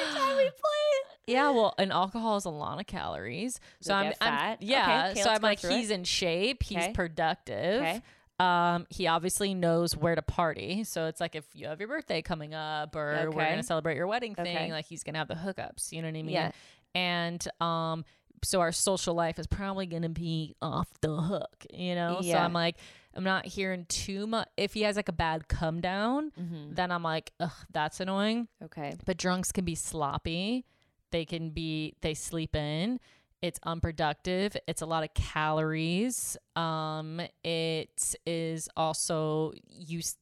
Every 0.00 0.18
time 0.18 0.36
we 0.36 0.42
play 0.44 0.50
it. 0.50 1.06
Yeah, 1.26 1.50
well, 1.50 1.74
and 1.78 1.92
alcohol 1.92 2.36
is 2.36 2.44
a 2.46 2.50
lot 2.50 2.80
of 2.80 2.86
calories. 2.86 3.60
So 3.80 3.94
I'm, 3.94 4.06
get 4.06 4.18
I'm 4.20 4.38
fat? 4.38 4.52
Okay, 4.54 4.66
yeah. 4.66 5.08
okay, 5.12 5.20
so 5.22 5.30
I'm 5.30 5.42
like, 5.42 5.60
through 5.60 5.70
it. 5.70 5.76
he's 5.78 5.90
in 5.90 6.04
shape. 6.04 6.62
He's 6.62 6.78
Okay. 6.78 6.92
productive. 6.92 7.82
Okay. 7.82 8.02
Um, 8.40 8.86
he 8.90 9.06
obviously 9.06 9.54
knows 9.54 9.96
where 9.96 10.14
to 10.16 10.22
party. 10.22 10.82
So 10.84 11.06
it's 11.06 11.20
like 11.20 11.36
if 11.36 11.44
you 11.54 11.66
have 11.68 11.78
your 11.78 11.88
birthday 11.88 12.22
coming 12.22 12.54
up 12.54 12.96
or 12.96 13.30
we're 13.30 13.44
gonna 13.48 13.62
celebrate 13.62 13.96
your 13.96 14.06
wedding 14.08 14.34
thing, 14.34 14.56
Okay. 14.56 14.72
like 14.72 14.86
he's 14.86 15.04
gonna 15.04 15.18
have 15.18 15.28
the 15.28 15.34
hookups. 15.34 15.92
You 15.92 16.02
know 16.02 16.08
what 16.08 16.16
I 16.16 16.22
mean? 16.22 16.28
Yeah. 16.30 16.50
And 16.94 17.46
um, 17.60 18.04
so 18.44 18.60
our 18.60 18.72
social 18.72 19.14
life 19.14 19.38
is 19.38 19.46
probably 19.46 19.86
gonna 19.86 20.08
be 20.08 20.54
off 20.60 20.88
the 21.00 21.14
hook. 21.16 21.66
You 21.72 21.94
know? 21.94 22.18
So 22.20 22.26
Yeah. 22.28 22.44
I'm 22.44 22.52
like, 22.52 22.76
I'm 23.14 23.24
not 23.24 23.44
hearing 23.46 23.84
too 23.88 24.26
much. 24.26 24.48
If 24.56 24.72
he 24.74 24.82
has 24.82 24.96
like 24.96 25.08
a 25.08 25.12
bad 25.12 25.46
come 25.48 25.80
down, 25.80 26.32
Mm-hmm. 26.40 26.74
then 26.74 26.90
I'm 26.90 27.02
like, 27.02 27.32
ugh, 27.40 27.52
that's 27.70 28.00
annoying 28.00 28.48
Okay. 28.62 28.94
but 29.04 29.16
drunks 29.18 29.52
can 29.52 29.64
be 29.64 29.74
sloppy 29.74 30.64
they 31.10 31.26
can 31.26 31.50
be 31.50 31.94
they 32.00 32.14
sleep 32.14 32.56
in 32.56 32.98
it's 33.42 33.60
unproductive 33.64 34.56
it's 34.66 34.80
a 34.80 34.86
lot 34.86 35.04
of 35.04 35.12
calories 35.12 36.38
um 36.56 37.20
it 37.44 38.14
is 38.24 38.66
also 38.78 39.52
you 39.68 39.98
s- 39.98 40.16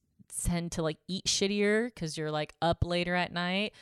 tend 0.44 0.72
to 0.72 0.82
like 0.82 0.96
eat 1.06 1.26
shittier 1.26 1.86
because 1.86 2.18
you're 2.18 2.32
like 2.32 2.54
up 2.60 2.84
later 2.84 3.14
at 3.14 3.32
night 3.32 3.72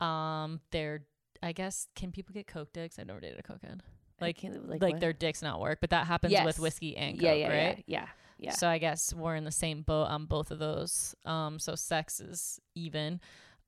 um 0.00 0.58
they're 0.70 1.02
i 1.44 1.52
guess 1.52 1.86
can 1.94 2.10
people 2.10 2.32
get 2.32 2.46
coke 2.46 2.72
dicks 2.72 2.98
i've 2.98 3.06
never 3.06 3.20
dated 3.20 3.38
a 3.38 3.42
cokehead 3.42 3.80
like 4.20 4.38
like, 4.66 4.80
like 4.82 5.00
their 5.00 5.12
dicks 5.12 5.42
not 5.42 5.60
work 5.60 5.78
but 5.80 5.90
that 5.90 6.06
happens 6.06 6.32
Yes. 6.32 6.44
with 6.46 6.58
whiskey 6.58 6.96
and 6.96 7.16
coke 7.16 7.22
yeah, 7.24 7.32
yeah, 7.34 7.48
right 7.48 7.84
yeah, 7.86 8.00
yeah, 8.00 8.06
yeah. 8.38 8.52
so 8.52 8.68
I 8.68 8.78
guess 8.78 9.12
we're 9.12 9.36
in 9.36 9.44
the 9.44 9.50
same 9.52 9.82
boat 9.82 10.04
on 10.06 10.26
both 10.26 10.50
of 10.50 10.58
those. 10.58 11.14
Um, 11.24 11.58
so 11.58 11.74
sex 11.76 12.20
is 12.20 12.60
even. 12.74 13.20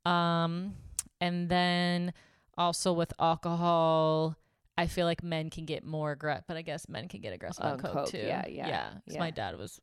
Um, 0.05 0.75
and 1.21 1.49
then 1.49 2.13
also 2.59 2.93
with 2.93 3.13
alcohol, 3.21 4.37
I 4.79 4.87
feel 4.87 5.07
like 5.07 5.23
men 5.23 5.51
can 5.51 5.65
get 5.67 5.85
more 5.85 6.13
aggressive, 6.13 6.45
but 6.49 6.57
I 6.57 6.63
guess 6.63 6.89
men 6.89 7.09
can 7.09 7.21
get 7.21 7.33
aggressive 7.33 7.65
on 7.65 7.73
On 7.73 7.79
coke, 7.79 7.93
coke, 7.93 8.09
too. 8.11 8.19
yeah, 8.19 8.45
yeah, 8.49 8.69
yeah. 8.69 8.89
'cause 9.05 9.15
yeah. 9.15 9.21
my 9.21 9.31
dad 9.31 9.57
was 9.59 9.81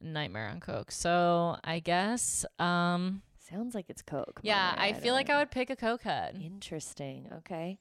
a 0.00 0.04
nightmare 0.06 0.48
on 0.48 0.60
coke. 0.60 0.90
So 0.90 1.56
I 1.64 1.78
guess, 1.80 2.44
um, 2.58 3.22
Sounds 3.52 3.74
like 3.74 3.86
it's 3.88 4.02
Coke. 4.02 4.40
yeah, 4.42 4.74
Maya, 4.76 4.88
I 4.88 4.92
feel 4.94 5.14
like 5.14 5.26
don't 5.26 5.36
I 5.36 5.38
would 5.40 5.50
pick 5.50 5.70
a 5.70 5.76
coke 5.76 6.02
head. 6.02 6.40
Interesting. 6.42 7.28
Okay. 7.38 7.78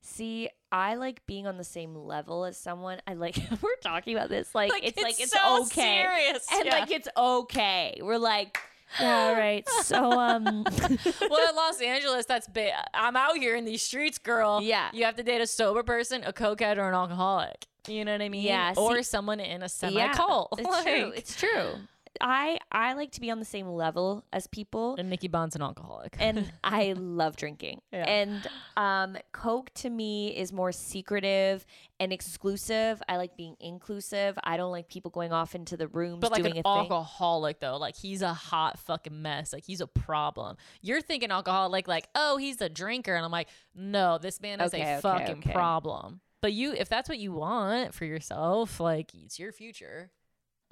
See, 0.00 0.48
I 0.70 0.94
like 0.94 1.26
being 1.26 1.46
on 1.46 1.56
the 1.58 1.64
same 1.64 1.94
level 1.94 2.44
as 2.44 2.56
someone. 2.56 3.00
I 3.06 3.14
like 3.14 3.36
we're 3.62 3.76
talking 3.82 4.16
about 4.16 4.28
this 4.28 4.54
like, 4.54 4.72
it's, 4.82 5.02
like 5.02 5.20
it's 5.20 5.32
so 5.32 5.62
okay. 5.62 6.04
serious. 6.04 6.46
And 6.52 6.66
yeah. 6.66 6.78
like 6.78 6.90
it's 6.90 7.08
okay. 7.16 7.98
We're 8.00 8.18
like, 8.18 8.56
yeah, 9.00 9.16
all 9.16 9.32
right. 9.34 9.68
So 9.82 10.12
um 10.12 10.44
well, 10.84 11.50
in 11.50 11.56
Los 11.56 11.80
Angeles, 11.80 12.24
that's 12.26 12.46
big. 12.48 12.72
I'm 12.94 13.16
out 13.16 13.36
here 13.36 13.56
in 13.56 13.64
these 13.64 13.82
streets, 13.82 14.18
girl. 14.18 14.60
Yeah. 14.62 14.90
You 14.92 15.04
have 15.04 15.16
to 15.16 15.22
date 15.22 15.40
a 15.40 15.46
sober 15.46 15.82
person, 15.82 16.22
a 16.24 16.32
cokehead, 16.32 16.78
or 16.78 16.88
an 16.88 16.94
alcoholic. 16.94 17.66
You 17.88 18.04
know 18.04 18.12
what 18.12 18.22
I 18.22 18.28
mean? 18.28 18.44
Yeah, 18.44 18.74
Or 18.76 18.96
see- 18.96 19.02
someone 19.04 19.40
in 19.40 19.62
a 19.62 19.68
semi 19.68 19.94
yeah, 19.94 20.12
cult. 20.12 20.58
It's 20.58 20.82
true. 20.84 21.12
It's 21.14 21.36
true. 21.36 21.72
I 22.20 22.58
I 22.72 22.94
like 22.94 23.12
to 23.12 23.20
be 23.20 23.30
on 23.30 23.38
the 23.38 23.44
same 23.44 23.66
level 23.68 24.24
as 24.32 24.46
people. 24.46 24.96
and 24.98 25.08
Nikki 25.10 25.28
Bond's 25.28 25.56
an 25.56 25.62
alcoholic. 25.62 26.16
and 26.18 26.50
I 26.64 26.94
love 26.96 27.36
drinking. 27.36 27.80
Yeah. 27.92 28.04
And 28.04 28.46
um, 28.76 29.16
Coke 29.32 29.70
to 29.74 29.90
me 29.90 30.36
is 30.36 30.52
more 30.52 30.72
secretive 30.72 31.64
and 31.98 32.12
exclusive. 32.12 33.02
I 33.08 33.16
like 33.16 33.36
being 33.36 33.56
inclusive. 33.60 34.38
I 34.44 34.56
don't 34.56 34.70
like 34.72 34.88
people 34.88 35.10
going 35.10 35.32
off 35.32 35.54
into 35.54 35.76
the 35.76 35.88
rooms 35.88 36.20
but 36.20 36.30
like 36.32 36.42
doing 36.42 36.52
an 36.52 36.58
a 36.58 36.62
thing. 36.62 36.72
alcoholic 36.72 37.60
though, 37.60 37.76
like 37.76 37.96
he's 37.96 38.22
a 38.22 38.32
hot 38.34 38.78
fucking 38.78 39.22
mess. 39.22 39.52
Like 39.52 39.64
he's 39.64 39.80
a 39.80 39.86
problem. 39.86 40.56
You're 40.82 41.00
thinking 41.00 41.30
alcoholic, 41.30 41.70
like 41.72 41.88
like 41.88 42.08
oh 42.14 42.36
he's 42.36 42.60
a 42.60 42.68
drinker, 42.68 43.14
and 43.14 43.24
I'm 43.24 43.30
like 43.32 43.48
no, 43.74 44.18
this 44.18 44.40
man 44.40 44.60
is 44.60 44.72
Okay, 44.74 44.82
a 44.82 44.92
okay, 44.98 45.00
fucking 45.00 45.38
okay. 45.38 45.52
problem. 45.52 46.20
But 46.42 46.52
you, 46.52 46.72
if 46.74 46.88
that's 46.88 47.08
what 47.08 47.18
you 47.18 47.32
want 47.32 47.94
for 47.94 48.04
yourself, 48.04 48.78
like 48.78 49.12
it's 49.14 49.38
your 49.38 49.50
future. 49.52 50.10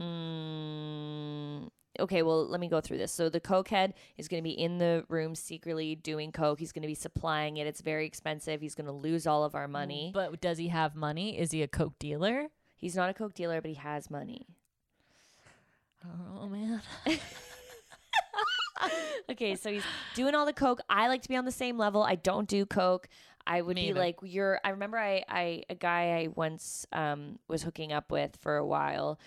Mm, 0.00 1.68
okay, 2.00 2.22
well, 2.22 2.46
let 2.46 2.60
me 2.60 2.68
go 2.68 2.80
through 2.80 2.98
this. 2.98 3.12
So 3.12 3.28
the 3.28 3.40
cokehead 3.40 3.92
is 4.16 4.28
going 4.28 4.42
to 4.42 4.44
be 4.44 4.50
in 4.58 4.78
the 4.78 5.04
room 5.08 5.34
secretly 5.34 5.94
doing 5.94 6.32
coke. 6.32 6.58
He's 6.58 6.72
going 6.72 6.82
to 6.82 6.88
be 6.88 6.94
supplying 6.94 7.56
it. 7.58 7.66
It's 7.66 7.80
very 7.80 8.06
expensive. 8.06 8.60
He's 8.60 8.74
going 8.74 8.86
to 8.86 8.92
lose 8.92 9.26
all 9.26 9.44
of 9.44 9.54
our 9.54 9.68
money. 9.68 10.10
But 10.12 10.40
does 10.40 10.58
he 10.58 10.68
have 10.68 10.94
money? 10.94 11.38
Is 11.38 11.52
he 11.52 11.62
a 11.62 11.68
coke 11.68 11.98
dealer? 11.98 12.48
He's 12.76 12.96
not 12.96 13.10
a 13.10 13.14
coke 13.14 13.34
dealer, 13.34 13.60
but 13.60 13.70
he 13.70 13.76
has 13.76 14.10
money. 14.10 14.46
Oh 16.04 16.48
man. 16.48 16.82
okay, 19.30 19.56
so 19.56 19.70
he's 19.70 19.84
doing 20.14 20.34
all 20.34 20.46
the 20.46 20.52
coke. 20.52 20.80
I 20.88 21.08
like 21.08 21.22
to 21.22 21.28
be 21.28 21.36
on 21.36 21.44
the 21.44 21.52
same 21.52 21.78
level. 21.78 22.02
I 22.02 22.16
don't 22.16 22.48
do 22.48 22.66
coke. 22.66 23.08
I 23.46 23.60
would 23.60 23.76
Me 23.76 23.82
be 23.82 23.88
either. 23.90 24.00
like 24.00 24.16
you're. 24.22 24.60
I 24.64 24.70
remember 24.70 24.98
I, 24.98 25.22
I 25.28 25.62
a 25.68 25.74
guy 25.74 26.20
I 26.20 26.28
once 26.34 26.86
um 26.92 27.38
was 27.48 27.62
hooking 27.62 27.92
up 27.92 28.10
with 28.10 28.36
for 28.40 28.56
a 28.56 28.66
while. 28.66 29.18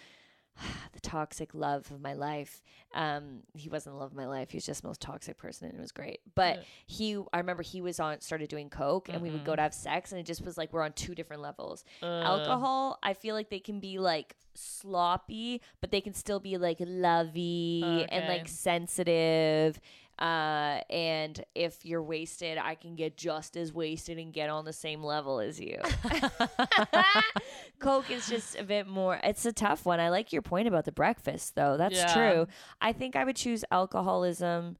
the 0.94 1.00
toxic 1.00 1.54
love 1.54 1.90
of 1.92 2.02
my 2.02 2.14
life. 2.14 2.62
Um, 2.94 3.42
he 3.54 3.70
wasn't 3.70 3.96
the 3.96 4.00
love 4.00 4.12
of 4.12 4.18
my 4.18 4.26
life. 4.28 4.52
He 4.52 4.58
was 4.58 4.66
just 4.66 4.82
the 4.82 4.88
most 4.88 5.02
toxic 5.02 5.38
person, 5.38 5.68
and 5.70 5.78
it 5.78 5.82
was 5.82 5.92
great. 5.92 6.22
But 6.36 6.58
Yeah. 6.58 6.64
he, 6.88 7.24
I 7.34 7.38
remember 7.38 7.64
he 7.64 7.82
was 7.82 8.00
on 8.00 8.22
started 8.22 8.50
doing 8.50 8.70
coke, 8.70 9.10
and 9.10 9.22
we 9.22 9.30
would 9.30 9.44
go 9.44 9.56
to 9.56 9.62
have 9.62 9.74
sex, 9.74 10.12
and 10.12 10.20
it 10.20 10.26
just 10.26 10.44
was 10.44 10.58
like 10.58 10.74
we're 10.74 10.84
on 10.84 10.94
two 10.94 11.16
different 11.16 11.42
levels. 11.42 11.84
Alcohol, 12.02 12.98
I 13.04 13.14
feel 13.14 13.36
like 13.36 13.50
they 13.50 13.60
can 13.60 13.80
be 13.80 14.00
like 14.00 14.36
sloppy, 14.56 15.62
but 15.82 15.92
they 15.92 16.02
can 16.02 16.14
still 16.14 16.40
be 16.40 16.58
like 16.58 16.78
lovey 16.80 18.06
and 18.10 18.28
like 18.28 18.48
sensitive. 18.48 19.80
Uh, 20.20 20.82
and 20.90 21.44
if 21.54 21.86
you're 21.86 22.02
wasted, 22.02 22.58
I 22.58 22.74
can 22.76 22.96
get 22.96 23.18
just 23.18 23.56
as 23.56 23.72
wasted 23.72 24.18
and 24.18 24.34
get 24.34 24.50
on 24.50 24.66
the 24.66 24.74
same 24.74 25.04
level 25.04 25.40
as 25.40 25.60
you. 25.60 25.78
Coke 27.80 28.10
is 28.10 28.28
just 28.28 28.58
a 28.58 28.64
bit 28.64 28.88
more. 28.88 29.20
It's 29.24 29.46
a 29.46 29.54
tough 29.54 29.86
one. 29.86 30.00
I 30.00 30.10
like 30.10 30.34
your 30.34 30.42
point 30.42 30.68
about 30.68 30.86
the 30.86 30.92
breakfast, 30.92 31.56
though. 31.56 31.78
That's 31.78 31.96
Yeah. 31.96 32.14
true. 32.14 32.48
I 32.82 32.94
think 32.94 33.16
I 33.16 33.24
would 33.24 33.36
choose 33.36 33.64
alcoholism 33.72 34.78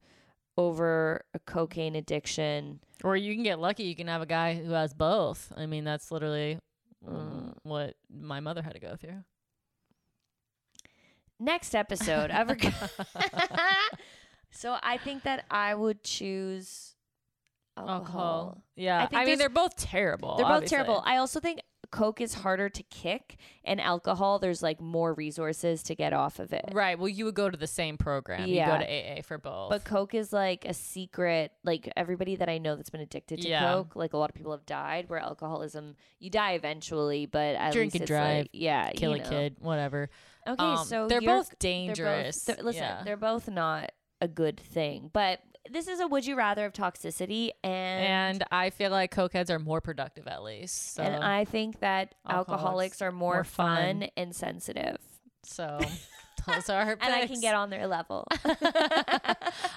over 0.56 1.24
a 1.34 1.38
cocaine 1.38 1.94
addiction. 1.94 2.80
Or 3.04 3.16
you 3.16 3.32
can 3.34 3.44
get 3.44 3.60
lucky. 3.60 3.84
You 3.84 3.94
can 3.94 4.08
have 4.08 4.22
a 4.22 4.26
guy 4.26 4.54
who 4.56 4.72
has 4.72 4.92
both. 4.92 5.52
I 5.56 5.66
mean, 5.66 5.84
that's 5.84 6.10
literally 6.10 6.58
um, 7.06 7.54
what 7.62 7.94
my 8.12 8.40
mother 8.40 8.62
had 8.62 8.74
to 8.74 8.80
go 8.80 8.96
through. 8.96 9.22
Next 11.38 11.76
episode 11.76 12.32
of. 12.32 12.50
so 14.50 14.76
I 14.82 14.96
think 14.98 15.22
that 15.24 15.44
I 15.50 15.74
would 15.74 16.02
choose 16.04 16.94
alcohol. 17.76 17.94
Alcohol. 17.98 18.64
Yeah. 18.76 19.00
I 19.00 19.02
I, 19.04 19.06
think 19.06 19.26
mean, 19.26 19.38
they're 19.38 19.48
both 19.48 19.76
terrible. 19.76 20.36
They're 20.36 20.46
both 20.46 20.54
obviously. 20.56 20.76
terrible. 20.76 21.02
I 21.06 21.16
also 21.18 21.38
think 21.40 21.60
Coke 21.90 22.20
is 22.20 22.34
harder 22.34 22.68
to 22.68 22.82
kick, 22.82 23.36
and 23.64 23.80
alcohol, 23.80 24.38
there's 24.38 24.62
like 24.62 24.78
more 24.78 25.14
resources 25.14 25.82
to 25.84 25.94
get 25.94 26.12
off 26.12 26.38
of 26.38 26.52
it. 26.52 26.66
Right. 26.72 26.98
Well, 26.98 27.08
you 27.08 27.24
would 27.24 27.34
go 27.34 27.48
to 27.48 27.56
the 27.56 27.66
same 27.66 27.96
program. 27.96 28.46
Yeah. 28.46 28.66
You 28.66 28.78
go 28.80 28.84
to 28.84 29.18
AA 29.18 29.22
for 29.22 29.38
both. 29.38 29.70
But 29.70 29.84
Coke 29.84 30.12
is 30.14 30.30
like 30.32 30.66
a 30.66 30.74
secret. 30.74 31.52
Like 31.64 31.90
everybody 31.96 32.36
that 32.36 32.48
I 32.50 32.58
know 32.58 32.76
that's 32.76 32.90
been 32.90 33.00
addicted 33.00 33.40
to 33.42 33.48
Yeah. 33.48 33.72
Coke, 33.72 33.96
like 33.96 34.12
a 34.12 34.18
lot 34.18 34.28
of 34.28 34.34
people 34.36 34.52
have 34.52 34.66
died. 34.66 35.08
Where 35.08 35.18
alcoholism, 35.18 35.96
you 36.18 36.28
die 36.28 36.52
eventually, 36.52 37.24
but 37.24 37.54
at 37.54 37.72
Drink 37.72 37.94
and 37.94 38.04
drive, 38.06 38.38
like, 38.44 38.50
yeah, 38.52 38.90
kill 38.90 39.16
you 39.16 39.22
a 39.22 39.26
kid, 39.26 39.56
whatever. 39.60 40.10
Okay, 40.46 40.62
Um, 40.62 40.84
so 40.84 41.08
they're 41.08 41.20
both 41.20 41.26
they're 41.26 41.36
both- 41.38 41.58
dangerous. 41.58 42.44
they're- 42.44 42.56
listen, 42.62 42.82
yeah. 42.82 43.02
they're 43.04 43.16
both 43.16 43.48
not 43.48 43.92
a 44.20 44.28
good 44.28 44.58
thing. 44.58 45.10
But 45.12 45.40
this 45.70 45.88
is 45.88 46.00
a 46.00 46.06
would 46.06 46.26
you 46.26 46.36
rather 46.36 46.64
of 46.64 46.72
toxicity, 46.72 47.50
and 47.62 48.40
and 48.40 48.44
I 48.50 48.70
feel 48.70 48.90
like 48.90 49.14
cokeheads 49.14 49.50
are 49.50 49.58
more 49.58 49.80
productive 49.80 50.26
at 50.26 50.42
least. 50.42 50.94
So, 50.94 51.02
and 51.02 51.22
I 51.22 51.44
think 51.44 51.80
that 51.80 52.14
Alcoholics 52.26 52.50
alcoholics 52.50 53.02
are 53.02 53.12
more, 53.12 53.34
more 53.34 53.44
fun, 53.44 54.00
fun. 54.00 54.10
and 54.16 54.34
sensitive, 54.34 54.98
so 55.42 55.78
those 56.46 56.68
are 56.68 56.84
her 56.84 56.92
and 57.00 57.14
I 57.14 57.26
can 57.26 57.40
get 57.40 57.54
on 57.54 57.70
their 57.70 57.86
level. 57.86 58.26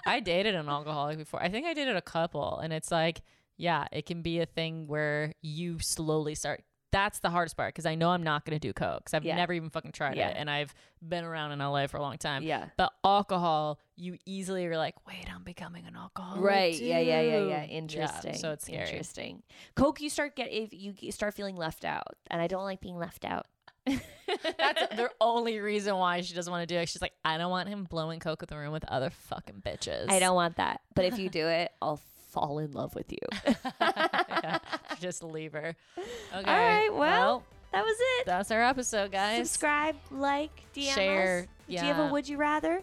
I 0.05 0.21
dated 0.23 0.55
an 0.55 0.69
alcoholic 0.69 1.17
before. 1.17 1.41
I 1.41 1.49
think 1.49 1.65
I 1.65 1.73
dated 1.73 1.95
a 1.95 2.01
couple, 2.01 2.59
and 2.59 2.71
it's 2.71 2.91
like, 2.91 3.21
yeah, 3.57 3.85
it 3.91 4.05
can 4.05 4.21
be 4.21 4.39
a 4.39 4.45
thing 4.45 4.87
where 4.87 5.33
you 5.41 5.79
slowly 5.79 6.35
start. 6.35 6.63
That's 6.91 7.19
the 7.19 7.29
hardest 7.29 7.55
part 7.55 7.73
because 7.73 7.85
I 7.85 7.95
know 7.95 8.09
I'm 8.09 8.23
not 8.23 8.43
going 8.45 8.59
to 8.59 8.59
do 8.67 8.73
coke 8.73 8.99
because 9.05 9.13
I've 9.13 9.23
Yeah. 9.23 9.35
never 9.37 9.53
even 9.53 9.69
fucking 9.69 9.93
tried 9.93 10.17
Yeah. 10.17 10.29
it, 10.29 10.35
and 10.37 10.49
I've 10.49 10.73
been 11.01 11.23
around 11.23 11.53
in 11.53 11.59
LA 11.59 11.87
for 11.87 11.97
a 11.97 12.01
long 12.01 12.17
time. 12.17 12.43
yeah. 12.43 12.67
But 12.77 12.91
alcohol, 13.05 13.79
you 13.95 14.17
easily 14.25 14.65
are 14.67 14.77
like, 14.77 14.95
wait, 15.07 15.25
I'm 15.33 15.43
becoming 15.43 15.85
an 15.85 15.95
alcoholic. 15.95 16.41
Right. 16.43 16.79
Yeah. 16.79 16.99
Yeah. 16.99 17.21
Yeah. 17.21 17.43
Yeah. 17.45 17.63
Interesting. 17.65 18.33
so 18.35 18.51
it's 18.51 18.65
scary. 18.65 18.89
Interesting. 18.89 19.43
Coke, 19.75 20.01
you 20.01 20.09
start 20.09 20.35
get 20.35 20.51
if 20.51 20.73
you 20.73 20.93
start 21.11 21.33
feeling 21.33 21.55
left 21.55 21.85
out, 21.85 22.15
and 22.29 22.41
I 22.41 22.47
don't 22.47 22.63
like 22.65 22.81
being 22.81 22.97
left 22.97 23.23
out. 23.25 23.47
That's 23.87 24.95
the 24.95 25.09
only 25.19 25.59
reason 25.59 25.95
why 25.95 26.21
she 26.21 26.33
doesn't 26.33 26.51
want 26.51 26.67
to 26.67 26.73
do 26.75 26.79
it. 26.79 26.87
She's 26.89 27.01
like, 27.01 27.13
I 27.25 27.37
don't 27.37 27.49
want 27.51 27.67
him 27.69 27.83
blowing 27.85 28.19
coke 28.19 28.43
in 28.43 28.47
the 28.49 28.57
room 28.57 28.71
with 28.71 28.85
other 28.85 29.09
fucking 29.09 29.63
bitches. 29.65 30.09
I 30.09 30.19
don't 30.19 30.35
want 30.35 30.57
that. 30.57 30.81
But 30.93 31.05
if 31.05 31.17
you 31.17 31.29
do 31.29 31.47
it, 31.47 31.71
I'll 31.81 31.99
fall 32.31 32.59
in 32.59 32.71
love 32.71 32.95
with 32.95 33.11
you. 33.11 33.55
yeah, 33.79 34.59
just 34.99 35.23
leave 35.23 35.53
her. 35.53 35.75
Okay. 35.97 36.05
All 36.33 36.43
right. 36.43 36.93
Well, 36.93 37.43
that 37.71 37.83
was 37.83 37.97
it. 37.99 38.25
that's 38.25 38.51
our 38.51 38.63
episode, 38.63 39.11
guys. 39.11 39.49
Subscribe, 39.49 39.95
like, 40.09 40.51
DM 40.75 40.93
Share, 40.93 41.39
us. 41.39 41.45
Do 41.67 41.73
you 41.73 41.93
have 41.93 41.99
a 41.99 42.11
would 42.11 42.27
you 42.27 42.37
rather? 42.37 42.81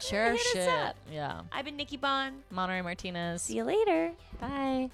Share 0.00 0.32
Hit 0.32 0.56
us 0.56 0.68
up. 0.68 0.96
Yeah. 1.12 1.42
I've 1.52 1.64
been 1.64 1.76
Nikki 1.76 1.96
Bond. 1.98 2.42
Monterey 2.50 2.80
Martinez. 2.80 3.42
See 3.42 3.56
you 3.56 3.64
later. 3.64 4.12
Bye. 4.40 4.90